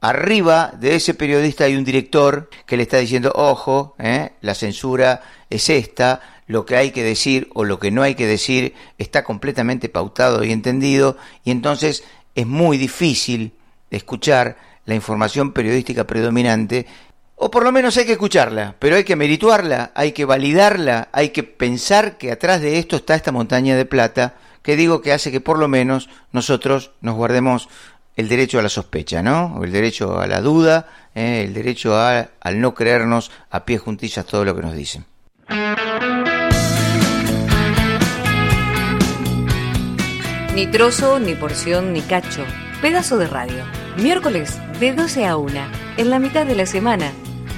arriba 0.00 0.72
de 0.78 0.96
ese 0.96 1.14
periodista 1.14 1.64
hay 1.64 1.76
un 1.76 1.84
director 1.84 2.50
que 2.66 2.76
le 2.76 2.82
está 2.82 2.98
diciendo, 2.98 3.32
ojo, 3.36 3.94
¿eh? 3.98 4.32
la 4.40 4.54
censura 4.54 5.22
es 5.48 5.70
esta, 5.70 6.20
lo 6.48 6.66
que 6.66 6.76
hay 6.76 6.90
que 6.90 7.04
decir 7.04 7.48
o 7.54 7.64
lo 7.64 7.78
que 7.78 7.92
no 7.92 8.02
hay 8.02 8.16
que 8.16 8.26
decir 8.26 8.74
está 8.98 9.22
completamente 9.22 9.88
pautado 9.88 10.42
y 10.42 10.50
entendido, 10.50 11.16
y 11.44 11.52
entonces 11.52 12.02
es 12.34 12.46
muy 12.46 12.78
difícil 12.78 13.52
escuchar 13.90 14.56
la 14.86 14.94
información 14.94 15.52
periodística 15.52 16.04
predominante 16.04 16.86
o 17.40 17.50
por 17.50 17.62
lo 17.62 17.70
menos 17.70 17.96
hay 17.96 18.04
que 18.04 18.12
escucharla, 18.12 18.74
pero 18.80 18.96
hay 18.96 19.04
que 19.04 19.14
merituarla, 19.14 19.92
hay 19.94 20.10
que 20.10 20.24
validarla, 20.24 21.08
hay 21.12 21.28
que 21.30 21.44
pensar 21.44 22.18
que 22.18 22.32
atrás 22.32 22.60
de 22.60 22.78
esto 22.78 22.96
está 22.96 23.14
esta 23.14 23.30
montaña 23.30 23.76
de 23.76 23.84
plata 23.84 24.34
que 24.62 24.76
digo 24.76 25.00
que 25.00 25.12
hace 25.12 25.30
que 25.30 25.40
por 25.40 25.58
lo 25.58 25.68
menos 25.68 26.10
nosotros 26.32 26.90
nos 27.00 27.14
guardemos 27.14 27.68
el 28.16 28.28
derecho 28.28 28.58
a 28.58 28.62
la 28.62 28.68
sospecha, 28.68 29.22
¿no? 29.22 29.54
O 29.56 29.64
el 29.64 29.70
derecho 29.70 30.18
a 30.18 30.26
la 30.26 30.40
duda, 30.40 30.88
¿eh? 31.14 31.44
el 31.44 31.54
derecho 31.54 31.96
a, 31.96 32.28
al 32.40 32.60
no 32.60 32.74
creernos 32.74 33.30
a 33.50 33.64
pie 33.64 33.78
juntillas 33.78 34.26
todo 34.26 34.44
lo 34.44 34.56
que 34.56 34.62
nos 34.62 34.74
dicen. 34.74 35.04
Ni 40.56 40.66
trozo, 40.66 41.20
ni 41.20 41.36
porción, 41.36 41.92
ni 41.92 42.00
cacho. 42.00 42.44
Pedazo 42.82 43.16
de 43.16 43.28
radio. 43.28 43.62
Miércoles 43.96 44.58
de 44.80 44.92
12 44.92 45.24
a 45.24 45.36
1, 45.36 45.52
en 45.98 46.10
la 46.10 46.18
mitad 46.18 46.44
de 46.44 46.56
la 46.56 46.66
semana 46.66 47.12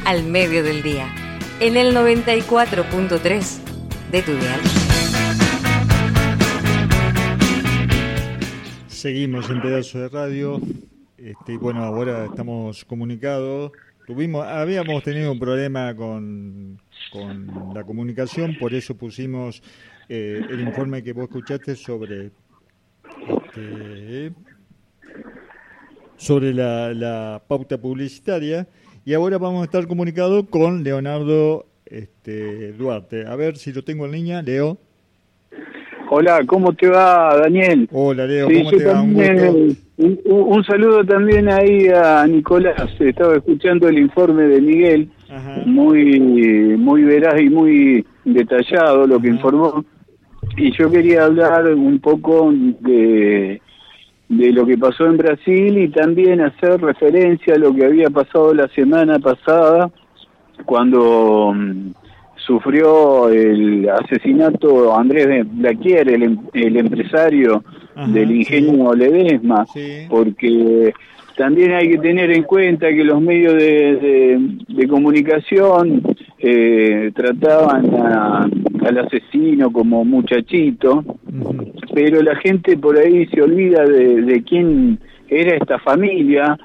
al 0.04 0.24
medio 0.24 0.62
del 0.62 0.82
día, 0.82 1.12
en 1.60 1.76
el 1.76 1.94
94.3 1.94 3.58
de 4.10 4.22
tu 4.22 4.32
dial. 4.32 4.60
Seguimos 8.88 9.48
en 9.50 9.62
pedazo 9.62 9.98
de 10.00 10.08
radio. 10.08 10.60
Este, 11.16 11.56
bueno, 11.56 11.84
ahora 11.84 12.26
estamos 12.26 12.84
comunicados. 12.84 13.72
Tuvimos, 14.06 14.46
habíamos 14.46 15.02
tenido 15.02 15.32
un 15.32 15.38
problema 15.38 15.94
con, 15.94 16.80
con 17.12 17.72
la 17.74 17.84
comunicación, 17.84 18.56
por 18.58 18.74
eso 18.74 18.96
pusimos 18.96 19.62
eh, 20.08 20.40
el 20.50 20.60
informe 20.60 21.02
que 21.02 21.12
vos 21.12 21.24
escuchaste 21.24 21.76
sobre 21.76 22.32
este, 23.28 24.32
sobre 26.16 26.52
la, 26.52 26.92
la 26.92 27.42
pauta 27.46 27.78
publicitaria 27.78 28.66
y 29.04 29.14
ahora 29.14 29.38
vamos 29.38 29.62
a 29.62 29.64
estar 29.64 29.86
comunicados 29.86 30.44
con 30.50 30.82
Leonardo 30.84 31.66
este, 31.86 32.72
Duarte. 32.72 33.26
A 33.26 33.36
ver 33.36 33.56
si 33.56 33.72
lo 33.72 33.82
tengo 33.82 34.06
en 34.06 34.12
línea, 34.12 34.42
Leo. 34.42 34.78
Hola, 36.12 36.42
¿cómo 36.46 36.72
te 36.72 36.88
va, 36.88 37.36
Daniel? 37.38 37.88
Hola, 37.92 38.26
Leo, 38.26 38.48
Sí, 38.48 38.54
¿cómo 38.58 38.70
te 38.72 38.84
va? 38.84 39.00
Un 39.02 39.14
también, 39.16 39.36
gusto. 39.36 39.82
un, 39.98 40.20
un- 40.24 40.56
un 40.56 40.64
saludo 40.64 41.04
también 41.04 41.48
ahí 41.48 41.86
a 41.88 42.26
Nicolás. 42.26 42.90
Estaba 42.98 43.36
escuchando 43.36 43.88
el 43.88 43.98
informe 43.98 44.42
de 44.44 44.60
Miguel, 44.60 45.10
muy 45.66 46.18
muy 46.76 47.04
veraz 47.04 47.40
y 47.40 47.48
muy 47.48 48.04
detallado 48.24 49.06
lo 49.06 49.20
que 49.20 49.28
informó. 49.28 49.84
Y 50.56 50.72
yo 50.76 50.90
quería 50.90 51.24
hablar 51.26 51.66
un 51.74 52.00
poco 52.00 52.50
de, 52.52 53.60
de 54.30 54.52
lo 54.52 54.64
que 54.64 54.78
pasó 54.78 55.06
en 55.06 55.16
Brasil 55.18 55.76
y 55.76 55.88
también 55.88 56.40
hacer 56.40 56.80
referencia 56.80 57.54
a 57.54 57.58
lo 57.58 57.74
que 57.74 57.84
había 57.84 58.08
pasado 58.10 58.54
la 58.54 58.68
semana 58.68 59.18
pasada 59.18 59.90
cuando 60.64 61.52
mm, 61.54 61.90
sufrió 62.36 63.28
el 63.28 63.88
asesinato 63.88 64.96
Andrés 64.96 65.26
de 65.26 65.42
Blaquier, 65.42 66.08
el, 66.08 66.22
em- 66.22 66.38
el 66.54 66.76
empresario 66.76 67.62
del 68.06 68.30
ingenio 68.30 68.94
Ledesma, 68.94 69.66
porque 70.08 70.92
también 71.36 71.72
hay 71.72 71.90
que 71.90 71.98
tener 71.98 72.30
en 72.30 72.44
cuenta 72.44 72.88
que 72.88 73.02
los 73.04 73.20
medios 73.20 73.54
de, 73.54 73.96
de- 73.96 74.58
de 74.68 74.88
comunicación 74.88 76.02
eh, 76.42 77.10
trataban 77.14 77.94
a- 77.94 78.48
al 78.86 78.98
asesino 78.98 79.70
como 79.70 80.04
muchachito, 80.04 81.04
pero 81.94 82.22
la 82.22 82.34
gente 82.36 82.76
por 82.78 82.96
ahí 82.96 83.26
se 83.26 83.42
olvida 83.42 83.84
de, 83.84 84.22
de 84.22 84.42
quién 84.42 84.98
era 85.28 85.54
esta 85.56 85.78
familia, 85.78 86.56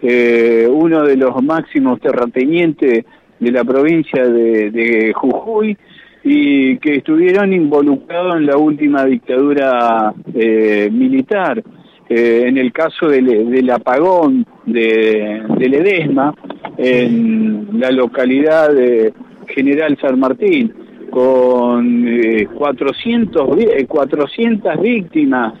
eh, 0.00 0.68
uno 0.70 1.02
de 1.02 1.16
los 1.16 1.42
máximos 1.42 2.00
terratenientes 2.00 3.04
de 3.40 3.50
la 3.52 3.64
provincia 3.64 4.24
de, 4.26 4.70
de 4.70 5.12
Jujuy 5.14 5.76
y 6.22 6.78
que 6.78 6.96
estuvieron 6.96 7.52
involucrados 7.52 8.36
en 8.36 8.46
la 8.46 8.56
última 8.56 9.04
dictadura 9.04 10.14
eh, 10.32 10.88
militar. 10.92 11.62
Eh, 12.08 12.44
en 12.46 12.58
el 12.58 12.70
caso 12.70 13.08
del, 13.08 13.50
del 13.50 13.70
apagón 13.70 14.46
de, 14.66 15.42
de 15.58 15.68
Ledesma, 15.68 16.34
en 16.76 17.68
la 17.80 17.90
localidad 17.90 18.68
de 18.74 19.12
General 19.48 19.96
San 20.00 20.18
Martín, 20.18 20.72
con 21.10 22.06
eh, 22.08 22.46
400, 22.54 23.56
vi- 23.56 23.64
eh, 23.64 23.86
400 23.86 24.80
víctimas 24.80 25.54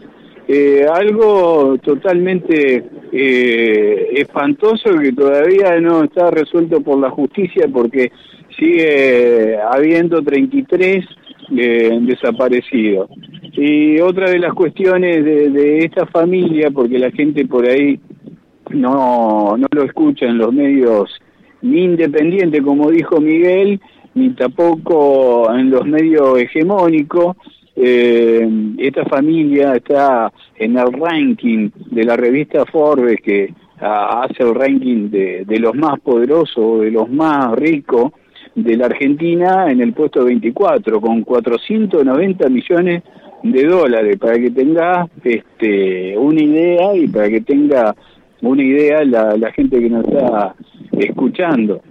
eh, 0.46 0.84
algo 0.92 1.78
totalmente 1.78 2.84
eh, 3.12 4.08
espantoso 4.14 4.90
que 5.00 5.12
todavía 5.12 5.80
no 5.80 6.04
está 6.04 6.30
resuelto 6.30 6.82
por 6.82 6.98
la 6.98 7.08
justicia 7.10 7.66
porque 7.72 8.12
sigue 8.58 9.56
habiendo 9.70 10.22
33 10.22 11.04
eh, 11.56 11.98
desaparecidos. 12.02 13.08
Y 13.52 14.00
otra 14.00 14.28
de 14.30 14.38
las 14.38 14.52
cuestiones 14.52 15.24
de, 15.24 15.48
de 15.50 15.78
esta 15.78 16.06
familia, 16.06 16.70
porque 16.70 16.98
la 16.98 17.10
gente 17.10 17.46
por 17.46 17.66
ahí 17.66 17.98
no, 18.70 19.56
no 19.56 19.66
lo 19.70 19.84
escucha 19.84 20.26
en 20.26 20.38
los 20.38 20.52
medios 20.52 21.10
ni 21.64 21.84
independientes, 21.84 22.62
como 22.62 22.90
dijo 22.90 23.20
Miguel, 23.20 23.80
ni 24.14 24.30
tampoco 24.30 25.50
en 25.52 25.70
los 25.70 25.86
medios 25.86 26.38
hegemónicos, 26.38 27.36
eh, 27.74 28.46
esta 28.78 29.04
familia 29.06 29.74
está 29.74 30.30
en 30.56 30.76
el 30.76 30.92
ranking 30.92 31.70
de 31.90 32.04
la 32.04 32.16
revista 32.16 32.66
Forbes 32.66 33.18
que 33.20 33.52
ah, 33.80 34.24
hace 34.24 34.42
el 34.42 34.54
ranking 34.54 35.08
de, 35.10 35.44
de 35.46 35.58
los 35.58 35.74
más 35.74 35.98
poderosos, 36.00 36.82
de 36.82 36.90
los 36.90 37.10
más 37.10 37.52
ricos 37.56 38.12
de 38.54 38.76
la 38.76 38.86
Argentina 38.86 39.70
en 39.70 39.80
el 39.80 39.94
puesto 39.94 40.22
24 40.22 41.00
con 41.00 41.22
490 41.22 42.48
millones 42.50 43.02
de 43.42 43.64
dólares 43.64 44.18
para 44.18 44.38
que 44.38 44.50
tenga 44.50 45.08
este 45.24 46.16
una 46.16 46.42
idea 46.42 46.94
y 46.94 47.08
para 47.08 47.28
que 47.28 47.40
tenga 47.40 47.96
una 48.42 48.62
idea 48.62 49.04
la, 49.04 49.36
la 49.36 49.50
gente 49.50 49.80
que 49.80 49.90
nos 49.90 50.06
está 50.06 50.54
escuchando 50.98 51.82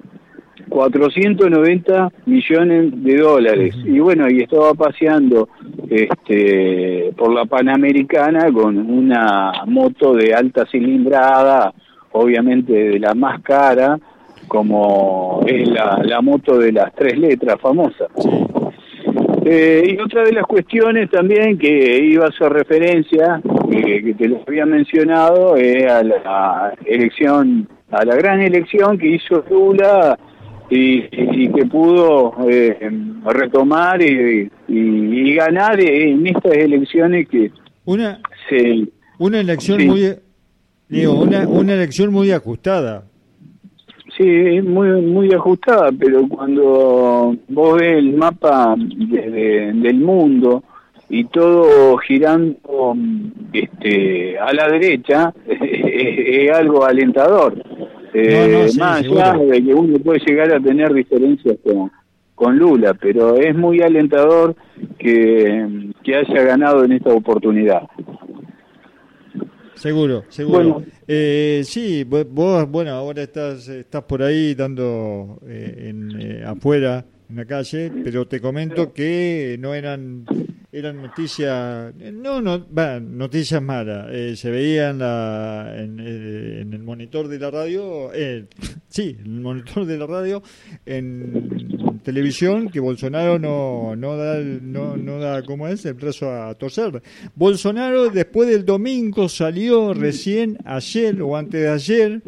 490 0.70 2.12
millones 2.26 3.04
de 3.04 3.18
dólares. 3.18 3.76
Y 3.86 3.99
bueno, 3.99 4.30
y 4.30 4.41
estaba 4.41 4.74
paseando 4.74 5.49
este, 5.89 7.14
por 7.18 7.34
la 7.34 7.45
Panamericana 7.45 8.51
con 8.51 8.78
una 8.78 9.51
moto 9.68 10.14
de 10.14 10.34
alta 10.34 10.66
cilindrada, 10.66 11.74
obviamente 12.12 12.74
de 12.74 12.99
la 12.99 13.14
más 13.14 13.41
cara, 13.41 13.99
como 14.47 15.41
es 15.45 15.68
la, 15.68 16.01
la 16.04 16.22
moto 16.22 16.58
de 16.58 16.72
las 16.72 16.93
tres 16.95 17.18
letras 17.18 17.60
famosa. 17.62 18.08
Eh, 19.45 19.84
y 19.86 19.99
otra 19.99 20.24
de 20.24 20.32
las 20.32 20.45
cuestiones 20.45 21.10
también 21.10 21.58
que 21.58 21.99
iba 22.06 22.26
a 22.26 22.30
hacer 22.30 22.51
referencia, 22.51 23.41
eh, 23.72 24.01
que 24.01 24.14
te 24.14 24.30
lo 24.30 24.41
había 24.47 24.66
mencionado, 24.66 25.58
es 25.58 25.86
a 25.86 26.01
la 26.01 26.74
elección, 26.86 27.68
a 27.94 28.04
la 28.06 28.16
gran 28.16 28.41
elección 28.41 28.98
que 28.98 29.08
hizo 29.16 29.44
Lula 29.50 30.18
y, 30.70 31.04
y 31.12 31.50
que 31.52 31.66
pudo 31.66 32.34
eh, 32.50 32.89
retomar 33.26 34.02
y, 34.02 34.50
y- 34.68 35.30
y 35.30 35.36
ganar 35.36 35.80
en 35.80 36.26
estas 36.28 36.54
elecciones 36.54 37.28
que 37.30 37.52
Una, 37.86 38.20
se... 38.50 38.88
una 39.20 39.39
elección 39.39 39.80
Sí. 39.80 39.88
muy... 39.88 40.16
Digo, 40.89 41.14
una, 41.14 41.48
una 41.48 41.74
elección 41.74 42.12
muy 42.12 42.32
ajustada. 42.32 43.04
Sí, 44.18 44.62
muy, 44.62 45.02
muy 45.02 45.34
ajustada, 45.34 45.91
pero 45.91 46.28
cuando 46.28 47.36
vos 47.50 47.80
ves 47.80 47.98
el 47.98 48.14
mapa 48.14 48.76
de- 48.78 49.30
de- 49.32 49.74
del 49.74 49.96
mundo 50.00 50.64
y 51.10 51.24
todo 51.26 51.98
girando 51.98 52.96
este, 53.54 54.38
a 54.38 54.54
la 54.54 54.68
derecha, 54.70 55.34
es, 55.48 55.60
es 56.50 56.52
algo 56.52 56.86
alentador. 56.86 57.56
Eh, 58.14 58.47
No, 58.51 58.59
no, 58.64 58.68
sí, 58.68 58.80
más 58.80 58.99
allá 59.03 59.34
de 59.38 59.64
que 59.64 59.74
uno 59.74 59.97
puede 59.99 60.20
llegar 60.26 60.53
a 60.53 60.59
tener 60.59 60.93
diferencias 60.93 61.57
con, 61.64 61.91
con 62.36 62.57
Lula, 62.57 62.93
pero 62.93 63.36
es 63.38 63.55
muy 63.55 63.82
alentador 63.82 64.55
que, 64.99 65.89
que 66.03 66.16
haya 66.16 66.43
ganado 66.43 66.84
en 66.84 66.91
esta 66.93 67.11
oportunidad. 67.14 67.82
Seguro, 69.76 70.24
seguro. 70.30 70.57
Bueno. 70.64 70.86
Eh, 71.07 71.61
sí, 71.66 72.05
vo- 72.05 72.26
vos, 72.30 72.70
bueno, 72.70 72.91
ahora 72.91 73.24
estás, 73.24 73.68
estás 73.68 74.03
por 74.03 74.22
ahí 74.22 74.53
dando 74.55 75.39
eh, 75.47 75.89
en, 75.89 76.22
eh, 76.22 76.43
afuera, 76.45 77.03
en 77.34 77.38
la 77.38 77.46
calle, 77.46 77.92
pero 78.04 78.28
te 78.28 78.40
comento 78.40 78.94
que 78.94 79.58
no 79.60 79.74
eran 79.74 80.24
eran 80.72 81.02
noticias, 81.04 81.94
no, 82.14 82.42
no, 82.42 82.66
noticias 83.02 83.62
malas. 83.62 84.08
Eh, 84.12 84.36
se 84.36 84.50
veía 84.50 84.90
en, 84.90 85.00
la, 85.00 85.72
en, 85.78 86.00
eh, 86.00 86.62
en 86.62 86.74
el 86.74 86.82
monitor 86.82 87.28
de 87.28 87.38
la 87.38 87.52
radio, 87.52 88.12
eh, 88.14 88.46
sí, 88.88 89.16
en 89.20 89.36
el 89.36 89.42
monitor 89.42 89.86
de 89.86 89.98
la 90.00 90.08
radio, 90.08 90.42
en 90.86 92.00
televisión, 92.04 92.70
que 92.70 92.80
Bolsonaro 92.80 93.38
no, 93.38 93.96
no 93.96 94.18
da, 94.18 94.40
no, 94.40 94.98
no 94.98 95.20
da, 95.20 95.44
¿cómo 95.44 95.68
es? 95.68 95.86
El 95.86 95.94
brazo 95.94 96.32
a 96.32 96.54
torcer. 96.56 97.04
Bolsonaro 97.36 98.10
después 98.10 98.50
del 98.50 98.66
domingo 98.66 99.30
salió 99.30 99.94
recién 99.94 100.58
ayer 100.66 101.22
o 101.22 101.38
antes 101.38 101.62
de 101.62 101.70
ayer, 101.70 102.22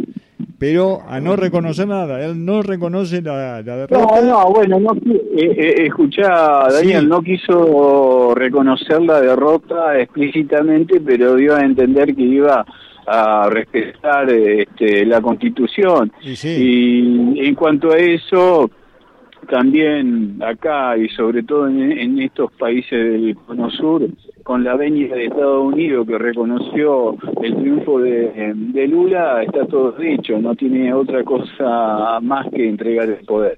pero 0.58 1.00
a 1.08 1.20
no 1.20 1.36
reconocer 1.36 1.88
nada. 1.88 2.24
Él 2.26 2.44
no 2.46 2.62
reconoce 2.62 3.22
la, 3.22 3.62
la 3.62 3.78
derrota. 3.78 4.00
No, 4.00 4.22
no, 4.22 4.50
bueno, 4.52 4.80
no, 4.80 4.94
eh, 4.94 5.56
eh, 5.58 5.74
escuchá, 5.88 6.68
Daniel, 6.72 7.02
Sí. 7.02 7.08
no 7.08 7.22
quiso 7.22 8.34
reconocer 8.36 9.02
la 9.02 9.22
derrota 9.22 10.00
explícitamente, 10.00 11.00
pero 11.02 11.36
dio 11.36 11.56
a 11.56 11.62
entender 11.62 12.16
que 12.16 12.24
iba 12.24 12.66
a 13.08 13.50
respetar 13.50 14.30
este, 14.32 15.06
la 15.06 15.22
Constitución. 15.22 16.12
Y 16.24 17.46
en 17.48 17.54
cuanto 17.56 17.92
a 17.92 17.98
eso, 17.98 18.70
también 19.46 20.38
acá 20.44 20.98
y 20.98 21.08
sobre 21.10 21.44
todo 21.44 21.68
en, 21.68 21.92
en 21.92 22.20
estos 22.20 22.52
países 22.54 22.92
del 22.92 23.36
Cono 23.46 23.70
Sur, 23.72 24.08
con 24.44 24.64
la 24.64 24.76
venia 24.76 25.16
de 25.16 25.26
Estados 25.26 25.74
Unidos 25.74 26.06
que 26.08 26.18
reconoció 26.18 27.18
el 27.42 27.56
triunfo 27.56 28.00
de, 28.00 28.54
de 28.56 28.88
Lula, 28.88 29.42
está 29.44 29.66
todo 29.66 29.92
dicho, 29.94 30.38
no 30.40 30.54
tiene 30.56 30.94
otra 30.94 31.24
cosa 31.24 32.20
más 32.22 32.48
que 32.54 32.68
entregar 32.70 33.10
el 33.10 33.26
poder. 33.26 33.58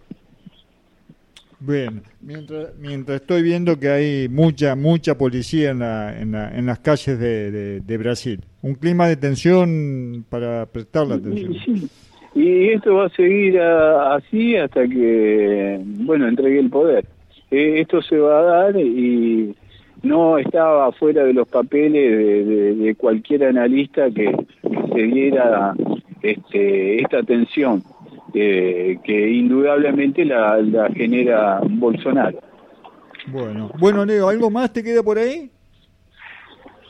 Bien, 1.59 2.03
mientras, 2.21 2.67
mientras 2.77 3.19
estoy 3.21 3.41
viendo 3.41 3.79
que 3.79 3.89
hay 3.89 4.29
mucha, 4.29 4.75
mucha 4.75 5.17
policía 5.17 5.71
en, 5.71 5.79
la, 5.79 6.19
en, 6.21 6.31
la- 6.31 6.55
en 6.55 6.67
las 6.67 6.79
calles 6.79 7.19
de, 7.19 7.51
de- 7.51 7.79
de 7.81 7.97
Brasil. 7.97 8.39
Un 8.61 8.75
clima 8.75 9.07
de 9.07 9.15
tensión 9.15 10.23
para 10.29 10.67
prestar 10.67 11.07
la 11.07 11.15
atención. 11.15 11.89
Y 12.37 12.69
esto 12.69 12.93
va 12.95 13.05
a 13.05 13.09
seguir 13.09 13.59
así 13.59 14.55
hasta 14.55 14.87
que, 14.87 15.79
bueno, 15.83 16.27
entregue 16.27 16.59
el 16.59 16.69
poder. 16.69 17.03
eh, 17.49 17.79
esto 17.81 18.01
se 18.01 18.17
va 18.19 18.39
a 18.39 18.43
dar 18.43 18.77
y 18.79 19.55
no 20.03 20.37
estaba 20.37 20.91
fuera 20.91 21.23
de 21.23 21.33
los 21.33 21.47
papeles 21.47 22.11
de, 22.11 22.43
de- 22.45 22.75
de 22.75 22.95
cualquier 22.95 23.45
analista 23.45 24.11
que, 24.11 24.25
que 24.61 24.93
se 24.93 25.01
diera 25.03 25.73
este, 26.21 27.01
esta 27.01 27.23
tensión 27.23 27.81
eh, 28.33 28.97
que 29.03 29.29
indudablemente 29.31 30.23
la, 30.25 30.57
la 30.57 30.89
genera 30.89 31.59
Bolsonaro. 31.67 32.37
Bueno, 33.31 33.71
bueno, 33.79 34.05
Leo, 34.05 34.29
¿algo 34.29 34.49
más 34.51 34.71
te 34.71 34.83
queda 34.83 35.01
por 35.01 35.17
ahí? 35.17 35.49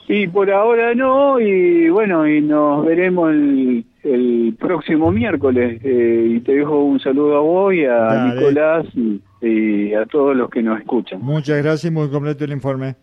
Y 0.10 0.28
por 0.28 0.50
ahora 0.52 0.94
no, 0.96 1.40
y 1.40 1.90
bueno, 1.90 2.28
y 2.28 2.42
nos 2.42 2.86
veremos 2.86 3.32
el, 3.32 3.84
el 4.14 4.56
próximo 4.60 5.12
miércoles. 5.12 5.82
eh, 5.84 6.34
y 6.36 6.40
te 6.42 6.54
dejo 6.56 6.84
un 6.84 7.00
saludo 7.00 7.38
a 7.38 7.42
vos 7.42 7.74
y 7.74 7.86
a 7.86 7.94
Dale. 7.94 8.36
Nicolás 8.36 8.86
y, 8.96 9.22
y 9.42 9.94
a 9.94 10.06
todos 10.06 10.36
los 10.36 10.50
que 10.50 10.62
nos 10.64 10.80
escuchan. 10.80 11.22
Muchas 11.22 11.58
gracias 11.64 11.92
y 11.92 11.94
muy 11.94 12.10
completo 12.10 12.44
el 12.46 12.52
informe. 12.52 12.96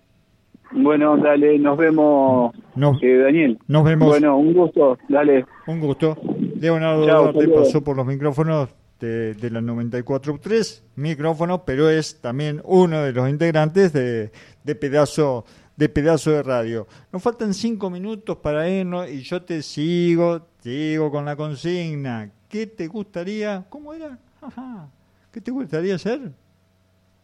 Bueno, 0.73 1.17
dale, 1.19 1.57
nos 1.59 1.79
vemos, 1.79 2.53
eh, 3.01 3.17
Daniel. 3.19 3.59
Nos 3.69 3.85
vemos. 3.85 4.09
Bueno, 4.09 4.37
un 4.39 4.53
gusto, 4.55 4.99
dale. 5.09 5.45
Un 5.69 5.79
gusto. 5.81 6.17
Leonardo 6.61 7.07
Chao, 7.07 7.33
Duarte 7.33 7.49
pasó 7.49 7.85
por 7.85 7.97
los 7.97 8.07
micrófonos 8.07 8.71
de, 8.99 9.35
de 9.35 9.51
la 9.51 9.61
94.3, 9.61 10.83
micrófono, 10.97 11.65
pero 11.65 11.89
es 11.91 12.21
también 12.21 12.61
uno 12.65 13.03
de 13.03 13.13
los 13.13 13.29
integrantes 13.29 13.93
de, 13.93 14.31
de 14.65 14.75
pedazo 14.75 15.45
de 15.77 15.89
pedazo 15.89 16.31
de 16.31 16.43
radio. 16.43 16.87
Nos 17.13 17.23
faltan 17.23 17.53
cinco 17.53 17.91
minutos 17.91 18.37
para 18.37 18.69
irnos 18.69 19.09
y 19.11 19.23
yo 19.23 19.43
te 19.43 19.61
sigo, 19.63 20.47
sigo 20.65 21.11
con 21.11 21.25
la 21.27 21.37
consigna. 21.37 22.31
¿Qué 22.49 22.67
te 22.67 22.87
gustaría? 22.89 23.67
¿Cómo 23.69 23.93
era? 23.93 24.19
Ajá. 24.41 24.89
¿Qué 25.31 25.41
te 25.41 25.51
gustaría 25.51 25.97
hacer? 25.97 26.33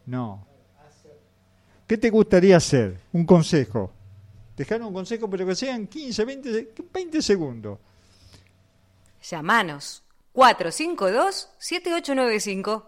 No. 0.05 0.45
¿Qué 1.87 1.97
te 1.97 2.09
gustaría 2.11 2.55
hacer? 2.57 2.99
Un 3.11 3.25
consejo. 3.25 3.91
Dejar 4.55 4.81
un 4.83 4.93
consejo, 4.93 5.27
pero 5.29 5.45
que 5.45 5.55
sean 5.55 5.87
15, 5.87 6.23
20, 6.23 6.53
se- 6.53 6.69
20 6.93 7.21
segundos. 7.21 7.79
Llamanos 9.23 10.03
452-7895. 10.33 12.85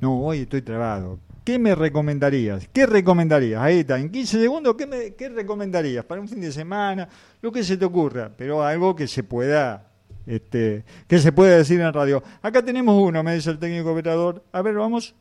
No, 0.00 0.20
hoy 0.22 0.40
estoy 0.40 0.62
trabado. 0.62 1.18
¿Qué 1.50 1.58
me 1.58 1.74
recomendarías? 1.74 2.68
¿Qué 2.72 2.86
recomendarías? 2.86 3.60
Ahí 3.60 3.80
está, 3.80 3.98
en 3.98 4.12
15 4.12 4.40
segundos, 4.40 4.76
¿qué, 4.76 4.86
me, 4.86 5.16
qué 5.16 5.28
recomendarías? 5.28 6.04
Para 6.04 6.20
un 6.20 6.28
fin 6.28 6.40
de 6.40 6.52
semana, 6.52 7.08
lo 7.42 7.50
que 7.50 7.64
se 7.64 7.76
te 7.76 7.84
ocurra, 7.84 8.30
pero 8.36 8.62
algo 8.62 8.94
que 8.94 9.08
se 9.08 9.24
pueda, 9.24 9.90
este, 10.28 10.84
que 11.08 11.18
se 11.18 11.32
pueda 11.32 11.56
decir 11.56 11.80
en 11.80 11.92
radio. 11.92 12.22
Acá 12.40 12.64
tenemos 12.64 12.96
uno, 12.96 13.24
me 13.24 13.34
dice 13.34 13.50
el 13.50 13.58
técnico 13.58 13.90
operador. 13.90 14.44
A 14.52 14.62
ver, 14.62 14.74
vamos. 14.74 15.16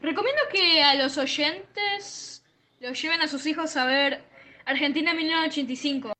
Recomiendo 0.00 0.40
que 0.50 0.82
a 0.82 0.94
los 0.94 1.18
oyentes 1.18 2.42
los 2.80 3.02
lleven 3.02 3.20
a 3.20 3.28
sus 3.28 3.44
hijos 3.44 3.76
a 3.76 3.84
ver 3.84 4.24
Argentina 4.64 5.12
1985. 5.12 6.14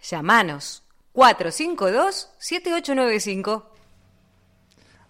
Llamanos 0.00 0.82
452-7895. 1.12 3.77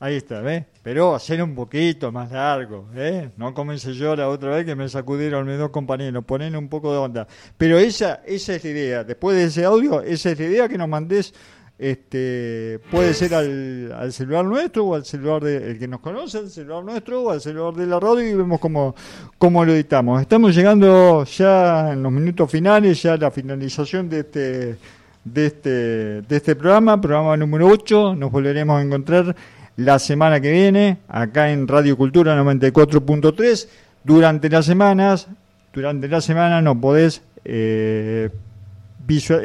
Ahí 0.01 0.15
está, 0.15 0.41
¿ves? 0.41 0.65
Pero 0.85 1.13
hacer 1.15 1.43
un 1.43 1.57
poquito 1.57 2.13
más 2.13 2.31
largo, 2.31 2.87
¿eh? 2.95 3.31
No 3.37 3.53
comencé 3.53 3.95
yo 3.95 4.15
la 4.15 4.29
otra 4.29 4.51
vez 4.51 4.65
que 4.65 4.77
me 4.77 4.89
sacudieron 4.89 5.45
mis 5.45 5.59
dos 5.59 5.71
compañeros, 5.71 6.25
ponen 6.25 6.55
un 6.55 6.69
poco 6.69 6.93
de 6.93 6.99
onda. 6.99 7.27
Pero 7.57 7.79
esa, 7.79 8.23
esa 8.25 8.55
es 8.55 8.63
la 8.63 8.71
idea. 8.71 9.05
Después 9.05 9.37
de 9.37 9.45
ese 9.45 9.65
audio, 9.65 10.01
esa 10.03 10.31
es 10.31 10.39
la 10.39 10.45
idea 10.45 10.69
que 10.69 10.79
nos 10.79 10.89
mandés. 10.89 11.35
Este, 11.79 12.81
puede 12.91 13.15
ser 13.15 13.35
al, 13.35 14.13
celular 14.13 14.45
nuestro 14.45 14.85
o 14.85 14.95
al 14.97 15.05
celular 15.05 15.43
de 15.43 15.71
el 15.71 15.79
que 15.79 15.87
nos 15.87 16.01
conoce, 16.01 16.39
al 16.39 16.51
celular 16.51 16.85
nuestro 16.85 17.23
o 17.23 17.31
al 17.31 17.41
celular 17.41 17.75
de 17.75 17.87
la 17.87 18.01
radio 18.01 18.29
y 18.29 18.35
vemos 18.35 18.61
cómo, 18.61 18.95
cómo 19.37 19.65
lo 19.65 19.73
editamos. 19.73 20.21
Estamos 20.21 20.55
llegando 20.55 21.25
ya 21.25 21.93
en 21.93 22.03
los 22.03 22.13
minutos 22.13 22.51
finales, 22.51 23.03
ya 23.03 23.15
a 23.15 23.17
la 23.17 23.31
finalización 23.31 24.09
de 24.09 24.21
este, 24.21 24.77
de 25.25 25.47
este, 25.47 25.71
de 26.23 26.37
este 26.37 26.57
programa, 26.57 27.01
programa 27.01 27.37
número 27.37 27.69
8. 27.69 28.15
Nos 28.17 28.31
volveremos 28.31 28.79
a 28.79 28.83
encontrar 28.83 29.37
la 29.79 30.01
semana 30.01 30.41
que 30.41 30.51
viene, 30.51 30.99
acá 31.07 31.53
en 31.53 31.69
Radio 31.69 31.97
Cultura 31.97 32.37
94.3. 32.43 33.69
Durante 34.03 34.51
las 34.51 34.67
semanas, 34.67 35.29
durante 35.73 36.09
la 36.09 36.21
semana 36.21 36.61
no 36.61 36.81
podés 36.81 37.23
eh, 37.45 38.29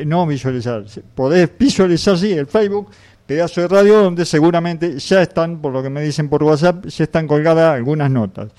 no 0.08 0.26
visualizar, 0.26 0.86
podés 1.14 1.52
visualizar 1.58 2.18
sí 2.18 2.32
el 2.34 2.48
Facebook, 2.48 2.90
pedazo 3.28 3.62
de 3.62 3.68
radio, 3.68 4.02
donde 4.02 4.26
seguramente 4.26 4.98
ya 4.98 5.22
están, 5.22 5.62
por 5.62 5.72
lo 5.72 5.84
que 5.84 5.92
me 5.92 6.02
dicen 6.02 6.28
por 6.30 6.42
WhatsApp, 6.42 6.88
ya 6.88 7.04
están 7.04 7.28
colgadas 7.28 7.76
algunas 7.76 8.10
notas. 8.10 8.50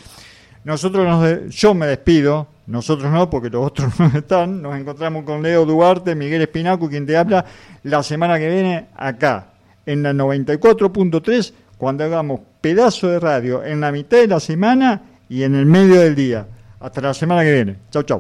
Nosotros 0.63 1.05
nos 1.05 1.53
yo 1.57 1.75
me 1.75 1.89
despido, 1.89 2.47
nosotros 2.69 3.11
no, 3.11 3.29
porque 3.29 3.51
los 3.51 3.67
otros 3.67 3.93
no 3.99 4.13
están. 4.17 4.63
Nos 4.63 4.79
encontramos 4.79 5.25
con 5.25 5.43
Leo 5.43 5.67
Duarte, 5.67 6.15
Miguel 6.15 6.43
Espinaco, 6.43 6.89
quien 6.89 7.05
te 7.05 7.17
habla, 7.17 7.45
la 7.83 8.05
semana 8.05 8.39
que 8.39 8.49
viene 8.49 8.87
acá, 8.97 9.49
en 9.87 10.05
la 10.05 10.13
94.3, 10.13 11.53
cuando 11.77 12.05
hagamos 12.05 12.41
pedazo 12.61 13.09
de 13.09 13.21
radio 13.21 13.65
en 13.65 13.81
la 13.81 13.93
mitad 13.93 14.19
de 14.19 14.27
la 14.27 14.41
semana 14.41 15.03
y 15.29 15.43
en 15.43 15.55
el 15.55 15.67
medio 15.67 16.01
del 16.01 16.15
día. 16.15 16.47
Hasta 16.81 17.01
la 17.01 17.15
semana 17.15 17.43
que 17.43 17.53
viene. 17.53 17.77
Chau, 17.91 18.03
chau. 18.03 18.19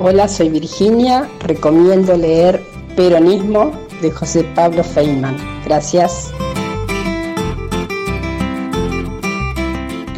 Hola, 0.00 0.28
soy 0.28 0.48
Virginia. 0.48 1.28
Recomiendo 1.40 2.16
leer 2.16 2.60
Peronismo 2.96 3.72
de 4.00 4.10
José 4.10 4.44
Pablo 4.54 4.84
Feynman. 4.84 5.36
Gracias. 5.64 6.32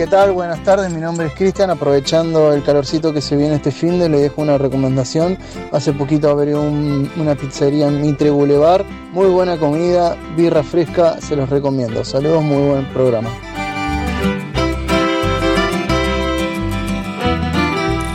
¿Qué 0.01 0.07
tal? 0.07 0.33
Buenas 0.33 0.65
tardes, 0.65 0.91
mi 0.91 0.99
nombre 0.99 1.27
es 1.27 1.35
Cristian. 1.35 1.69
Aprovechando 1.69 2.55
el 2.55 2.63
calorcito 2.63 3.13
que 3.13 3.21
se 3.21 3.37
viene 3.37 3.57
este 3.57 3.71
fin 3.71 3.99
de, 3.99 4.09
le 4.09 4.19
dejo 4.19 4.41
una 4.41 4.57
recomendación. 4.57 5.37
Hace 5.73 5.93
poquito 5.93 6.31
abrí 6.31 6.55
un- 6.55 7.13
una 7.19 7.35
pizzería 7.35 7.87
en 7.89 8.01
Mitre 8.01 8.31
Boulevard. 8.31 8.87
Muy 9.13 9.27
buena 9.27 9.59
comida, 9.59 10.17
birra 10.39 10.63
fresca, 10.63 11.21
se 11.21 11.37
los 11.37 11.51
recomiendo. 11.51 12.03
Saludos, 12.03 12.43
muy 12.43 12.67
buen 12.67 12.87
programa. 12.95 13.29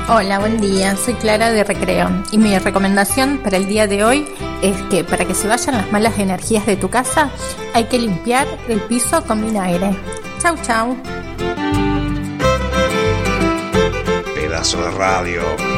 Hola, 0.10 0.40
buen 0.40 0.60
día. 0.60 0.96
Soy 0.98 1.14
Clara 1.14 1.52
de 1.52 1.64
Recreo 1.64 2.10
y 2.32 2.40
mi 2.40 2.58
recomendación 2.58 3.38
para 3.44 3.58
el 3.58 3.68
día 3.68 3.86
de 3.86 4.04
hoy 4.04 4.28
es 4.64 4.76
que 4.90 5.04
para 5.04 5.26
que 5.26 5.36
se 5.36 5.48
vayan 5.48 5.76
las 5.76 5.92
malas 5.92 6.18
energías 6.18 6.66
de 6.66 6.78
tu 6.78 6.90
casa 6.90 7.30
hay 7.76 7.84
que 7.84 8.00
limpiar 8.00 8.48
el 8.70 8.80
piso 8.82 9.24
con 9.28 9.46
vinagre. 9.46 9.96
Chau, 10.46 10.56
chau. 10.58 10.98
Pedazo 14.36 14.78
de 14.78 14.91
radio. 14.91 15.74